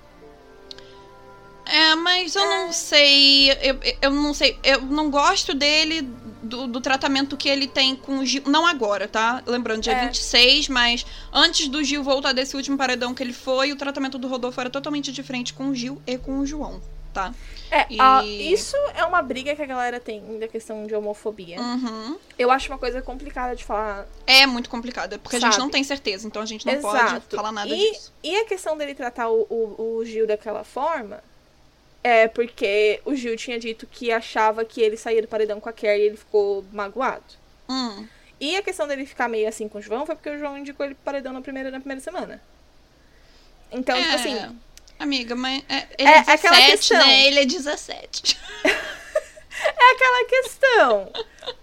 É, 1.65 1.95
mas 1.95 2.35
eu 2.35 2.45
não 2.45 2.71
sei. 2.71 3.51
Eu, 3.51 3.79
eu 4.01 4.11
não 4.11 4.33
sei. 4.33 4.57
Eu 4.63 4.81
não 4.81 5.09
gosto 5.09 5.53
dele, 5.53 6.01
do, 6.47 6.67
do 6.67 6.79
tratamento 6.81 7.35
que 7.35 7.49
ele 7.49 7.67
tem 7.67 7.95
com 7.95 8.19
o 8.19 8.25
Gil. 8.25 8.43
Não 8.45 8.65
agora, 8.65 9.07
tá? 9.07 9.41
Lembrando, 9.45 9.81
dia 9.81 9.93
É. 9.93 10.05
26, 10.05 10.69
mas 10.69 11.05
antes 11.33 11.67
do 11.67 11.83
Gil 11.83 12.03
voltar 12.03 12.31
desse 12.33 12.55
último 12.55 12.77
paredão 12.77 13.13
que 13.13 13.21
ele 13.21 13.33
foi, 13.33 13.71
o 13.71 13.75
tratamento 13.75 14.17
do 14.17 14.27
Rodolfo 14.27 14.59
era 14.61 14.69
totalmente 14.69 15.11
diferente 15.11 15.53
com 15.53 15.69
o 15.69 15.75
Gil 15.75 16.01
e 16.07 16.17
com 16.17 16.39
o 16.39 16.45
João, 16.45 16.81
tá? 17.17 17.33
É, 17.69 17.85
E- 17.89 17.97
ah, 17.99 18.23
isso 18.25 18.75
é 18.95 19.03
uma 19.03 19.21
briga 19.21 19.55
que 19.55 19.61
a 19.61 19.65
galera 19.65 19.99
tem 19.99 20.39
da 20.39 20.47
questão 20.47 20.85
de 20.87 20.95
homofobia. 20.95 21.59
Uhum. 21.59 22.17
Eu 22.37 22.49
acho 22.51 22.71
uma 22.71 22.77
coisa 22.77 23.01
complicada 23.01 23.55
de 23.55 23.63
falar. 23.65 24.07
É 24.25 24.45
muito 24.45 24.69
complicado, 24.69 25.19
porque 25.19 25.35
a 25.35 25.39
gente 25.39 25.55
Sabe? 25.55 25.63
não 25.63 25.69
tem 25.69 25.83
certeza, 25.83 26.27
então 26.27 26.41
a 26.41 26.45
gente 26.45 26.65
não 26.65 26.73
Exato. 26.73 27.21
pode 27.21 27.35
falar 27.35 27.51
nada 27.51 27.73
e, 27.73 27.77
disso. 27.77 28.13
E 28.23 28.35
a 28.37 28.45
questão 28.45 28.77
dele 28.77 28.95
tratar 28.95 29.29
o, 29.29 29.41
o, 29.49 29.97
o 29.99 30.05
Gil 30.05 30.25
daquela 30.27 30.63
forma 30.63 31.21
É, 32.03 32.27
porque 32.27 33.01
o 33.05 33.13
Gil 33.15 33.35
tinha 33.35 33.59
dito 33.59 33.85
que 33.87 34.11
achava 34.11 34.63
que 34.63 34.79
ele 34.81 34.95
saía 34.95 35.21
do 35.21 35.27
paredão 35.27 35.59
com 35.59 35.67
a 35.69 35.73
Carrie 35.73 36.03
e 36.03 36.05
ele 36.07 36.17
ficou 36.17 36.63
magoado. 36.71 37.25
Hum. 37.67 38.07
E 38.39 38.55
a 38.55 38.61
questão 38.63 38.87
dele 38.87 39.05
ficar 39.05 39.27
meio 39.27 39.47
assim 39.49 39.67
com 39.67 39.79
o 39.79 39.81
João 39.81 40.05
foi 40.05 40.15
porque 40.15 40.29
o 40.29 40.37
João 40.39 40.57
indicou 40.57 40.85
ele 40.85 40.95
pro 40.95 41.03
paredão 41.03 41.33
na 41.33 41.41
primeira, 41.41 41.69
na 41.71 41.79
primeira 41.79 41.99
semana. 42.01 42.41
Então, 43.71 43.95
tipo 43.97 44.11
É, 44.11 44.15
assim, 44.15 44.59
Amiga, 44.99 45.35
mas 45.35 45.63
é, 45.69 45.87
ele 45.97 46.09
É, 46.09 46.13
é, 46.13 46.19
aquela 46.19 46.55
17, 46.55 46.71
questão. 46.71 46.97
né? 46.97 47.27
Ele 47.27 47.39
é 47.41 47.45
17. 47.45 48.37
é 48.65 49.91
aquela 49.93 50.25
questão. 50.27 51.11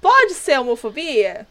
Pode 0.00 0.34
ser 0.34 0.58
homofobia? 0.60 1.46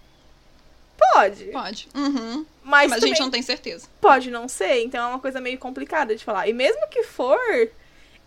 Pode. 0.98 1.46
Pode. 1.46 1.88
Uhum. 1.93 2.46
Mas, 2.63 2.89
Mas 2.89 3.04
a 3.04 3.08
gente 3.08 3.19
não 3.19 3.30
tem 3.32 3.41
certeza. 3.41 3.88
pode 4.00 4.32
não 4.32 4.48
ser, 4.48 4.84
então 4.84 5.04
é 5.04 5.10
uma 5.10 5.19
coisa 5.19 5.41
meio 5.41 5.58
complicada 5.60 6.15
de 6.15 6.24
falar. 6.24 6.48
E 6.48 6.54
mesmo 6.54 6.88
que 6.88 7.04
for, 7.04 7.38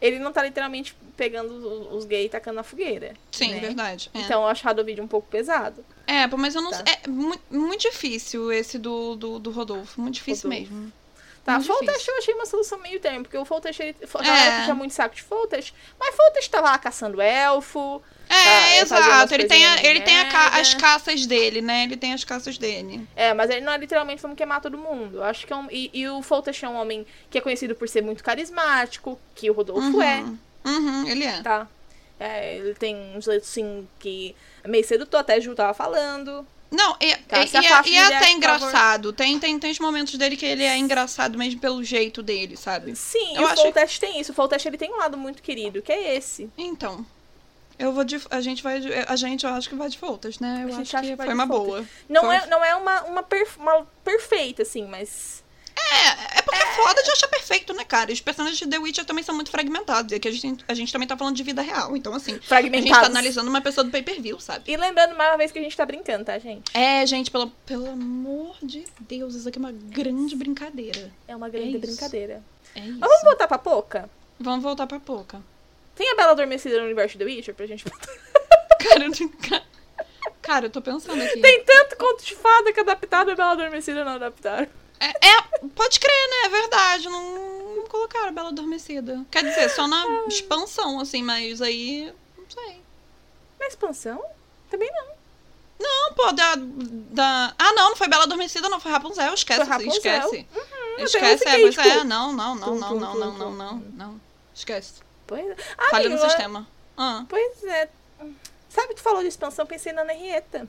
ele 0.00 0.18
não 0.18 0.30
tá 0.32 0.42
literalmente 0.42 0.94
pegando 1.16 1.90
os- 1.96 2.04
gays 2.04 2.26
e 2.26 2.28
tacando 2.28 2.56
na 2.56 2.62
fogueira. 2.62 3.14
Sim, 3.32 3.54
né? 3.54 3.60
verdade. 3.60 4.10
É. 4.12 4.18
Então 4.20 4.42
eu 4.42 4.48
achava 4.48 4.82
o 4.82 4.84
vídeo 4.84 5.02
um 5.02 5.08
pouco 5.08 5.26
pesado. 5.28 5.82
É, 6.06 6.26
mas 6.26 6.54
eu 6.54 6.60
não 6.60 6.70
Tá. 6.70 6.82
sei. 6.84 6.94
É 7.04 7.08
mu- 7.08 7.40
muito 7.50 7.80
difícil 7.80 8.52
esse 8.52 8.78
do, 8.78 9.16
do, 9.16 9.38
do 9.38 9.50
Rodolfo. 9.50 9.98
Muito 10.00 10.14
difícil 10.16 10.50
Rodolfo. 10.50 10.72
mesmo. 10.74 10.92
Tá, 11.46 11.60
Foltest 11.60 12.08
eu 12.08 12.18
achei 12.18 12.34
uma 12.34 12.44
solução 12.46 12.78
meio 12.78 12.98
termo, 13.00 13.22
porque 13.22 13.38
o 13.38 13.44
Foltest, 13.44 13.80
ele, 13.80 13.96
a 14.02 14.36
É. 14.36 14.60
puxa 14.60 14.74
muito 14.74 14.92
saco 14.92 15.14
de 15.14 15.22
Foltest, 15.22 15.72
mas 15.98 16.14
Foltest 16.14 16.50
tava 16.50 16.70
lá 16.70 16.78
caçando 16.78 17.20
elfo. 17.20 18.02
É, 18.28 18.34
Tá, 18.34 18.68
é 18.70 18.80
exato. 18.80 19.34
Ele 19.34 19.44
tem, 19.44 19.64
a- 19.64 19.82
ele 19.84 20.00
tem 20.00 20.28
ca- 20.28 20.58
as 20.58 20.74
caças 20.74 21.24
dele, 21.26 21.62
né? 21.62 21.84
Ele 21.84 21.96
tem 21.96 22.12
as 22.12 22.24
caças 22.24 22.58
dele. 22.58 23.06
É, 23.14 23.32
mas 23.32 23.48
ele 23.50 23.60
não 23.60 23.72
é 23.72 23.78
literalmente 23.78 24.20
vamos 24.20 24.36
queimar 24.36 24.60
todo 24.60 24.76
mundo. 24.76 25.22
Acho 25.22 25.46
que 25.46 25.52
é 25.52 25.56
um. 25.56 25.68
E, 25.70 25.88
e 25.94 26.08
o 26.08 26.20
Foltest 26.22 26.64
é 26.64 26.68
um 26.68 26.74
homem 26.74 27.06
que 27.30 27.38
é 27.38 27.40
conhecido 27.40 27.76
por 27.76 27.88
ser 27.88 28.02
muito 28.02 28.24
carismático, 28.24 29.16
que 29.34 29.48
o 29.48 29.52
Rodolfo 29.54 30.02
é, 30.02 30.24
Uhum, 30.64 31.06
ele 31.06 31.24
é. 31.24 31.40
tá? 31.42 31.68
É, 32.18 32.56
ele 32.56 32.74
tem 32.74 32.96
um 33.16 33.20
jeito 33.20 33.42
assim 33.44 33.86
que 34.00 34.34
é 34.64 34.68
meio 34.68 34.84
sedutor, 34.84 35.20
até 35.20 35.34
a 35.34 35.40
Ju 35.40 35.54
tava 35.54 35.72
falando. 35.74 36.44
Não, 36.70 36.96
e, 37.00 37.06
e- 37.06 37.08
e 37.08 37.12
é, 37.12 37.18
e 37.86 37.96
é 37.96 38.02
Jack, 38.08 38.14
até 38.14 38.30
engraçado. 38.32 39.12
Tem, 39.12 39.38
tem, 39.38 39.58
tem 39.58 39.70
os 39.70 39.78
momentos 39.78 40.14
dele 40.18 40.36
que 40.36 40.44
ele 40.44 40.64
é 40.64 40.76
engraçado 40.76 41.38
mesmo 41.38 41.60
pelo 41.60 41.82
jeito 41.84 42.22
dele, 42.22 42.56
sabe? 42.56 42.94
Sim, 42.96 43.36
Eu 43.36 43.42
e 43.42 43.44
o 43.44 43.46
acho- 43.46 43.62
Foltest 43.62 43.98
tem 44.00 44.20
isso. 44.20 44.32
O 44.32 44.34
Foltest 44.34 44.66
ele 44.66 44.76
tem 44.76 44.92
um 44.92 44.96
lado 44.96 45.16
muito 45.16 45.42
querido, 45.42 45.80
que 45.80 45.92
é 45.92 46.16
esse. 46.16 46.50
Então. 46.58 47.06
Eu 47.78 47.92
vou 47.92 48.04
de. 48.04 48.18
A 48.30 48.40
gente 48.40 48.62
vai. 48.62 48.80
A 49.06 49.16
gente, 49.16 49.44
eu 49.44 49.52
acho 49.52 49.68
que 49.68 49.74
vai 49.74 49.88
de 49.90 49.98
voltas, 49.98 50.38
né? 50.40 50.60
Eu 50.62 50.68
A 50.68 50.70
gente 50.70 50.82
acho 50.82 50.96
acha 50.96 51.04
que 51.04 51.10
que 51.12 51.16
vai 51.16 51.26
foi 51.26 51.34
uma 51.34 51.44
voltas. 51.46 51.66
boa. 51.66 51.86
Não 52.08 52.22
Foi- 52.22 52.36
é, 52.36 52.46
não 52.46 52.64
é 52.64 52.74
uma, 52.74 53.02
uma, 53.02 53.22
perf- 53.22 53.58
uma 53.58 53.86
perfeita, 54.02 54.62
assim, 54.62 54.86
mas. 54.86 55.44
É, 55.78 56.38
é 56.38 56.42
porque 56.42 56.58
é 56.58 56.66
foda 56.74 57.02
de 57.02 57.10
achar 57.10 57.28
perfeito, 57.28 57.72
né, 57.74 57.84
cara? 57.84 58.10
E 58.10 58.14
os 58.14 58.20
personagens 58.20 58.58
de 58.58 58.66
The 58.66 58.78
Witcher 58.78 59.04
também 59.04 59.22
são 59.22 59.34
muito 59.34 59.50
fragmentados. 59.50 60.10
E 60.12 60.14
aqui 60.16 60.28
a 60.28 60.32
gente, 60.32 60.64
a 60.66 60.74
gente 60.74 60.92
também 60.92 61.06
tá 61.06 61.16
falando 61.16 61.36
de 61.36 61.42
vida 61.42 61.62
real. 61.62 61.96
Então, 61.96 62.14
assim, 62.14 62.38
a 62.50 62.62
gente 62.62 62.88
tá 62.90 63.06
analisando 63.06 63.48
uma 63.48 63.60
pessoa 63.60 63.84
do 63.84 63.90
pay-per-view, 63.90 64.40
sabe? 64.40 64.70
E 64.70 64.76
lembrando 64.76 65.14
mais 65.16 65.30
uma 65.30 65.36
vez 65.38 65.52
que 65.52 65.58
a 65.58 65.62
gente 65.62 65.76
tá 65.76 65.84
brincando, 65.86 66.24
tá, 66.24 66.38
gente? 66.38 66.70
É, 66.74 67.06
gente, 67.06 67.30
pelo, 67.30 67.48
pelo 67.64 67.88
amor 67.90 68.56
de 68.62 68.84
Deus, 69.00 69.34
isso 69.34 69.48
aqui 69.48 69.58
é 69.58 69.60
uma 69.60 69.72
grande 69.72 70.34
brincadeira. 70.34 71.10
É 71.28 71.36
uma 71.36 71.48
grande 71.48 71.76
isso. 71.76 71.80
brincadeira. 71.86 72.42
É 72.74 72.80
isso. 72.80 72.98
Mas 72.98 73.08
vamos 73.08 73.22
voltar 73.24 73.46
pra 73.48 73.58
Poca? 73.58 74.10
Vamos 74.40 74.62
voltar 74.62 74.86
pra 74.86 74.98
pouca. 75.00 75.40
Tem 75.94 76.10
a 76.10 76.14
Bela 76.14 76.32
Adormecida 76.32 76.78
no 76.78 76.84
universo 76.84 77.16
do 77.16 77.24
The 77.24 77.30
Witcher 77.30 77.54
pra 77.54 77.66
gente 77.66 77.84
botar? 77.84 78.06
Cara, 78.80 79.04
eu 79.04 79.08
não- 79.10 79.28
ca- 79.28 79.62
cara, 80.42 80.66
eu 80.66 80.70
tô 80.70 80.80
pensando 80.82 81.22
aqui. 81.22 81.40
Tem 81.40 81.64
tanto 81.64 81.96
conto 81.96 82.22
de 82.24 82.34
fada 82.36 82.72
que 82.72 82.80
adaptaram 82.80 83.32
a 83.32 83.34
Bela 83.34 83.52
Adormecida 83.52 84.04
não 84.04 84.12
adaptaram. 84.12 84.68
É, 84.98 85.06
é, 85.06 85.42
pode 85.74 86.00
crer, 86.00 86.30
né? 86.30 86.36
É 86.44 86.48
verdade. 86.48 87.08
Não, 87.08 87.76
não 87.76 87.86
colocaram 87.86 88.28
a 88.28 88.32
Bela 88.32 88.48
Adormecida. 88.48 89.24
Quer 89.30 89.44
dizer, 89.44 89.68
só 89.70 89.86
na 89.86 90.04
expansão, 90.28 91.00
assim, 91.00 91.22
mas 91.22 91.60
aí. 91.60 92.12
Não 92.36 92.44
sei. 92.48 92.80
Na 93.58 93.66
expansão? 93.66 94.22
Também 94.70 94.90
não. 94.92 95.16
Não, 95.78 96.14
pô, 96.14 96.32
da, 96.32 96.54
da. 96.56 97.54
Ah, 97.58 97.72
não, 97.74 97.90
não 97.90 97.96
foi 97.96 98.08
Bela 98.08 98.24
Adormecida, 98.24 98.68
não. 98.68 98.80
Foi 98.80 98.90
Rapunzel. 98.90 99.34
Esquece, 99.34 99.60
Foi 99.60 99.68
Rapunzel. 99.68 99.92
esquece. 99.92 100.46
eu 100.98 101.04
esquece, 101.04 101.48
é, 101.48 101.60
pois 101.60 101.74
tipo, 101.74 101.86
é. 101.86 102.04
Não, 102.04 102.32
não, 102.32 102.54
não, 102.54 102.68
tum, 102.68 102.74
não, 102.76 102.88
tum, 102.88 103.00
não, 103.00 103.12
tum, 103.12 103.18
não, 103.18 103.32
não, 103.32 103.50
não, 103.52 103.74
não. 103.94 104.20
Esquece. 104.54 104.94
Pois 105.26 105.46
é. 105.46 105.56
Ah, 105.76 105.90
Falha 105.90 106.08
no 106.08 106.14
amigo, 106.14 106.28
sistema. 106.30 106.66
Ah. 106.96 107.24
Pois 107.28 107.62
é. 107.64 107.88
Sabe, 108.70 108.94
tu 108.94 109.02
falou 109.02 109.22
de 109.22 109.28
expansão, 109.28 109.66
pensei 109.66 109.92
na 109.92 110.02
Henrietta. 110.12 110.68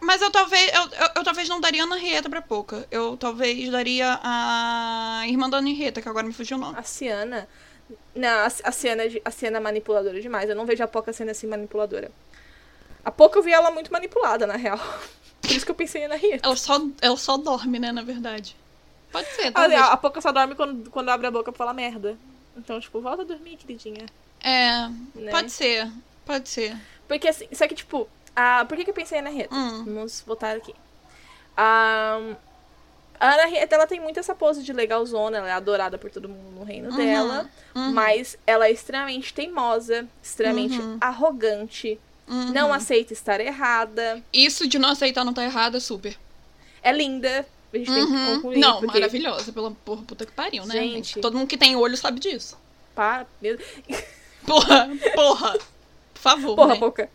Mas 0.00 0.22
eu 0.22 0.30
talvez. 0.30 0.72
Eu, 0.72 0.82
eu, 0.82 1.08
eu 1.16 1.24
talvez 1.24 1.48
não 1.48 1.60
daria 1.60 1.82
a 1.82 1.86
Ana 1.86 1.98
Henrietta 1.98 2.30
pra 2.30 2.40
pouca. 2.40 2.86
Eu 2.90 3.16
talvez 3.16 3.68
daria 3.70 4.18
a 4.22 5.22
irmã 5.26 5.50
da 5.50 5.58
Ana 5.58 5.68
Henrietta, 5.68 6.00
que 6.00 6.08
agora 6.08 6.26
me 6.26 6.32
fugiu 6.32 6.56
o 6.56 6.60
nome. 6.60 6.78
A 6.78 6.82
Ciana. 6.82 7.48
Não, 8.14 8.44
a, 8.44 8.70
Ciana, 8.72 9.04
é 9.04 9.22
a 9.24 9.30
Ciana 9.30 9.56
é 9.56 9.60
manipuladora 9.60 10.20
demais. 10.20 10.48
Eu 10.48 10.56
não 10.56 10.66
vejo 10.66 10.82
a 10.84 10.88
Poca 10.88 11.12
sendo 11.12 11.30
assim 11.30 11.46
manipuladora. 11.46 12.10
A 13.04 13.10
Poca 13.10 13.38
eu 13.38 13.42
vi 13.42 13.52
ela 13.52 13.70
muito 13.70 13.92
manipulada, 13.92 14.46
na 14.46 14.56
real. 14.56 14.78
Por 15.40 15.50
isso 15.50 15.64
que 15.64 15.70
eu 15.70 15.74
pensei 15.74 16.06
na 16.06 16.16
Henrietta. 16.16 16.46
Ela 16.46 16.56
só, 16.56 16.80
ela 17.00 17.16
só 17.16 17.36
dorme, 17.36 17.78
né, 17.78 17.90
na 17.90 18.02
verdade. 18.02 18.54
Pode 19.10 19.28
ser, 19.30 19.50
talvez. 19.50 19.72
Aliás, 19.72 19.92
a 19.92 19.96
Poca 19.96 20.20
só 20.20 20.30
dorme 20.30 20.54
quando, 20.54 20.90
quando 20.90 21.08
abre 21.08 21.26
a 21.26 21.30
boca 21.30 21.50
pra 21.50 21.58
falar 21.58 21.72
merda. 21.72 22.16
Então, 22.56 22.78
tipo, 22.80 23.00
volta 23.00 23.22
a 23.22 23.24
dormir, 23.24 23.56
queridinha. 23.56 24.04
É, 24.42 24.88
Né? 25.14 25.30
pode 25.30 25.50
ser. 25.50 25.90
Pode 26.26 26.48
ser. 26.48 26.76
Porque 27.06 27.26
assim, 27.28 27.48
só 27.52 27.66
que, 27.66 27.74
tipo, 27.74 28.06
a, 28.40 28.64
por 28.64 28.76
que, 28.76 28.84
que 28.84 28.90
eu 28.90 28.94
pensei 28.94 29.20
na 29.20 29.30
Henrietta? 29.30 29.54
Hum. 29.54 29.84
Vamos 29.84 30.22
botar 30.26 30.52
aqui. 30.52 30.74
A, 31.56 32.18
a 33.18 33.34
Ana 33.34 33.48
Henrietta, 33.48 33.74
ela 33.74 33.86
tem 33.86 34.00
muito 34.00 34.20
essa 34.20 34.34
pose 34.34 34.62
de 34.62 34.72
legalzona, 34.72 35.38
ela 35.38 35.48
é 35.48 35.52
adorada 35.52 35.98
por 35.98 36.10
todo 36.10 36.28
mundo 36.28 36.58
no 36.58 36.64
reino 36.64 36.94
dela. 36.94 37.50
uhum. 37.74 37.92
Mas 37.92 38.38
ela 38.46 38.66
é 38.66 38.70
extremamente 38.72 39.34
teimosa, 39.34 40.06
extremamente 40.22 40.78
Uhum. 40.78 40.98
arrogante, 41.00 41.98
Uhum. 42.28 42.52
não 42.52 42.72
aceita 42.72 43.12
estar 43.12 43.40
errada. 43.40 44.22
Isso 44.32 44.68
de 44.68 44.78
não 44.78 44.90
aceitar 44.90 45.24
não 45.24 45.32
tá 45.34 45.42
errado 45.44 45.76
é 45.76 45.80
super. 45.80 46.16
É 46.82 46.92
linda. 46.92 47.44
A 47.72 47.76
gente 47.76 47.92
tem 47.92 48.06
que 48.06 48.12
Uhum. 48.12 48.34
concluir. 48.36 48.58
Não, 48.60 48.80
porque, 48.80 48.98
maravilhosa. 48.98 49.52
Pela 49.52 49.70
porra, 49.70 50.02
puta 50.02 50.24
que 50.24 50.32
pariu, 50.32 50.64
né? 50.64 50.74
Gente. 50.74 51.20
Todo 51.20 51.36
mundo 51.36 51.48
que 51.48 51.56
tem 51.58 51.74
olho 51.76 51.96
sabe 51.96 52.20
disso. 52.20 52.56
Para, 52.94 53.26
meu- 53.42 53.58
Porra, 54.46 54.88
porra. 55.14 55.52
Por 56.14 56.20
favor. 56.20 56.56
Porra, 56.56 56.74
né? 56.74 56.80
pouca. 56.80 57.10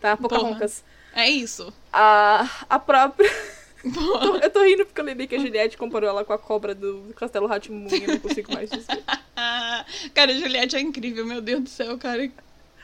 Tá, 0.00 0.16
pouca 0.16 0.38
Porra. 0.38 0.66
É 1.14 1.28
isso. 1.28 1.72
A, 1.92 2.48
a 2.68 2.78
própria. 2.78 3.30
Porra. 3.94 4.38
Eu 4.42 4.50
tô 4.50 4.62
rindo 4.62 4.84
porque 4.86 5.00
eu 5.00 5.04
lembrei 5.04 5.26
que 5.26 5.34
a 5.36 5.38
Juliette 5.38 5.76
comparou 5.76 6.08
ela 6.08 6.24
com 6.24 6.32
a 6.32 6.38
cobra 6.38 6.74
do 6.74 7.12
Castelo 7.16 7.46
Ratimun 7.46 7.88
e 7.90 8.02
eu 8.04 8.08
não 8.08 8.18
consigo 8.18 8.52
mais 8.52 8.68
dizer. 8.70 9.02
Cara, 10.14 10.32
a 10.32 10.34
Juliette 10.34 10.76
é 10.76 10.80
incrível, 10.80 11.24
meu 11.24 11.40
Deus 11.40 11.62
do 11.62 11.68
céu, 11.68 11.96
cara. 11.96 12.28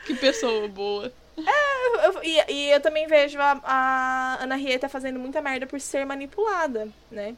Que 0.05 0.13
pessoa 0.15 0.67
boa. 0.67 1.11
Eu- 1.37 1.99
eu- 2.13 2.23
e, 2.23 2.51
e 2.51 2.69
eu 2.71 2.79
também 2.79 3.07
vejo 3.07 3.37
a, 3.39 3.59
a 3.63 4.37
Ana 4.43 4.55
Rieta 4.55 4.87
fazendo 4.87 5.19
muita 5.19 5.41
merda 5.41 5.67
por 5.67 5.79
ser 5.81 6.05
manipulada, 6.05 6.87
né? 7.11 7.35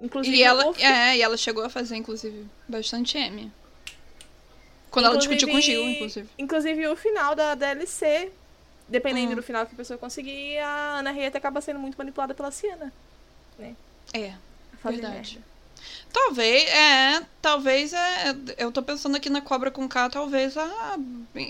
Inclusive, 0.00 0.36
E 0.36 0.42
ela, 0.42 0.64
é, 0.78 1.16
e 1.16 1.22
ela 1.22 1.36
chegou 1.36 1.64
a 1.64 1.68
fazer, 1.70 1.96
inclusive, 1.96 2.46
bastante 2.68 3.18
M. 3.18 3.50
Quando 4.90 5.06
ela 5.06 5.16
discutiu 5.16 5.48
com 5.48 5.56
o 5.56 5.60
Gil, 5.60 5.88
inclusive. 5.88 6.28
Inclusive, 6.38 6.86
o 6.88 6.96
final 6.96 7.34
da 7.34 7.54
DLC, 7.54 8.30
dependendo 8.92 9.32
Hum. 9.32 9.36
do 9.36 9.42
final 9.42 9.66
que 9.66 9.72
a 9.74 9.76
pessoa 9.76 9.98
conseguir, 9.98 10.58
a 10.58 10.98
Ana 10.98 11.10
Rieta 11.10 11.38
acaba 11.38 11.60
sendo 11.60 11.80
muito 11.80 11.96
manipulada 11.96 12.34
pela 12.34 12.50
Ciana. 12.52 12.92
É. 14.14 14.28
a 14.72 14.76
fazer 14.78 15.00
Verdade. 15.00 15.34
merda. 15.36 15.52
Talvez, 16.12 16.64
é, 16.70 17.26
talvez 17.40 17.92
é. 17.92 18.36
Eu 18.58 18.70
tô 18.70 18.82
pensando 18.82 19.16
aqui 19.16 19.28
na 19.30 19.40
cobra 19.40 19.70
com 19.70 19.88
K, 19.88 20.10
talvez 20.10 20.56
a, 20.56 20.96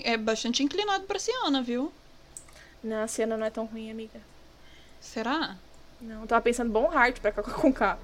é 0.03 0.17
bastante 0.17 0.63
inclinado 0.63 1.03
pra 1.03 1.19
Ciana, 1.19 1.61
viu? 1.61 1.91
Não, 2.83 3.03
a 3.03 3.07
Ciana 3.07 3.37
não 3.37 3.45
é 3.45 3.49
tão 3.49 3.65
ruim, 3.65 3.91
amiga. 3.91 4.19
Será? 4.99 5.55
Não, 6.01 6.21
eu 6.21 6.27
tava 6.27 6.41
pensando 6.41 6.71
Bom 6.71 6.91
Heart 6.91 7.19
pra 7.19 7.31
Cacau 7.31 7.53
com 7.61 7.71
K, 7.73 7.97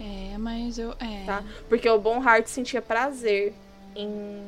É, 0.00 0.36
mas 0.38 0.78
eu. 0.78 0.92
É. 1.00 1.24
tá? 1.26 1.42
Porque 1.68 1.88
o 1.88 1.98
Bom 1.98 2.22
Heart 2.22 2.46
sentia 2.48 2.80
prazer 2.82 3.54
em. 3.94 4.42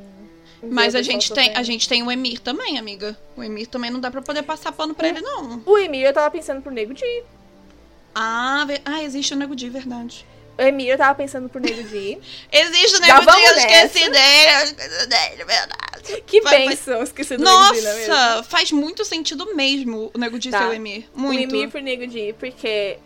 Mas 0.63 0.95
a 0.95 1.03
gente, 1.03 1.33
tem, 1.33 1.53
a 1.55 1.63
gente 1.63 1.89
tem 1.89 2.03
o 2.03 2.11
Emir 2.11 2.41
também, 2.41 2.79
amiga. 2.79 3.17
O 3.37 3.43
Emir 3.45 3.67
também 3.69 3.91
não 3.91 4.01
dá 4.01 4.11
pra 4.11 4.21
poder 4.23 4.43
passar 4.43 4.73
pano 4.73 4.95
pra 4.95 5.09
ele, 5.09 5.21
não. 5.21 5.63
O 5.65 5.79
Emir 5.79 6.05
eu 6.05 6.13
tava 6.13 6.31
pensando 6.31 6.61
pro 6.61 6.73
Nego 6.73 6.93
Di. 6.95 7.23
Ah, 8.15 8.65
ve- 8.67 8.81
ah 8.85 9.03
existe 9.03 9.35
o 9.35 9.37
Nego 9.37 9.55
de 9.55 9.69
verdade. 9.69 10.27
O 10.59 10.63
Emir 10.63 10.89
eu 10.89 10.99
tava 10.99 11.15
pensando 11.15 11.49
pro 11.49 11.61
Nego 11.61 11.83
Di. 11.85 12.19
Existe 12.51 12.97
o 13.01 13.05
Já 13.07 13.21
Nego 13.21 13.21
Di, 13.21 13.27
vamos 13.27 13.49
eu 13.51 13.57
esqueci 13.59 14.11
dele, 14.11 14.51
eu 14.59 14.65
esqueci 14.65 15.07
dele, 15.07 15.45
verdade. 15.45 16.23
Que 16.27 16.41
Vai- 16.41 16.53
vai- 16.65 16.69
bênção, 16.69 17.03
esqueci 17.03 17.37
do 17.37 17.45
Nego 17.45 17.75
Di, 17.75 17.81
não 17.83 17.91
é 17.91 17.95
mesmo? 17.95 18.15
Nossa, 18.15 18.43
faz 18.43 18.73
muito 18.73 19.05
sentido 19.05 19.55
mesmo 19.55 20.11
o 20.13 20.19
Nego 20.19 20.39
de 20.39 20.51
Tá. 20.51 20.59
ser 20.59 20.65
o 20.67 20.73
Emir. 20.73 21.05
Muito. 21.15 21.53
O 21.53 21.57
Emir 21.57 21.71
pro 21.71 21.81
Nego 21.81 22.07
Di, 22.09 22.35
porque 22.41 22.99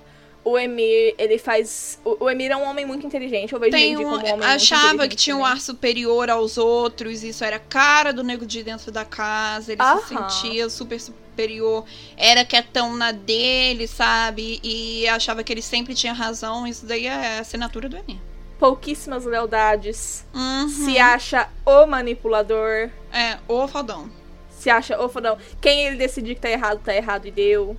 o 0.44 0.58
Emir, 0.58 1.14
ele 1.18 1.38
faz. 1.38 2.00
O, 2.04 2.24
o 2.24 2.30
Emir 2.30 2.50
é 2.50 2.56
um 2.56 2.64
homem 2.64 2.84
muito 2.84 3.06
inteligente. 3.06 3.52
Eu 3.52 3.60
vejo 3.60 3.70
Tem 3.72 3.96
um, 3.96 4.02
como 4.02 4.16
um 4.40 4.42
achava 4.44 5.06
que 5.06 5.14
tinha 5.16 5.36
um 5.36 5.44
ar 5.44 5.60
superior 5.60 6.28
aos 6.30 6.58
outros, 6.58 7.22
isso 7.22 7.44
era 7.44 7.56
a 7.56 7.60
cara 7.60 8.12
do 8.12 8.24
Nego 8.24 8.44
Di 8.44 8.62
dentro 8.62 8.90
da 8.90 9.04
casa, 9.04 9.72
ele 9.72 9.80
se 10.00 10.08
sentia 10.08 10.68
super 10.68 11.00
superior, 11.00 11.84
era 12.16 12.44
quietão 12.44 12.94
na 12.96 13.12
dele, 13.12 13.86
sabe? 13.86 14.58
E 14.64 15.06
achava 15.08 15.44
que 15.44 15.52
ele 15.52 15.62
sempre 15.62 15.94
tinha 15.94 16.12
razão, 16.12 16.66
isso 16.66 16.84
daí 16.86 17.06
é 17.06 17.38
a 17.38 17.40
assinatura 17.40 17.88
do 17.88 17.96
Emir. 17.96 18.18
pouquíssimas 18.58 19.24
lealdades, 19.24 20.24
Uhum. 20.34 20.68
se 20.68 20.96
acha 20.98 21.48
o 21.66 21.84
manipulador, 21.86 22.90
É, 23.12 23.38
o 23.48 23.66
fodão. 23.66 24.08
se 24.50 24.70
acha 24.70 25.00
o 25.02 25.08
fodão. 25.08 25.36
Quem 25.60 25.86
ele 25.86 25.96
decidir 25.96 26.34
que 26.36 26.40
tá 26.40 26.48
errado, 26.50 26.80
tá 26.84 26.94
errado 26.94 27.26
e 27.26 27.30
deu. 27.32 27.76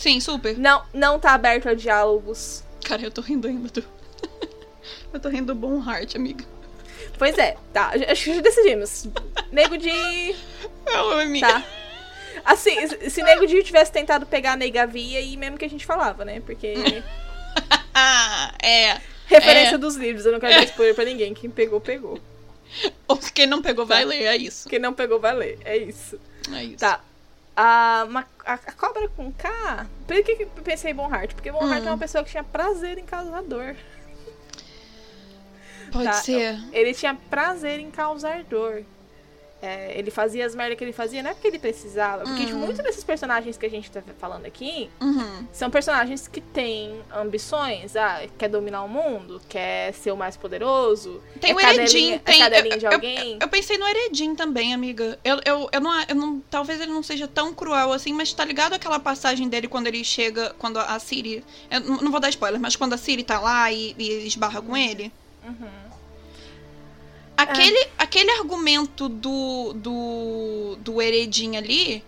Sim, 0.00 0.18
super. 0.18 0.56
Não, 0.56 0.82
não 0.94 1.18
tá 1.18 1.32
aberto 1.34 1.68
a 1.68 1.74
diálogos. 1.74 2.64
Cara, 2.84 3.02
eu 3.02 3.10
tô 3.10 3.20
rindo 3.20 3.46
ainda 3.46 3.68
do. 3.68 3.84
eu 5.12 5.20
tô 5.20 5.28
rindo 5.28 5.52
do 5.52 5.54
Bom 5.54 5.78
Heart, 5.78 6.16
amiga. 6.16 6.44
Pois 7.18 7.36
é, 7.36 7.56
tá. 7.72 7.92
Acho 8.08 8.24
que 8.24 8.34
já 8.36 8.40
decidimos. 8.40 9.06
Nego 9.52 9.76
de. 9.76 9.90
Eu, 10.86 11.20
amiga. 11.20 11.46
Tá. 11.46 11.64
Assim, 12.44 12.74
se- 13.10 13.22
Nego 13.22 13.46
de 13.46 13.62
tivesse 13.62 13.92
tentado 13.92 14.24
pegar 14.24 14.52
a 14.52 14.56
Negavia 14.56 15.20
e 15.20 15.36
mesmo 15.36 15.58
que 15.58 15.64
a 15.66 15.68
gente 15.70 15.84
falava, 15.84 16.24
né? 16.24 16.40
Porque. 16.40 16.72
É. 18.62 19.00
Referência 19.26 19.74
É. 19.74 19.78
dos 19.78 19.96
livros, 19.96 20.24
eu 20.24 20.32
não 20.32 20.40
quero 20.40 20.54
dar 20.54 20.64
spoiler 20.64 20.94
pra 20.94 21.04
ninguém. 21.04 21.34
Quem 21.34 21.50
pegou, 21.50 21.80
pegou. 21.80 22.18
Ou 23.06 23.16
quem 23.18 23.46
não 23.46 23.60
pegou 23.60 23.84
vai 23.84 24.04
ler, 24.04 24.22
é 24.24 24.36
isso. 24.36 24.68
Quem 24.68 24.78
não 24.78 24.92
pegou, 24.94 25.20
vai 25.20 25.34
ler. 25.34 25.58
É 25.64 25.76
isso. 25.76 26.18
É 26.54 26.64
isso. 26.64 26.76
Tá. 26.78 27.00
A, 27.62 28.06
ma- 28.08 28.26
a, 28.46 28.54
a 28.54 28.72
cobra 28.72 29.06
com 29.10 29.30
K. 29.32 29.86
Por 30.06 30.22
que, 30.24 30.34
que 30.36 30.42
eu 30.44 30.48
pensei 30.64 30.92
em 30.92 30.94
Bonhart? 30.94 31.34
Porque 31.34 31.52
Bonhart 31.52 31.82
Hum. 31.82 31.88
é 31.88 31.90
uma 31.90 31.98
pessoa 31.98 32.24
que 32.24 32.30
tinha 32.30 32.42
prazer 32.42 32.96
em 32.96 33.04
causar 33.04 33.42
dor. 33.42 33.76
Pode 35.92 36.04
Tá, 36.04 36.12
ser. 36.14 36.58
Ele 36.72 36.94
tinha 36.94 37.14
prazer 37.28 37.80
em 37.80 37.90
causar 37.90 38.44
dor. 38.44 38.82
É, 39.62 39.98
ele 39.98 40.10
fazia 40.10 40.46
as 40.46 40.54
merdas 40.54 40.78
que 40.78 40.84
ele 40.84 40.92
fazia, 40.92 41.22
não 41.22 41.30
é 41.30 41.34
porque 41.34 41.46
ele 41.48 41.58
precisava. 41.58 42.22
Porque 42.24 42.46
tipo, 42.46 42.56
Hum. 42.56 42.60
muitos 42.60 42.82
desses 42.82 43.04
personagens 43.04 43.58
que 43.58 43.66
a 43.66 43.68
gente 43.68 43.90
tá 43.90 44.02
falando 44.18 44.46
aqui 44.46 44.88
Uhum. 45.00 45.46
são 45.52 45.70
personagens 45.70 46.26
que 46.26 46.40
têm 46.40 46.98
ambições. 47.14 47.94
Ah, 47.94 48.22
quer 48.38 48.48
dominar 48.48 48.82
o 48.82 48.88
mundo, 48.88 49.40
quer 49.48 49.92
ser 49.92 50.12
o 50.12 50.16
mais 50.16 50.34
poderoso. 50.36 51.22
Tem 51.40 51.50
é 51.50 51.54
o 51.54 51.60
Eredin, 51.60 51.76
cadelinha, 51.78 52.18
tem. 52.20 52.42
É 52.42 52.48
de 52.78 52.84
eu, 52.86 52.90
eu- 52.90 52.92
alguém. 52.94 53.38
Eu, 53.40 53.48
pensei 53.48 53.76
no 53.76 53.86
Eredin 53.86 54.34
também, 54.34 54.72
amiga. 54.72 55.18
Eu, 55.22 55.38
eu, 55.44 55.68
eu, 55.70 55.80
não, 55.80 56.02
eu 56.08 56.14
não. 56.14 56.40
Talvez 56.50 56.80
ele 56.80 56.90
não 56.92 57.02
seja 57.02 57.28
tão 57.28 57.52
cruel 57.52 57.92
assim, 57.92 58.12
mas 58.14 58.32
tá 58.32 58.44
ligado 58.44 58.72
aquela 58.72 58.98
passagem 58.98 59.48
dele 59.48 59.68
quando 59.68 59.86
ele 59.88 60.02
chega. 60.02 60.54
Quando 60.58 60.78
a 60.78 60.98
Siri. 60.98 61.44
Eu 61.70 61.80
não 61.80 61.96
não 61.98 62.10
vou 62.10 62.18
dar 62.20 62.30
spoiler, 62.30 62.58
mas 62.60 62.76
quando 62.76 62.94
a 62.94 62.96
Siri 62.96 63.22
tá 63.24 63.38
lá 63.38 63.70
e, 63.70 63.94
e 63.98 64.26
esbarra 64.26 64.62
com 64.62 64.74
ele. 64.76 65.12
Uhum. 65.44 65.89
Aquele, 67.42 67.88
aquele 67.98 68.30
argumento 68.32 69.08
do, 69.08 69.72
do, 69.74 70.76
do 70.80 71.02
Eredin 71.02 71.56
ali, 71.56 72.04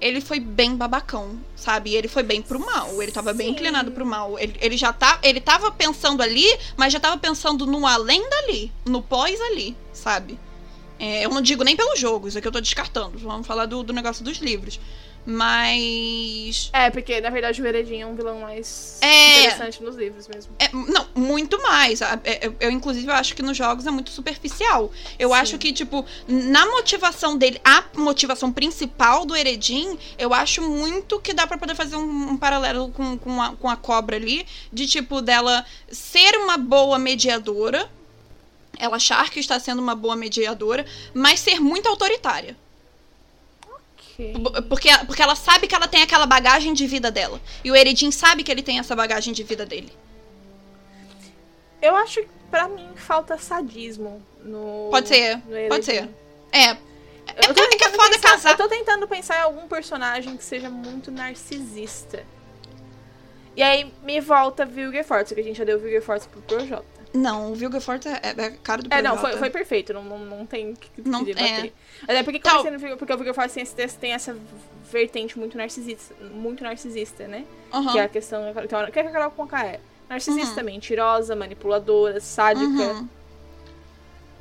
ele 0.00 0.20
foi 0.20 0.38
bem 0.38 0.76
babacão, 0.76 1.38
sabe? 1.56 1.94
Ele 1.94 2.08
foi 2.08 2.22
bem 2.22 2.42
pro 2.42 2.58
mal. 2.58 3.02
Ele 3.02 3.10
tava 3.10 3.32
bem 3.32 3.46
Sim. 3.46 3.52
inclinado 3.52 3.92
pro 3.92 4.04
mal. 4.04 4.38
Ele, 4.38 4.54
ele 4.60 4.76
já 4.76 4.92
tá. 4.92 5.18
Ele 5.22 5.40
tava 5.40 5.70
pensando 5.70 6.22
ali, 6.22 6.46
mas 6.76 6.92
já 6.92 7.00
tava 7.00 7.16
pensando 7.16 7.66
no 7.66 7.86
além 7.86 8.28
dali, 8.28 8.72
no 8.84 9.02
pós 9.02 9.40
ali, 9.40 9.76
sabe? 9.92 10.38
É, 10.98 11.24
eu 11.24 11.30
não 11.30 11.40
digo 11.40 11.64
nem 11.64 11.76
pelo 11.76 11.96
jogo, 11.96 12.28
isso 12.28 12.38
aqui 12.38 12.46
eu 12.46 12.52
tô 12.52 12.60
descartando. 12.60 13.18
Vamos 13.18 13.46
falar 13.46 13.66
do, 13.66 13.82
do 13.82 13.92
negócio 13.92 14.24
dos 14.24 14.38
livros. 14.38 14.78
Mas. 15.26 16.70
É, 16.72 16.90
porque 16.90 17.20
na 17.20 17.30
verdade 17.30 17.60
o 17.60 17.66
Heredin 17.66 18.00
é 18.02 18.06
um 18.06 18.14
vilão 18.14 18.40
mais 18.40 18.98
É. 19.00 19.40
interessante 19.40 19.82
nos 19.82 19.96
livros 19.96 20.28
mesmo. 20.28 20.54
É, 20.58 20.68
não, 20.72 21.06
muito 21.14 21.60
mais. 21.62 22.00
É, 22.02 22.46
Eu, 22.46 22.56
eu, 22.60 22.70
inclusive, 22.70 23.10
acho 23.10 23.34
que 23.34 23.42
nos 23.42 23.56
jogos 23.56 23.86
é 23.86 23.90
muito 23.90 24.10
superficial. 24.10 24.92
Eu 25.18 25.30
Sim. 25.30 25.34
acho 25.36 25.58
que, 25.58 25.72
tipo, 25.72 26.04
na 26.28 26.66
motivação 26.66 27.36
dele, 27.36 27.60
a 27.64 27.84
motivação 27.96 28.52
principal 28.52 29.24
do 29.24 29.34
Eredin, 29.36 29.98
eu 30.18 30.34
acho 30.34 30.60
muito 30.62 31.20
que 31.20 31.32
dá 31.32 31.46
pra 31.46 31.56
poder 31.58 31.74
fazer 31.74 31.96
um, 31.96 32.30
um 32.30 32.36
paralelo 32.36 32.90
com, 32.90 33.16
com, 33.18 33.40
a, 33.40 33.56
com 33.56 33.68
a 33.68 33.76
cobra 33.76 34.16
ali, 34.16 34.46
de 34.72 34.86
tipo, 34.86 35.20
dela 35.22 35.64
ser 35.90 36.36
uma 36.36 36.58
boa 36.58 36.98
mediadora. 36.98 37.90
Ela 38.78 38.96
achar 38.96 39.30
que 39.30 39.38
está 39.38 39.58
sendo 39.60 39.80
uma 39.80 39.94
boa 39.94 40.16
mediadora, 40.16 40.84
mas 41.14 41.40
ser 41.40 41.60
muito 41.60 41.88
autoritária. 41.88 42.56
Porque, 44.68 44.88
porque 45.06 45.22
ela 45.22 45.34
sabe 45.34 45.66
que 45.66 45.74
ela 45.74 45.88
tem 45.88 46.02
aquela 46.02 46.26
bagagem 46.26 46.72
de 46.72 46.86
vida 46.86 47.10
dela. 47.10 47.40
E 47.64 47.70
o 47.70 47.76
Eredin 47.76 48.10
sabe 48.10 48.42
que 48.44 48.50
ele 48.52 48.62
tem 48.62 48.78
essa 48.78 48.94
bagagem 48.94 49.32
de 49.34 49.42
vida 49.42 49.66
dele. 49.66 49.92
Eu 51.82 51.94
acho 51.96 52.20
que 52.22 52.28
pra 52.50 52.68
mim 52.68 52.88
falta 52.96 53.36
sadismo 53.38 54.22
no. 54.42 54.88
Pode 54.90 55.08
ser, 55.08 55.36
no 55.38 55.68
pode 55.68 55.84
ser. 55.84 56.08
É, 56.52 56.70
Eu 56.70 57.54
tô 57.54 57.62
É 57.62 57.66
que 57.68 57.74
é 57.74 57.78
tentando 57.88 57.96
foda 57.96 58.10
pensar- 58.10 58.30
casar. 58.30 58.50
Eu 58.52 58.56
tô 58.56 58.68
tentando 58.68 59.08
pensar 59.08 59.38
em 59.38 59.42
algum 59.42 59.66
personagem 59.66 60.36
que 60.36 60.44
seja 60.44 60.70
muito 60.70 61.10
narcisista. 61.10 62.24
E 63.56 63.62
aí 63.62 63.92
me 64.02 64.20
volta 64.20 64.64
Vilgefortz, 64.64 65.32
que 65.32 65.40
a 65.40 65.44
gente 65.44 65.56
já 65.56 65.64
deu 65.64 65.78
Vilgefortz 65.78 66.26
pro 66.26 66.40
Projota. 66.42 66.93
Não, 67.14 67.52
o 67.52 67.54
Vilgefortz 67.54 68.06
é, 68.06 68.20
é 68.36 68.50
cara 68.62 68.82
do 68.82 68.92
É, 68.92 69.00
não, 69.00 69.16
foi, 69.16 69.36
foi 69.36 69.48
perfeito, 69.48 69.94
não, 69.94 70.02
não, 70.02 70.18
não 70.18 70.44
tem 70.46 70.74
que, 70.74 70.90
Não- 71.08 71.22
debater. 71.22 71.66
é. 71.66 71.72
Mas 72.08 72.16
é 72.16 72.22
porque, 72.24 72.40
Tal- 72.40 72.64
porque 72.98 73.12
o 73.12 73.16
Vilgefortz 73.16 73.54
tem, 73.54 73.64
tem 74.00 74.12
essa 74.12 74.36
vertente 74.90 75.38
muito 75.38 75.56
narcisista, 75.56 76.12
muito 76.32 76.64
narcisista, 76.64 77.28
né? 77.28 77.44
Aham. 77.72 77.92
Que 77.92 77.98
é 78.00 78.02
a 78.02 78.08
questão. 78.08 78.42
Então, 78.50 78.82
o 78.84 78.90
que 78.90 78.98
a 78.98 79.10
Carol 79.10 79.30
Conká 79.30 79.64
é? 79.64 79.80
Narcisista, 80.08 80.60
Uhum. 80.60 80.66
mentirosa, 80.66 81.36
manipuladora, 81.36 82.20
sádica. 82.20 82.66
Uhum. 82.66 83.08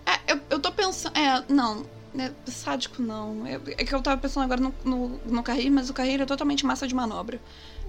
É, 0.05 0.33
eu, 0.33 0.39
eu 0.49 0.59
tô 0.59 0.71
pensando. 0.71 1.15
É, 1.17 1.43
não. 1.47 1.85
É, 2.17 2.31
sádico 2.49 3.01
não. 3.01 3.45
É, 3.47 3.53
é 3.55 3.85
que 3.85 3.93
eu 3.93 4.01
tava 4.01 4.19
pensando 4.21 4.43
agora 4.43 4.59
no, 4.61 4.73
no, 4.83 5.07
no 5.25 5.43
Carrir, 5.43 5.69
mas 5.71 5.89
o 5.89 5.93
Carrir 5.93 6.21
é 6.21 6.25
totalmente 6.25 6.65
massa 6.65 6.87
de 6.87 6.93
manobra. 6.93 7.39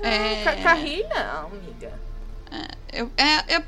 É, 0.01 0.45
Ca- 0.45 0.57
Carri, 0.63 1.03
não, 1.09 1.47
amiga. 1.49 1.99
Eu, 2.93 3.11
é, 3.17 3.57
eu, 3.57 3.63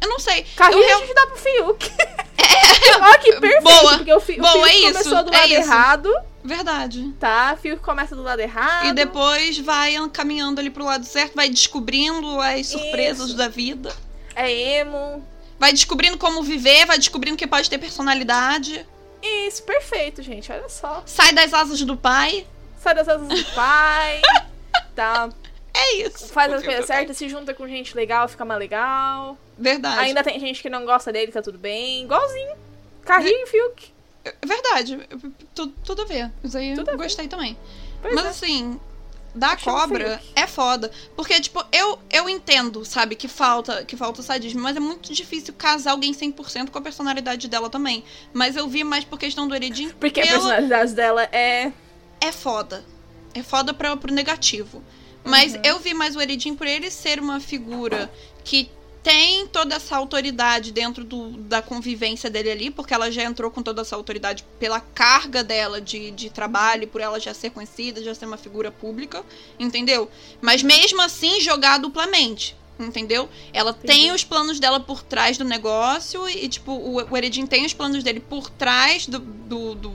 eu 0.00 0.08
não 0.08 0.18
sei. 0.18 0.44
Carri 0.56 0.74
eu, 0.74 0.96
a 0.96 1.00
gente 1.00 1.14
dá 1.14 1.26
pro 1.26 1.36
Fiuk. 1.36 1.90
Olha 3.00 3.18
que 3.18 3.32
perfeito, 3.40 3.62
Boa. 3.62 3.96
porque 3.96 4.12
o, 4.12 4.20
Fi, 4.20 4.38
o 4.38 4.42
Boa, 4.42 4.52
Fiuk 4.52 4.68
é 4.68 4.74
isso, 4.74 4.92
começou 4.92 5.24
do 5.24 5.34
é 5.34 5.38
lado 5.38 5.48
isso. 5.48 5.60
errado, 5.60 6.16
Verdade. 6.44 7.14
tá? 7.18 7.56
Fiuk 7.60 7.82
começa 7.82 8.16
do 8.16 8.22
lado 8.22 8.40
errado. 8.40 8.86
E 8.86 8.92
depois 8.92 9.58
vai 9.58 9.94
caminhando 10.10 10.60
ali 10.60 10.70
pro 10.70 10.84
lado 10.84 11.04
certo, 11.04 11.34
vai 11.34 11.48
descobrindo 11.48 12.40
as 12.40 12.66
surpresas 12.66 13.28
Isso. 13.28 13.36
da 13.36 13.48
vida. 13.48 13.94
É 14.34 14.50
emo. 14.80 15.26
Vai 15.58 15.72
descobrindo 15.72 16.18
como 16.18 16.42
viver, 16.42 16.86
vai 16.86 16.98
descobrindo 16.98 17.36
que 17.36 17.46
pode 17.46 17.70
ter 17.70 17.78
personalidade. 17.78 18.84
Isso, 19.22 19.62
perfeito, 19.62 20.20
gente. 20.22 20.50
Olha 20.50 20.68
só. 20.68 21.02
Sai 21.06 21.32
das 21.32 21.54
asas 21.54 21.80
do 21.82 21.96
pai. 21.96 22.44
Sai 22.80 22.94
das 22.94 23.08
asas 23.08 23.28
do 23.28 23.44
pai. 23.54 24.20
tá? 24.96 25.28
É 25.82 25.96
isso. 26.06 26.28
Faz 26.28 26.52
as 26.52 26.62
coisas 26.62 26.86
certas, 26.86 27.16
se 27.16 27.28
junta 27.28 27.52
com 27.52 27.66
gente 27.66 27.94
legal, 27.96 28.28
fica 28.28 28.44
mais 28.44 28.60
legal. 28.60 29.36
Verdade. 29.58 29.98
Ainda 30.00 30.22
tem 30.22 30.38
gente 30.38 30.62
que 30.62 30.70
não 30.70 30.84
gosta 30.84 31.12
dele, 31.12 31.32
tá 31.32 31.42
tudo 31.42 31.58
bem. 31.58 32.04
Igualzinho. 32.04 32.56
Carrinho 33.04 33.44
e 33.44 33.46
Fiuk. 33.46 33.92
É 34.24 34.46
Verdade. 34.46 35.00
Tudo, 35.54 35.74
tudo 35.84 36.02
a 36.02 36.04
ver. 36.04 36.30
Isso 36.44 36.56
aí 36.56 36.74
Tudo 36.74 36.90
a 36.90 36.92
eu 36.92 36.98
gostei 36.98 37.26
também. 37.26 37.56
Pois 38.00 38.14
Mas 38.14 38.24
é. 38.24 38.28
assim, 38.28 38.80
da 39.34 39.48
Achei 39.52 39.72
cobra 39.72 40.22
é 40.36 40.46
foda. 40.46 40.90
Porque, 41.16 41.40
tipo, 41.40 41.64
eu, 41.72 41.98
eu 42.10 42.28
entendo, 42.28 42.84
sabe, 42.84 43.16
que 43.16 43.26
falta, 43.28 43.84
que 43.84 43.96
falta 43.96 44.22
sadismo, 44.22 44.60
mas 44.60 44.76
é 44.76 44.80
muito 44.80 45.12
difícil 45.12 45.54
casar 45.54 45.92
alguém 45.92 46.12
100% 46.12 46.70
com 46.70 46.78
a 46.78 46.82
personalidade 46.82 47.48
dela 47.48 47.68
também. 47.68 48.04
Mas 48.32 48.56
eu 48.56 48.68
vi 48.68 48.84
mais 48.84 49.04
por 49.04 49.18
questão 49.18 49.48
do 49.48 49.54
Eredin. 49.54 49.90
Porque 49.90 50.20
a 50.20 50.24
pela- 50.24 50.34
personalidade 50.38 50.94
dela 50.94 51.24
é. 51.32 51.72
é 52.20 52.32
foda. 52.32 52.84
É 53.34 53.42
foda 53.42 53.72
pra, 53.72 53.96
pro 53.96 54.12
negativo. 54.12 54.82
Mas 55.24 55.54
Uhum. 55.54 55.60
eu 55.64 55.78
vi 55.80 55.94
mais 55.94 56.16
o 56.16 56.20
Eredin 56.20 56.54
por 56.54 56.66
ele 56.66 56.90
ser 56.90 57.20
uma 57.20 57.38
figura 57.40 58.10
que 58.44 58.68
tem 59.02 59.46
toda 59.48 59.74
essa 59.74 59.96
autoridade 59.96 60.70
dentro 60.70 61.02
do, 61.02 61.30
da 61.30 61.60
convivência 61.60 62.30
dele 62.30 62.50
ali, 62.52 62.70
porque 62.70 62.94
ela 62.94 63.10
já 63.10 63.24
entrou 63.24 63.50
com 63.50 63.60
toda 63.60 63.82
essa 63.82 63.96
autoridade 63.96 64.44
pela 64.60 64.78
carga 64.80 65.42
dela 65.42 65.80
de, 65.80 66.12
de 66.12 66.30
trabalho, 66.30 66.86
por 66.86 67.00
ela 67.00 67.18
já 67.18 67.34
ser 67.34 67.50
conhecida, 67.50 68.02
já 68.02 68.14
ser 68.14 68.26
uma 68.26 68.36
figura 68.36 68.70
pública, 68.70 69.24
entendeu? 69.58 70.08
Mas 70.40 70.62
mesmo 70.62 71.00
assim 71.02 71.40
jogar 71.40 71.78
duplamente. 71.78 72.54
Entendeu? 72.78 73.28
Ela 73.52 73.72
tem 73.72 74.04
Entendi. 74.06 74.14
os 74.14 74.24
planos 74.24 74.58
dela 74.58 74.80
por 74.80 75.02
trás 75.02 75.36
do 75.36 75.44
negócio 75.44 76.28
e, 76.28 76.48
tipo, 76.48 76.72
o, 76.72 76.96
o 77.12 77.16
Eredin 77.16 77.46
tem 77.46 77.64
os 77.66 77.72
planos 77.74 78.02
dele 78.02 78.18
por 78.18 78.48
trás 78.50 79.06
do, 79.06 79.18
do, 79.20 79.74
do- 79.74 79.94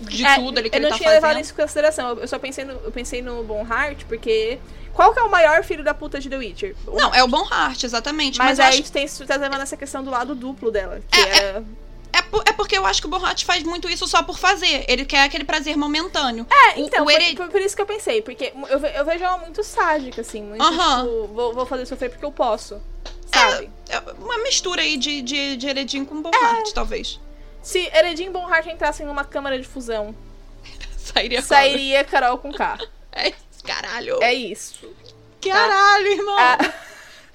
de 0.00 0.24
É, 0.24 0.34
tudo 0.36 0.58
ali 0.58 0.70
que 0.70 0.76
eu 0.76 0.78
ele 0.80 0.84
não 0.86 0.90
tá 0.90 0.96
tinha 0.98 1.08
fazendo. 1.10 1.22
levado 1.22 1.40
isso 1.42 1.52
em 1.52 1.56
consideração. 1.56 2.18
Eu 2.18 2.28
só 2.28 2.38
pensei 2.38 2.64
no, 2.64 2.72
eu 2.84 2.90
pensei 2.92 3.22
no 3.22 3.42
Bonhart, 3.44 4.04
porque. 4.08 4.58
Qual 4.92 5.14
que 5.14 5.20
é 5.20 5.22
o 5.22 5.30
maior 5.30 5.62
filho 5.62 5.84
da 5.84 5.94
puta 5.94 6.18
de 6.18 6.28
The 6.28 6.36
Witcher? 6.36 6.74
O 6.86 6.96
Não, 6.96 7.14
é 7.14 7.22
o 7.22 7.28
Bom 7.28 7.46
Heart, 7.48 7.84
exatamente. 7.84 8.38
Mas, 8.38 8.48
Mas, 8.48 8.58
eu 8.58 8.64
aí 8.64 8.80
acho, 8.80 8.92
tem, 8.92 9.06
tu 9.06 9.24
tá 9.24 9.36
levando 9.36 9.60
essa 9.62 9.76
questão 9.76 10.02
do 10.02 10.10
lado 10.10 10.34
duplo 10.34 10.70
dela. 10.70 11.00
Que 11.08 11.20
É, 11.20 11.36
era. 11.38 11.64
é, 12.12 12.22
por- 12.22 12.42
é 12.44 12.52
porque 12.52 12.76
eu 12.76 12.84
acho 12.84 13.00
que 13.00 13.06
o 13.06 13.10
Bom 13.10 13.24
Heart 13.24 13.44
faz 13.44 13.62
muito 13.62 13.88
isso 13.88 14.06
só 14.08 14.20
por 14.24 14.36
fazer. 14.36 14.84
Ele 14.88 15.04
quer 15.04 15.22
aquele 15.22 15.44
prazer 15.44 15.76
momentâneo. 15.76 16.44
É, 16.50 16.80
O- 16.80 16.84
então, 16.84 17.02
o 17.02 17.04
foi- 17.04 17.14
Hered- 17.14 17.36
foi 17.36 17.48
por 17.48 17.60
isso 17.60 17.76
que 17.76 17.80
eu 17.82 17.86
pensei. 17.86 18.20
Porque 18.20 18.52
eu, 18.68 18.78
ve- 18.80 18.92
eu 18.94 19.04
vejo 19.04 19.22
ela 19.24 19.38
muito 19.38 19.62
sádica, 19.62 20.22
assim. 20.22 20.42
Muito, 20.42 20.60
Aham. 20.62 21.04
tipo, 21.04 21.26
vou, 21.28 21.54
vou 21.54 21.64
fazer 21.66 21.86
sofrer 21.86 22.10
porque 22.10 22.24
eu 22.24 22.32
posso. 22.32 22.80
Sabe? 23.32 23.70
É 23.88 23.98
uma 24.18 24.38
mistura 24.38 24.82
aí 24.82 24.96
de, 24.96 25.22
de, 25.22 25.56
de 25.56 25.68
Heredin 25.68 26.04
com 26.04 26.20
Bom 26.20 26.30
É. 26.34 26.72
Talvez. 26.74 27.20
Se 27.62 27.90
Eredin 27.94 28.26
e 28.26 28.30
Bonhart 28.30 28.66
entrassem 28.66 29.06
numa 29.06 29.24
câmara 29.24 29.58
de 29.58 29.66
fusão, 29.66 30.14
Sairia 30.96 31.42
sairia 31.42 32.04
Carol 32.04 32.38
com 32.38 32.52
K. 32.52 32.78
É 33.12 33.28
isso, 33.30 33.64
caralho. 33.64 34.22
É 34.22 34.32
isso. 34.32 34.88
Caralho, 35.42 36.06
irmão. 36.06 36.36
Ah, 36.38 36.58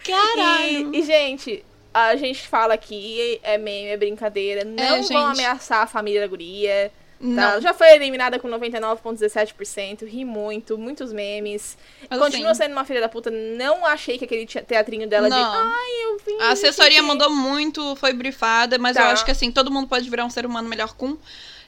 Caralho. 0.05 0.95
E, 0.95 0.99
e, 0.99 1.03
gente, 1.03 1.65
A 1.93 2.15
gente 2.15 2.47
fala 2.47 2.77
que 2.77 3.39
é 3.43 3.57
meme, 3.57 3.87
é 3.89 3.97
brincadeira. 3.97 4.63
Não 4.63 5.01
gente. 5.01 5.11
vão 5.11 5.25
ameaçar 5.25 5.81
a 5.81 5.87
família 5.87 6.21
da 6.21 6.27
guria. 6.27 6.91
Tá? 7.17 7.25
Não. 7.25 7.61
Já 7.61 7.73
foi 7.73 7.93
eliminada 7.95 8.37
com 8.37 8.47
99,17%. 8.49 10.05
Ri 10.05 10.25
muito, 10.25 10.77
muitos 10.77 11.13
memes. 11.13 11.77
Mas, 12.09 12.19
Continua 12.19 12.51
assim, 12.51 12.63
sendo 12.63 12.73
uma 12.73 12.83
filha 12.85 12.99
da 13.01 13.07
puta. 13.09 13.31
Não 13.31 13.85
achei 13.85 14.17
que 14.17 14.25
aquele 14.25 14.45
te- 14.45 14.61
teatrinho 14.61 15.07
dela 15.07 15.29
de. 15.29 15.35
Não. 15.35 15.53
Ai, 15.53 16.03
eu 16.03 16.17
vim. 16.25 16.37
A 16.41 16.49
assessoria 16.51 17.01
não 17.01 17.07
sei 17.07 17.15
o 17.15 17.19
quê." 17.19 17.25
mandou 17.25 17.29
muito, 17.29 17.95
foi 17.95 18.13
brifada, 18.13 18.77
mas 18.77 18.95
eu 18.97 19.03
Tá. 19.03 19.11
acho 19.11 19.23
que 19.25 19.31
assim, 19.31 19.51
todo 19.51 19.71
mundo 19.71 19.87
pode 19.87 20.09
virar 20.09 20.25
um 20.25 20.29
ser 20.29 20.45
humano 20.45 20.67
melhor 20.67 20.93
com 20.93 21.17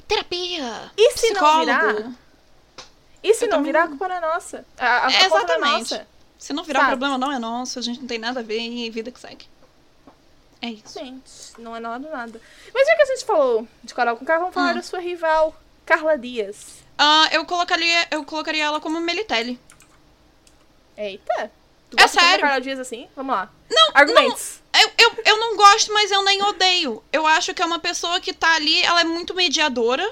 terapia. 0.07 0.91
E 0.97 1.11
se 1.17 1.27
não 1.27 1.33
psicólogo. 1.41 1.65
virar? 1.65 2.11
E 3.23 3.33
se 3.33 3.45
Eu 3.45 3.49
não 3.49 3.57
também- 3.57 3.71
virar, 3.71 3.83
a 3.85 3.87
culpa 3.87 4.07
não 4.07 4.15
é 4.15 4.19
nossa. 4.21 4.65
A, 4.77 4.97
a, 5.07 5.09
não 5.09 5.17
é 5.17 5.25
Exatamente. 5.25 5.91
nossa. 5.93 6.07
Se 6.37 6.53
não 6.53 6.63
virar, 6.63 6.81
Sabe? 6.81 6.93
o 6.93 6.97
problema 6.97 7.17
não 7.17 7.31
é 7.31 7.39
nosso, 7.39 7.79
a 7.79 7.81
gente 7.81 7.99
não 7.99 8.07
tem 8.07 8.19
nada 8.19 8.41
a 8.41 8.43
ver 8.43 8.59
e 8.59 8.89
vida 8.91 9.11
que 9.11 9.19
segue. 9.19 9.45
É 10.61 10.69
isso. 10.69 10.99
Gente, 10.99 11.23
não 11.57 11.75
é 11.75 11.79
nada 11.79 12.09
nada. 12.09 12.41
Mas 12.73 12.87
já 12.87 12.95
que 12.95 13.01
a 13.01 13.05
gente 13.05 13.25
falou 13.25 13.67
de 13.83 13.93
Carol 13.93 14.17
com 14.17 14.25
K, 14.25 14.37
vamos 14.39 14.53
falar 14.53 14.71
Hum. 14.71 14.75
da 14.75 14.81
sua 14.83 14.99
rival, 14.99 15.55
Carla 15.85 16.17
Dias. 16.17 16.83
Ah, 16.97 17.27
eu, 17.31 17.45
colocaria, 17.45 18.07
eu 18.11 18.23
colocaria 18.23 18.63
ela 18.65 18.79
como 18.79 18.99
Melitelli. 18.99 19.59
Eita. 20.97 21.51
Tu 21.89 21.97
É 22.01 22.07
sério. 22.07 22.41
Carla 22.41 22.59
Dias 22.59 22.79
assim? 22.79 23.07
Vamos 23.15 23.33
lá. 23.35 23.49
Não, 23.69 23.91
Argumentos. 23.93 24.59
Eu, 24.79 24.91
eu, 24.97 25.11
eu 25.25 25.39
não 25.39 25.55
gosto, 25.55 25.93
mas 25.93 26.11
eu 26.11 26.23
nem 26.23 26.41
odeio. 26.43 27.03
Eu 27.11 27.25
acho 27.25 27.53
que 27.53 27.61
é 27.61 27.65
uma 27.65 27.79
pessoa 27.79 28.19
que 28.19 28.33
tá 28.33 28.55
ali, 28.55 28.81
ela 28.83 29.01
é 29.01 29.05
muito 29.05 29.33
mediadora. 29.33 30.07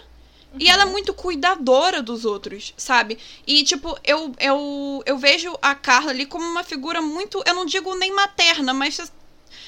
E 0.58 0.70
ela 0.70 0.84
é 0.84 0.86
muito 0.86 1.14
cuidadora 1.14 2.02
dos 2.02 2.24
outros, 2.24 2.74
sabe? 2.78 3.20
E, 3.46 3.62
tipo, 3.66 4.00
eu, 4.06 4.34
eu, 4.40 5.04
eu 5.06 5.18
vejo 5.18 5.54
a 5.62 5.76
Carla 5.76 6.12
ali 6.12 6.26
como 6.26 6.46
uma 6.46 6.64
figura 6.64 7.02
muito. 7.02 7.44
Eu 7.46 7.54
não 7.54 7.66
digo 7.66 7.94
nem 7.96 8.14
materna, 8.14 8.74
mas. 8.74 9.12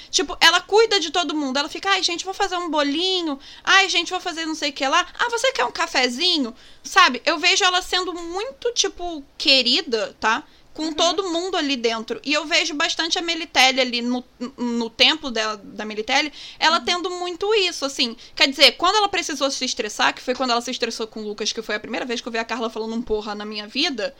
Tipo, 0.09 0.37
ela 0.39 0.61
cuida 0.61 0.99
de 0.99 1.11
todo 1.11 1.35
mundo. 1.35 1.57
Ela 1.57 1.69
fica, 1.69 1.89
ai, 1.89 2.03
gente, 2.03 2.25
vou 2.25 2.33
fazer 2.33 2.57
um 2.57 2.69
bolinho. 2.69 3.39
Ai, 3.63 3.89
gente, 3.89 4.09
vou 4.09 4.19
fazer 4.19 4.45
não 4.45 4.55
sei 4.55 4.69
o 4.69 4.73
que 4.73 4.87
lá. 4.87 5.05
Ah, 5.17 5.29
você 5.29 5.51
quer 5.51 5.65
um 5.65 5.71
cafezinho? 5.71 6.53
Sabe? 6.83 7.21
Eu 7.25 7.37
vejo 7.37 7.63
ela 7.63 7.81
sendo 7.81 8.13
muito, 8.13 8.71
tipo, 8.73 9.23
querida, 9.37 10.15
tá? 10.19 10.43
Com 10.73 10.93
todo 10.93 11.29
mundo 11.29 11.57
ali 11.57 11.75
dentro. 11.75 12.21
E 12.23 12.33
eu 12.33 12.45
vejo 12.45 12.73
bastante 12.75 13.17
a 13.17 13.21
Melitelli 13.21 13.81
ali 13.81 14.01
no, 14.01 14.23
no 14.55 14.89
templo 14.89 15.31
dela, 15.31 15.57
da 15.57 15.83
Melitelli, 15.83 16.31
ela 16.59 16.79
tendo 16.79 17.09
muito 17.09 17.51
isso, 17.55 17.83
assim. 17.83 18.15
Quer 18.35 18.47
dizer, 18.47 18.73
quando 18.73 18.95
ela 18.97 19.09
precisou 19.09 19.49
se 19.49 19.65
estressar, 19.65 20.13
que 20.13 20.21
foi 20.21 20.35
quando 20.35 20.51
ela 20.51 20.61
se 20.61 20.69
estressou 20.69 21.07
com 21.07 21.21
o 21.21 21.27
Lucas, 21.27 21.51
que 21.51 21.61
foi 21.63 21.75
a 21.75 21.79
primeira 21.79 22.05
vez 22.05 22.21
que 22.21 22.27
eu 22.27 22.31
vi 22.31 22.37
a 22.37 22.45
Carla 22.45 22.69
falando 22.69 22.93
um 22.93 23.01
porra 23.01 23.33
na 23.33 23.43
minha 23.43 23.67
vida, 23.67 24.15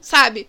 sabe? 0.00 0.48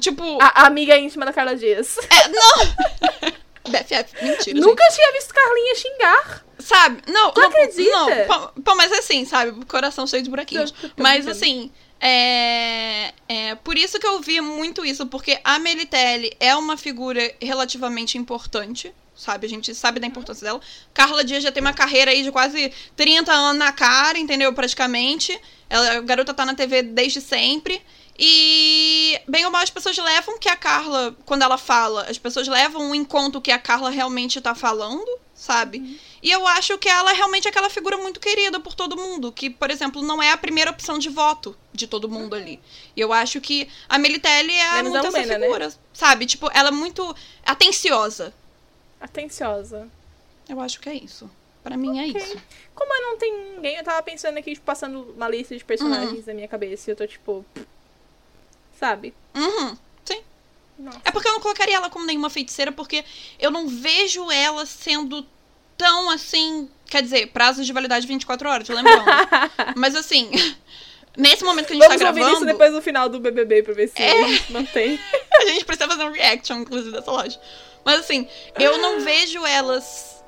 Tipo. 0.00 0.40
A, 0.40 0.62
a 0.62 0.66
amiga 0.66 0.96
íntima 0.96 1.24
da 1.24 1.32
Carla 1.32 1.56
Dias. 1.56 1.96
É, 2.10 2.28
não! 2.28 3.36
BFF, 3.68 4.24
mentira. 4.24 4.60
Nunca 4.60 4.84
tinha 4.94 5.12
visto 5.12 5.32
Carlinha 5.34 5.74
xingar. 5.74 6.28
gente. 6.58 6.66
Sabe? 6.66 7.02
Não, 7.08 7.30
Tu 7.32 7.40
não, 7.40 7.48
acredita? 7.48 7.90
Não, 7.90 8.08
pô, 8.26 8.62
pô, 8.62 8.74
mas 8.74 8.90
assim, 8.92 9.24
sabe? 9.24 9.64
Coração 9.66 10.06
cheio 10.06 10.22
de 10.22 10.30
buraquinhos. 10.30 10.70
Tô- 10.72 10.88
tô 10.88 11.02
Mas 11.02 11.24
brincando. 11.24 11.30
assim. 11.32 11.70
É, 11.98 13.12
é 13.28 13.54
por 13.56 13.76
isso 13.76 13.98
que 13.98 14.06
eu 14.06 14.20
vi 14.20 14.40
muito 14.40 14.84
isso, 14.84 15.06
porque 15.06 15.38
a 15.44 15.58
Melitelli 15.58 16.34
é 16.40 16.54
uma 16.56 16.76
figura 16.76 17.34
relativamente 17.40 18.16
importante, 18.18 18.92
sabe? 19.14 19.46
A 19.46 19.48
gente 19.50 19.74
sabe 19.74 19.98
da 20.00 20.06
importância 20.06 20.44
dela. 20.44 20.60
Carla 20.94 21.22
Dias 21.24 21.42
já 21.42 21.50
tem 21.52 21.60
uma 21.62 21.72
carreira 21.72 22.10
aí 22.10 22.22
de 22.22 22.30
quase 22.32 22.72
30 22.96 23.32
anos 23.32 23.58
na 23.58 23.72
cara, 23.72 24.18
entendeu? 24.18 24.52
Praticamente. 24.52 25.38
Ela, 25.68 25.92
a 25.96 26.00
garota 26.00 26.32
tá 26.34 26.44
na 26.46 26.54
TV 26.54 26.82
desde 26.82 27.20
sempre. 27.20 27.82
E, 28.18 29.20
bem 29.28 29.44
ou 29.44 29.50
mal, 29.50 29.62
as 29.62 29.70
pessoas 29.70 29.96
levam 29.98 30.38
que 30.38 30.48
a 30.48 30.56
Carla, 30.56 31.14
quando 31.24 31.42
ela 31.42 31.58
fala, 31.58 32.02
as 32.08 32.18
pessoas 32.18 32.48
levam 32.48 32.94
em 32.94 33.04
conta 33.04 33.38
o 33.38 33.42
que 33.42 33.50
a 33.52 33.58
Carla 33.58 33.90
realmente 33.90 34.40
tá 34.40 34.54
falando, 34.54 35.06
sabe? 35.34 36.00
E 36.22 36.30
eu 36.30 36.46
acho 36.46 36.78
que 36.78 36.88
ela 36.88 37.10
é 37.12 37.14
realmente 37.14 37.46
aquela 37.46 37.68
figura 37.70 37.96
muito 37.98 38.18
querida 38.18 38.58
por 38.58 38.74
todo 38.74 38.96
mundo, 38.96 39.30
que, 39.30 39.50
por 39.50 39.70
exemplo, 39.70 40.02
não 40.02 40.22
é 40.22 40.32
a 40.32 40.36
primeira 40.36 40.70
opção 40.70 40.98
de 40.98 41.08
voto 41.08 41.56
de 41.72 41.86
todo 41.86 42.08
mundo 42.08 42.34
ali. 42.34 42.58
E 42.96 43.00
eu 43.00 43.12
acho 43.12 43.40
que 43.40 43.68
a 43.88 43.98
Melitelli 43.98 44.54
é 44.54 44.72
Menos 44.76 44.92
muito 44.92 45.06
essa 45.06 45.18
Lumena, 45.18 45.38
né? 45.38 45.46
figura, 45.46 45.74
sabe? 45.92 46.26
Tipo, 46.26 46.50
ela 46.54 46.68
é 46.68 46.72
muito 46.72 47.14
atenciosa. 47.44 48.32
Atenciosa. 49.00 49.88
Eu 50.48 50.60
acho 50.60 50.80
que 50.80 50.88
é 50.88 50.94
isso. 50.94 51.30
Pra 51.62 51.76
mim 51.76 51.98
é 51.98 52.08
Ok. 52.10 52.22
isso. 52.22 52.36
Como 52.74 52.94
eu 52.94 53.02
não 53.02 53.18
tenho 53.18 53.54
ninguém, 53.56 53.76
eu 53.76 53.84
tava 53.84 54.02
pensando 54.02 54.38
aqui, 54.38 54.52
tipo, 54.54 54.64
passando 54.64 55.12
uma 55.16 55.28
lista 55.28 55.56
de 55.56 55.64
personagens 55.64 56.12
Uhum. 56.20 56.24
na 56.26 56.34
minha 56.34 56.48
cabeça 56.48 56.88
e 56.88 56.92
eu 56.92 56.96
tô 56.96 57.06
tipo. 57.06 57.44
Sabe? 58.78 59.14
Uhum. 59.34 59.76
Sim. 60.04 60.20
Nossa. 60.78 61.00
É 61.04 61.10
porque 61.10 61.28
eu 61.28 61.32
não 61.32 61.40
colocaria 61.40 61.76
ela 61.76 61.88
como 61.90 62.04
nenhuma 62.06 62.28
feiticeira, 62.30 62.70
porque 62.72 63.04
eu 63.38 63.50
não 63.50 63.66
vejo 63.68 64.30
ela 64.30 64.64
sendo 64.66 65.26
tão 65.76 66.10
assim. 66.10 66.68
Quer 66.86 67.02
dizer, 67.02 67.28
prazo 67.28 67.64
de 67.64 67.72
validade 67.72 68.06
24 68.06 68.48
horas, 68.48 68.68
lembrando. 68.68 69.04
Mas 69.76 69.96
assim, 69.96 70.30
nesse 71.16 71.42
momento 71.42 71.66
que 71.66 71.72
a 71.72 71.76
gente 71.76 71.84
Vamos 71.86 71.96
tá 72.02 72.12
gravando. 72.12 72.36
isso 72.36 72.44
depois 72.44 72.72
do 72.72 72.80
final 72.82 73.08
do 73.08 73.18
BBB 73.18 73.62
pra 73.62 73.74
ver 73.74 73.88
se 73.88 74.00
É. 74.02 74.12
mantém. 74.50 74.98
A 75.36 75.46
gente 75.46 75.64
precisa 75.64 75.88
fazer 75.88 76.04
um 76.04 76.12
reaction, 76.12 76.58
inclusive, 76.60 76.92
dessa 76.92 77.10
loja. 77.10 77.38
Mas 77.84 78.00
assim, 78.00 78.26
eu 78.58 78.78
não 78.78 79.00
vejo 79.00 79.44
elas 79.46 80.22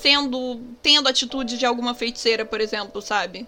sendo. 0.00 0.60
tendo 0.82 1.08
atitude 1.08 1.58
de 1.58 1.66
alguma 1.66 1.94
feiticeira, 1.94 2.44
por 2.44 2.60
exemplo, 2.60 3.00
sabe? 3.02 3.46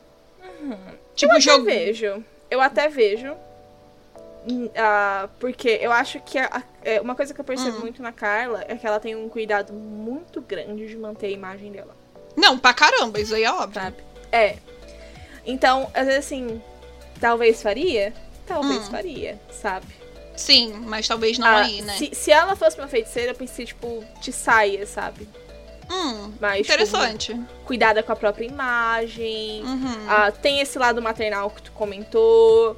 Tipo, 1.17 1.35
eu 1.35 1.41
jogo. 1.41 1.63
até 1.69 1.85
vejo. 1.85 2.25
Eu 2.51 2.61
até 2.61 2.89
vejo. 2.89 3.35
Ah, 4.77 5.29
porque 5.39 5.69
eu 5.81 5.93
acho 5.93 6.19
que 6.21 6.37
a- 6.39 6.49
a- 6.53 6.63
é, 6.83 7.01
uma 7.01 7.15
coisa 7.15 7.33
que 7.33 7.41
eu 7.41 7.45
percebo 7.45 7.79
Hum. 7.79 7.81
muito 7.83 8.03
na 8.03 8.11
Carla 8.13 8.65
é 8.67 8.75
que 8.77 8.87
ela 8.87 8.99
tem 8.99 9.15
um 9.15 9.29
cuidado 9.29 9.73
muito 9.73 10.41
grande 10.41 10.87
de 10.89 10.97
manter 10.97 11.27
a 11.27 11.31
imagem 11.31 11.71
dela, 11.71 11.95
Não, 12.37 12.59
pra 12.59 12.73
caramba, 12.75 13.21
isso 13.21 13.35
aí 13.35 13.45
é 13.45 13.53
óbvio. 13.53 13.81
sabe? 13.81 13.97
É. 14.33 14.57
Então, 15.47 15.91
às 15.95 16.07
vezes 16.07 16.25
assim, 16.27 16.61
talvez 17.21 17.63
faria? 17.63 18.13
Talvez 18.47 18.89
Hum. 18.89 18.91
faria, 18.91 19.41
sabe? 19.51 19.87
Sim, 20.37 20.73
mas 20.87 21.07
talvez 21.07 21.39
não 21.39 21.47
Ah, 21.47 21.63
aí, 21.63 21.83
né? 21.83 21.97
se, 21.97 22.11
se 22.15 22.31
ela 22.33 22.57
fosse 22.57 22.79
uma 22.79 22.89
feiticeira, 22.89 23.33
eu 23.33 23.37
pensei, 23.37 23.67
tipo, 23.67 24.03
de 24.21 24.33
saia, 24.33 24.87
sabe? 24.87 25.29
Hum, 25.91 26.33
Mas, 26.41 26.67
tipo, 26.67 26.73
interessante. 26.73 27.39
cuidada 27.67 28.03
com 28.03 28.13
a 28.13 28.17
própria 28.17 28.47
imagem. 28.47 29.63
Uhum. 29.63 30.07
Ah, 30.09 30.33
tem 30.33 30.61
esse 30.61 30.79
lado 30.79 31.03
maternal 31.03 31.51
que 31.51 31.63
tu 31.63 31.73
comentou. 31.73 32.77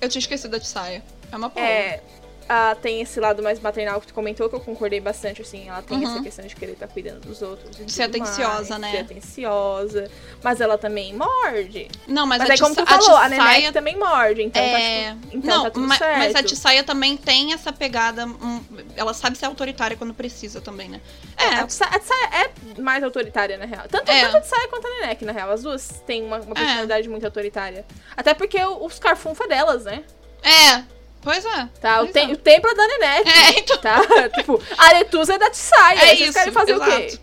Eu 0.00 0.08
tinha 0.08 0.20
esquecido 0.20 0.50
da 0.50 0.60
saia. 0.60 1.02
É 1.30 1.36
uma 1.36 1.48
boa. 1.48 1.66
É. 1.66 2.02
ah, 2.48 2.76
tem 2.80 3.00
esse 3.00 3.18
lado 3.20 3.42
mais 3.42 3.58
maternal 3.60 4.00
que 4.00 4.06
tu 4.06 4.14
comentou, 4.14 4.48
que 4.48 4.54
eu 4.54 4.60
concordei 4.60 5.00
bastante, 5.00 5.42
assim. 5.42 5.68
Ela 5.68 5.82
tem 5.82 5.98
Uhum. 5.98 6.10
essa 6.12 6.22
questão 6.22 6.46
de 6.46 6.54
querer 6.54 6.72
estar 6.72 6.86
cuidando 6.88 7.20
dos 7.20 7.42
outros. 7.42 7.78
e 7.80 7.90
Ser 7.90 8.04
atenciosa, 8.04 8.78
mais, 8.78 8.80
né? 8.82 8.90
Ser 8.92 8.98
atenciosa. 8.98 10.10
Mas 10.42 10.60
ela 10.60 10.78
também 10.78 11.14
morde. 11.14 11.88
Não, 12.06 12.26
mas, 12.26 12.38
Mas, 12.40 12.50
a 12.50 12.54
é 12.54 12.58
como 12.58 12.74
tu 12.74 12.86
falou, 12.86 13.16
a 13.16 13.28
Tissaia- 13.28 13.52
Neném 13.52 13.72
também 13.72 13.96
morde. 13.98 14.42
Então, 14.42 14.62
É... 14.62 15.10
tá, 15.10 15.14
tipo, 15.22 15.36
então 15.36 15.56
não, 15.56 15.64
tá 15.64 15.70
tudo 15.70 15.86
ma- 15.88 15.96
certo. 15.98 16.18
mas 16.18 16.34
a 16.34 16.42
Tissaia 16.42 16.84
também 16.84 17.16
tem 17.16 17.52
essa 17.52 17.72
pegada. 17.72 18.26
hum, 18.26 18.60
ela 18.96 19.12
sabe 19.12 19.36
ser 19.36 19.46
autoritária 19.46 19.96
quando 19.96 20.14
precisa 20.14 20.60
também, 20.60 20.88
né? 20.88 21.00
É, 21.36 21.64
Tissaia, 21.64 21.90
a 21.94 21.98
Tissaia 21.98 22.28
é 22.76 22.80
mais 22.80 23.02
autoritária, 23.02 23.56
na 23.58 23.64
real. 23.66 23.84
Tanto, 23.90 24.10
É. 24.10 24.20
tanto 24.22 24.36
a 24.36 24.40
Tissaia 24.40 24.68
quanto 24.68 24.86
a 24.86 24.90
Nenek, 25.00 25.24
na 25.24 25.32
real. 25.32 25.50
As 25.50 25.62
duas 25.62 26.02
têm 26.06 26.24
uma, 26.24 26.38
uma 26.40 26.54
personalidade 26.54 27.08
muito 27.08 27.24
autoritária. 27.24 27.84
Até 28.16 28.34
porque 28.34 28.62
o- 28.62 28.84
os 28.84 28.98
carfunfa 28.98 29.46
delas, 29.48 29.84
né? 29.84 30.04
é. 30.42 30.95
Pois 31.26 31.44
é. 31.44 31.68
Tá? 31.80 32.02
O, 32.02 32.06
Pois 32.06 32.12
te- 32.12 32.20
é. 32.20 32.32
o 32.32 32.36
templo 32.36 32.70
é 32.70 32.74
da 32.76 32.86
Nenek. 32.86 33.28
É, 33.28 33.58
então. 33.58 33.78
Tá? 33.78 34.00
tipo, 34.38 34.62
a 34.78 34.84
Aretusa 34.84 35.34
é 35.34 35.38
da 35.38 35.50
Tissaia. 35.50 35.98
É 35.98 36.14
isso, 36.14 36.32
querem 36.32 36.52
fazer 36.52 36.76
o 36.76 36.80
quê? 36.80 36.90
exato, 36.92 37.18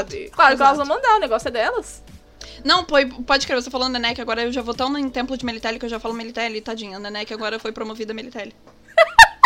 Sabe? 0.00 0.16
exato, 0.16 0.34
Claro 0.34 0.56
que 0.56 0.62
elas 0.62 0.72
exato. 0.72 0.76
vão 0.76 0.86
mandar, 0.86 1.16
o 1.16 1.20
negócio 1.20 1.48
é 1.48 1.50
delas. 1.50 2.02
Não, 2.64 2.84
pô, 2.84 2.94
pode 3.26 3.46
crer, 3.46 3.60
você 3.60 3.70
falando 3.70 3.92
Nenek, 3.92 4.18
agora 4.18 4.44
eu 4.44 4.50
já 4.52 4.62
vou 4.62 4.72
tão 4.72 4.96
em 4.96 5.10
templo 5.10 5.36
de 5.36 5.44
Melitelli 5.44 5.78
que 5.78 5.84
eu 5.84 5.90
já 5.90 6.00
falo 6.00 6.14
Melitelli, 6.14 6.62
tadinha. 6.62 6.98
Nenek 6.98 7.34
agora 7.34 7.58
foi 7.58 7.70
promovida 7.70 8.12
a 8.12 8.14
Melitelli. 8.14 8.54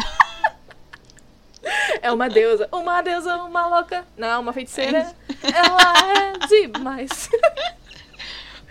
É 2.01 2.13
uma 2.13 2.31
deusa. 2.31 2.69
Uma 2.71 3.03
deusa, 3.03 3.35
uma 3.37 3.67
louca. 3.67 4.07
Não, 4.17 4.41
uma 4.41 4.53
feiticeira. 4.53 5.13
Ela 5.43 6.13
é 6.15 6.47
demais. 6.47 7.29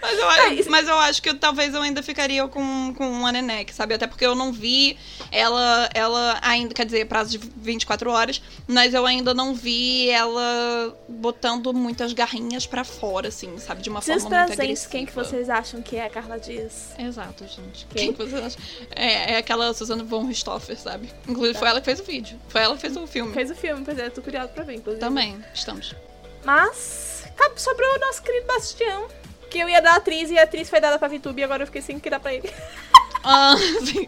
Mas 0.01 0.17
eu, 0.19 0.29
É, 0.31 0.53
isso- 0.53 0.69
mas 0.69 0.87
eu 0.87 0.95
acho 0.99 1.21
que 1.21 1.29
eu- 1.29 1.37
talvez 1.39 1.73
eu 1.73 1.81
ainda 1.81 2.03
ficaria 2.03 2.47
com, 2.47 2.93
com 2.95 3.25
a 3.25 3.31
Nenek, 3.31 3.73
sabe? 3.73 3.93
Até 3.95 4.05
porque 4.05 4.25
eu 4.25 4.35
não 4.35 4.51
vi 4.53 4.97
ela, 5.31 5.89
ela 5.93 6.37
ainda, 6.41 6.73
quer 6.73 6.85
dizer, 6.85 7.05
prazo 7.07 7.31
de 7.31 7.39
24 7.57 8.11
horas, 8.11 8.41
mas 8.67 8.93
eu 8.93 9.05
ainda 9.05 9.33
não 9.33 9.55
vi 9.55 10.09
ela 10.09 10.95
botando 11.09 11.73
muitas 11.73 12.13
garrinhas 12.13 12.67
pra 12.67 12.83
fora, 12.83 13.29
assim, 13.29 13.57
sabe? 13.57 13.81
De 13.81 13.89
uma 13.89 14.01
Seus 14.01 14.21
forma 14.23 14.37
muito 14.37 14.47
presentes, 14.49 14.63
agressiva. 14.85 14.91
quem 14.91 15.05
que 15.05 15.13
vocês 15.13 15.49
acham 15.49 15.81
que 15.81 15.95
é 15.95 16.05
a 16.05 16.09
Carla 16.09 16.39
Dias? 16.39 16.89
Exato, 16.99 17.45
gente. 17.47 17.87
Quem? 17.89 18.05
Quem 18.07 18.13
que 18.13 18.17
vocês 18.23 18.45
acham? 18.45 18.61
É, 18.95 19.33
é 19.33 19.37
aquela 19.37 19.73
Susana 19.73 20.03
von 20.03 20.25
Richthofen, 20.25 20.75
sabe? 20.75 21.09
Inclusive, 21.27 21.53
Tá. 21.53 21.59
foi 21.59 21.67
ela 21.69 21.79
que 21.79 21.85
fez 21.85 21.99
o 21.99 22.03
vídeo. 22.03 22.39
Foi 22.49 22.61
ela 22.61 22.75
que 22.75 22.81
fez 22.81 22.95
o 22.95 23.07
filme. 23.07 23.33
Fez 23.33 23.49
o 23.49 23.55
filme, 23.55 23.83
pois 23.83 23.97
é, 23.97 24.09
tô 24.09 24.21
curiosa 24.21 24.49
pra 24.49 24.63
ver, 24.63 24.75
inclusive. 24.75 24.99
Também, 24.99 25.43
estamos. 25.53 25.95
Mas, 26.45 27.23
sobrou 27.55 27.95
o 27.95 27.99
nosso 27.99 28.21
querido 28.21 28.45
Bastião. 28.45 29.07
Que 29.49 29.59
eu 29.59 29.69
ia 29.69 29.81
dar 29.81 29.93
a 29.93 29.95
atriz 29.97 30.29
e 30.31 30.37
a 30.37 30.43
atriz 30.43 30.69
foi 30.69 30.79
dada 30.81 30.97
pra 30.99 31.07
VTube 31.07 31.39
e 31.39 31.43
agora 31.43 31.63
eu 31.63 31.67
fiquei 31.67 31.81
sem 31.81 31.99
que 31.99 32.09
dar 32.09 32.19
pra 32.19 32.33
ele. 32.33 32.49
Ah, 33.23 33.55
sim. 33.85 34.07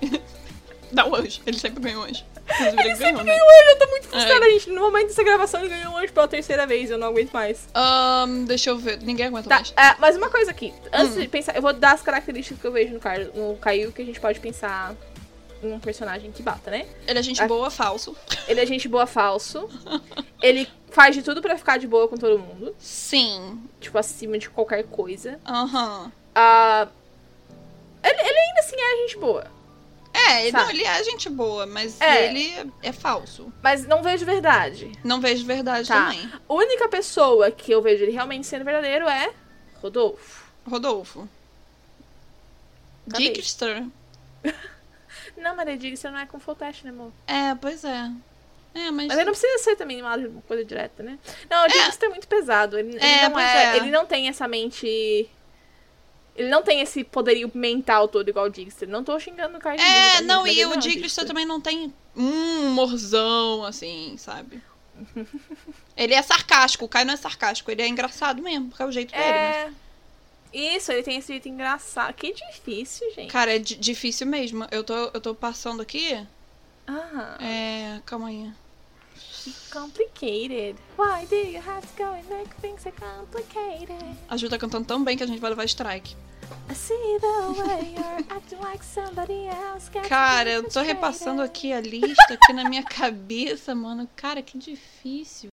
Dá 0.92 1.06
o 1.06 1.16
anjo. 1.16 1.42
Ele 1.46 1.58
sempre 1.60 1.82
ganha 1.84 2.00
o 2.00 2.04
anjo. 2.04 2.24
Ele 2.60 2.96
ganhou, 2.96 3.24
né? 3.24 3.38
Eu 3.72 3.78
tô 3.78 3.88
muito 3.92 4.08
frustrada, 4.08 4.44
Ai. 4.46 4.52
gente. 4.54 4.70
No 4.72 4.82
momento 4.82 5.08
dessa 5.08 5.24
gravação, 5.24 5.60
ele 5.62 5.70
ganhou 5.70 5.94
um 5.94 5.98
anjo 5.98 6.12
pela 6.12 6.28
terceira 6.28 6.66
vez. 6.66 6.90
Eu 6.90 6.98
não 6.98 7.08
aguento 7.10 7.32
mais. 7.32 7.68
Ahn, 7.76 8.46
deixa 8.46 8.72
eu 8.72 8.78
ver. 8.78 8.98
Ninguém 9.02 9.28
aguenta 9.28 9.48
Tá, 9.48 9.56
mais. 9.58 9.74
é, 9.78 9.96
mas 10.00 10.16
uma 10.18 10.30
coisa 10.32 10.50
aqui. 10.50 10.74
Antes 10.92 11.16
Hum. 11.16 11.20
de 11.22 11.28
pensar, 11.28 11.56
eu 11.56 11.62
vou 11.62 11.74
dar 11.74 11.94
as 11.94 12.02
características 12.02 12.60
que 12.60 12.66
eu 12.66 12.72
vejo 12.72 12.94
no, 12.94 13.00
Car 13.00 13.20
no 13.36 13.56
Caio 13.58 13.92
que 13.92 14.02
a 14.02 14.06
gente 14.06 14.20
pode 14.20 14.40
pensar 14.40 14.96
um 15.62 15.80
personagem 15.80 16.32
que 16.32 16.42
bata, 16.42 16.72
né? 16.72 16.88
Ele 17.06 17.20
é 17.20 17.22
gente 17.22 17.42
Ah. 17.42 17.48
boa, 17.48 17.70
falso. 17.70 18.16
Ele 18.48 18.60
é 18.62 18.66
gente 18.66 18.88
boa 18.88 19.06
falso. 19.06 19.70
ele 20.42 20.68
faz 20.92 21.16
de 21.16 21.22
tudo 21.24 21.42
pra 21.42 21.58
ficar 21.58 21.78
de 21.78 21.88
boa 21.88 22.08
com 22.08 22.18
todo 22.18 22.40
mundo. 22.40 22.76
Sim. 22.80 23.62
Tipo, 23.80 23.98
acima 23.98 24.38
de 24.38 24.50
qualquer 24.50 24.84
coisa. 24.86 25.40
Aham. 25.46 26.12
Ah, 26.36 26.88
ele, 28.04 28.20
ele 28.20 28.40
ainda 28.40 28.60
assim 28.60 28.76
é 28.80 28.98
gente 29.02 29.18
boa. 29.18 29.46
É, 30.14 30.48
ele, 30.48 30.58
não, 30.58 30.70
ele 30.70 30.84
é 30.84 31.04
gente 31.04 31.30
boa, 31.30 31.66
mas 31.66 32.00
É. 32.02 32.26
ele 32.28 32.72
é 32.82 32.92
falso. 32.92 33.54
Mas 33.62 33.86
não 33.86 34.02
vejo 34.02 34.26
verdade. 34.26 34.92
Não 35.04 35.22
vejo 35.22 35.46
verdade 35.46 35.88
Tá. 35.88 36.06
também. 36.06 36.30
A 36.48 36.54
única 36.54 36.88
pessoa 36.90 37.52
que 37.52 37.72
eu 37.72 37.82
vejo 37.82 38.04
ele 38.04 38.12
realmente 38.12 38.46
sendo 38.48 38.66
verdadeiro 38.66 39.08
é 39.08 39.32
Rodolfo. 39.82 40.44
Rodolfo. 40.68 41.28
Dickster. 43.08 43.86
Não, 45.38 45.56
Maria 45.56 45.78
Digster 45.78 46.12
não 46.12 46.20
é 46.20 46.26
com 46.26 46.40
full 46.40 46.56
test, 46.56 46.84
né, 46.84 46.90
amor? 46.90 47.12
É, 47.26 47.56
pois 47.56 47.84
é. 47.86 48.12
É, 48.74 48.92
mas. 48.92 49.08
Mas 49.08 49.18
ele 49.18 49.26
não 49.26 49.32
precisa 49.34 49.58
ser 49.64 49.76
também 49.76 50.02
uma 50.02 50.18
coisa 50.48 50.64
direta, 50.64 51.02
né? 51.04 51.18
Não, 51.50 51.66
o 51.66 51.68
Digster 51.68 52.08
é 52.08 52.10
muito 52.10 52.28
pesado. 52.28 52.78
Ele, 52.78 52.90
ele 52.96 53.00
É, 53.06 53.28
não 53.30 53.40
é, 53.40 53.74
é. 53.74 53.78
Ele 53.78 53.90
não 53.92 54.06
tem 54.06 54.28
essa 54.28 54.48
mente. 54.48 55.30
Ele 56.36 56.50
não 56.50 56.62
tem 56.64 56.80
esse 56.80 57.04
poderio 57.04 57.52
mental 57.54 58.08
todo 58.08 58.30
igual 58.30 58.46
o 58.46 58.50
Digster. 58.50 58.88
Não 58.88 59.04
tô 59.04 59.20
xingando 59.20 59.58
o 59.58 59.60
Card 59.60 59.82
É, 59.82 60.22
não, 60.22 60.48
e 60.48 60.66
o 60.66 60.78
Dickster 60.78 61.26
também 61.26 61.46
não 61.46 61.60
tem 61.60 61.94
um 62.16 62.68
humorzão, 62.68 63.64
assim, 63.66 64.16
sabe? 64.18 64.62
ele 65.98 66.14
é 66.14 66.22
sarcástico, 66.22 66.86
o 66.86 66.90
Caio 66.90 67.06
não 67.06 67.14
é 67.14 67.18
sarcástico, 67.18 67.72
ele 67.72 67.82
é 67.82 67.88
engraçado 67.88 68.42
mesmo, 68.42 68.68
porque 68.70 68.84
é 68.84 68.86
o 68.86 68.92
jeito 68.92 69.12
dele. 69.12 69.24
mas- 69.24 69.56
É. 69.56 69.70
Isso, 70.52 70.92
ele 70.92 71.04
tem 71.04 71.18
esse 71.18 71.28
jeito 71.28 71.48
engraçado. 71.48 72.14
Que 72.16 72.34
difícil, 72.34 73.08
gente. 73.14 73.32
Cara, 73.32 73.56
é 73.56 73.60
di- 73.60 73.76
difícil 73.76 74.26
mesmo. 74.26 74.66
Eu 74.72 74.84
tô, 74.84 74.94
eu 74.96 75.22
tô 75.22 75.36
passando 75.36 75.82
aqui. 75.82 76.26
Ah, 76.92 77.38
É. 77.40 78.00
Calma 78.06 78.28
aí. 78.30 78.52
complicated. 79.72 80.76
Why 80.98 81.26
do 81.30 81.36
you 81.36 81.60
have 81.62 81.86
to 81.86 81.94
go 82.04 82.12
and 82.14 82.24
make 82.30 82.50
things 82.62 82.82
so 82.82 82.92
complicated? 82.92 84.18
A 84.30 84.36
Ju 84.38 84.50
tá 84.50 84.58
cantando 84.58 84.86
tão 84.86 85.04
bem 85.04 85.16
que 85.16 85.24
a 85.24 85.28
gente 85.28 85.40
vai 85.40 85.50
levar 85.52 85.66
strike. 85.66 86.16
I 86.70 86.74
see 86.74 86.96
the 87.20 87.62
way 87.62 87.94
you're 87.96 88.26
acting 88.30 88.58
like 88.62 88.84
somebody 88.84 89.46
else. 89.48 89.90
Cara, 90.08 90.50
eu 90.50 90.64
tô 90.70 90.82
repassando 90.82 91.42
aqui 91.44 91.72
a 91.72 91.80
lista 91.80 92.34
aqui 92.34 92.54
na 92.54 92.68
minha 92.68 92.84
cabeça, 92.84 93.76
mano. 93.76 94.10
Cara, 94.16 94.42
que 94.42 94.58
difícil. 94.58 95.50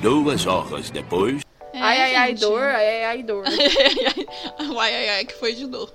Duas 0.00 0.46
horas 0.46 0.90
depois. 0.90 1.42
É, 1.72 1.80
Ai, 1.82 2.00
ai, 2.00 2.14
ai, 2.16 2.34
dor, 2.34 2.62
ai, 2.62 2.86
ai, 2.88 3.04
ai, 3.04 3.22
dor. 3.22 3.44
ai, 4.80 4.94
ai, 4.94 5.08
ai, 5.10 5.24
que 5.26 5.34
foi 5.34 5.54
de 5.54 5.66
dor. 5.66 5.92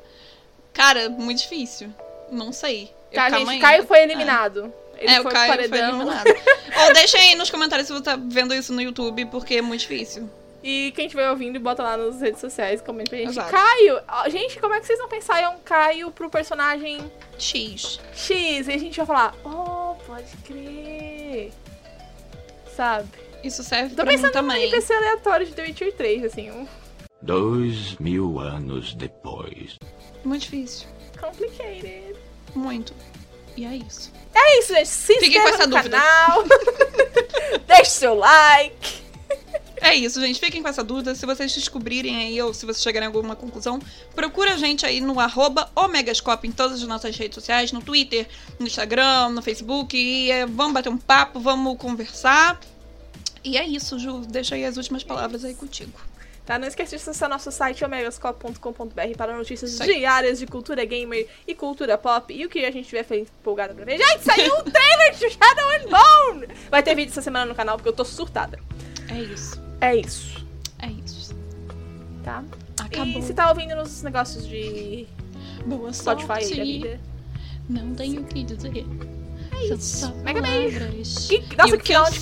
Cara, 0.72 1.10
muito 1.10 1.39
difícil. 1.41 1.91
Não 2.32 2.52
sei. 2.52 2.94
Eu- 3.12 3.16
Tá, 3.16 3.30
calma 3.32 3.46
gente, 3.52 3.56
aí. 3.56 3.60
Caio 3.62 3.88
foi 3.88 4.02
eliminado. 4.04 4.72
Ele 4.98 5.12
É, 5.12 5.20
o 5.20 5.24
foi 5.24 5.32
pro 5.32 5.34
Caio 5.34 5.54
foi 5.54 5.70
paredão. 5.70 5.89
eliminado. 6.02 6.28
Ou 6.88 6.94
deixa 6.94 7.18
aí 7.18 7.36
nos 7.36 7.50
comentários 7.50 7.88
se 7.88 7.94
você 7.94 8.04
tá 8.04 8.16
vendo 8.16 8.54
isso 8.54 8.74
no 8.74 8.82
YouTube, 8.82 9.26
porque 9.26 9.56
é 9.56 9.62
muito 9.62 9.82
difícil. 9.82 10.30
E 10.64 10.94
quem 10.96 11.08
estiver 11.08 11.30
ouvindo, 11.30 11.60
bota 11.60 11.84
lá 11.84 11.98
nas 11.98 12.22
redes 12.22 12.39
sociais, 12.39 12.82
comenta 12.82 13.10
pra 13.10 13.18
gente. 13.20 13.30
Exato. 13.32 13.52
Caio! 13.52 14.00
Gente, 14.32 14.58
como 14.60 14.74
é 14.74 14.80
que 14.80 14.86
vocês 14.88 14.98
não 14.98 15.10
pensaram 15.10 15.58
Caio 15.66 16.10
pro 16.12 16.30
personagem 16.30 17.12
X. 17.38 18.00
X? 18.14 18.68
E 18.68 18.72
a 18.72 18.78
gente 18.78 18.96
vai 18.96 19.06
falar, 19.06 19.36
oh, 19.44 19.96
pode 20.06 20.32
crer. 20.46 21.52
Sabe? 22.76 23.10
Isso 23.44 23.62
serve 23.62 23.89
Tô 23.89 24.04
pra 24.04 24.06
mim 24.06 24.12
pensando 24.12 24.28
num 24.28 24.32
também. 24.32 24.64
NPC 24.64 24.94
aleatório 24.94 25.46
de 25.46 25.52
The 25.54 25.64
Witcher 25.64 25.94
3, 25.94 26.24
assim, 26.26 26.50
um 26.50 26.66
Dois 27.22 27.96
mil 27.98 28.39
anos 28.39 28.94
depois. 28.96 29.78
Muito 30.24 30.44
difícil. 30.44 30.88
complicated. 31.20 32.16
Muito. 32.56 32.94
E 33.56 33.66
é 33.66 33.76
isso. 33.76 34.12
É 34.34 34.60
isso, 34.60 34.74
gente. 34.74 34.88
Se 34.88 35.14
Fiquem 35.20 35.41
com 35.41 35.49
inscreva 35.49 35.56
essa 35.58 35.68
no 35.68 35.76
dúvida. 35.76 35.97
canal. 35.99 36.43
Deixe 37.68 37.91
seu 37.91 38.16
like. 38.16 39.04
É 39.78 39.93
isso, 39.93 40.20
gente. 40.22 40.39
Fiquem 40.39 40.62
com 40.64 40.70
essa 40.70 40.84
dúvida. 40.84 41.14
Se 41.14 41.26
vocês 41.26 41.54
descobrirem 41.54 42.16
aí 42.16 42.41
ou 42.41 42.54
se 42.54 42.66
vocês 42.66 42.82
chegarem 42.82 43.06
a 43.06 43.10
alguma 43.10 43.36
conclusão, 43.36 43.80
procura 44.16 44.54
a 44.54 44.58
gente 44.58 44.86
aí 44.86 45.01
no 45.01 45.20
arroba 45.20 45.70
Omegascope 45.76 46.47
em 46.47 46.51
todas 46.51 46.82
as 46.82 46.88
nossas 46.88 47.16
redes 47.18 47.36
sociais, 47.36 47.72
no 47.72 47.82
Twitter, 47.82 48.28
no 48.60 48.66
Instagram, 48.66 49.30
no 49.30 49.41
Facebook. 49.41 49.95
E 49.97 50.32
é, 50.32 50.45
vamos 50.45 50.74
bater 50.74 50.89
um 50.89 50.97
papo, 50.97 51.39
vamos 51.39 51.78
conversar. 51.78 52.60
E 53.43 53.58
é 53.58 53.68
isso, 53.68 53.99
Ju. 53.99 54.20
Deixa 54.22 54.56
aí 54.56 54.64
as 54.66 54.78
últimas 54.78 55.04
palavras 55.04 55.43
aí 55.43 55.54
contigo. 55.54 55.99
Tá? 56.46 56.60
Não 56.60 56.68
esqueça 56.68 56.89
de 56.89 56.96
acessar 56.98 57.30
nosso 57.30 57.50
site 57.52 57.86
omegascope.com.br 57.86 59.18
para 59.18 59.36
notícias 59.38 59.80
aí. 59.80 59.96
diárias 60.00 60.39
de 60.39 60.46
cultura 60.46 60.84
gamer 60.84 61.28
e 61.48 61.56
cultura 61.56 61.98
pop. 61.98 62.34
E 62.34 62.46
o 62.46 62.50
que 62.50 62.66
a 62.66 62.72
gente 62.72 62.88
tiver 62.89 63.04
feito 63.04 63.32
empolgado 63.39 63.74
pra 63.74 63.86
ver. 63.86 63.98
Gente, 63.98 64.24
saiu 64.26 64.54
o 64.58 64.64
trailer 64.64 65.16
de 65.16 65.30
Shadow 65.30 65.70
and 65.72 65.89
Bone! 65.89 66.48
Vai 66.70 66.84
ter 66.84 66.96
vídeo 66.96 67.12
essa 67.12 67.22
semana 67.22 67.46
no 67.46 67.56
canal 67.56 67.78
porque 67.78 67.88
eu 67.89 67.94
tô 67.94 68.04
surtada. 68.04 68.60
É 69.10 69.22
isso. 69.22 69.62
É 69.80 69.96
isso, 69.96 70.46
É 70.82 70.88
isso. 70.88 71.34
tá? 72.24 72.44
Acabou. 72.82 73.20
E 73.20 73.22
se 73.24 73.34
tá 73.34 73.50
ouvindo 73.50 73.76
nos 73.76 74.02
negócios 74.04 74.46
de 74.48 75.08
Boa 75.66 75.94
Spotify 75.94 76.28
sorte. 76.28 76.58
da 76.58 76.64
vida. 76.64 77.00
Não 77.70 77.96
tenho 77.96 78.22
o 78.22 78.26
que 78.26 78.44
dizer. 78.44 78.86
É 79.54 79.74
isso. 79.74 80.14
Mega 80.24 80.41
beijo. 80.41 80.80
Que- 81.28 81.56
nossa, 81.58 81.78
que 81.78 81.84
final 81.84 82.06
sinto 82.08 82.20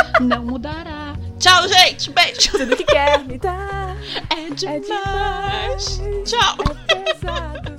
Não 0.20 0.44
mudará. 0.44 1.16
Tchau, 1.38 1.68
gente. 1.68 2.10
Beijo. 2.10 2.50
tudo 2.52 2.76
que 2.76 2.84
quer 2.84 3.24
me 3.24 3.38
dar. 3.38 3.96
É 4.30 4.50
demais. 4.54 4.86
demais. 4.86 6.00
Tchau. 6.24 6.56
É 6.88 6.94
pesado. 6.96 7.73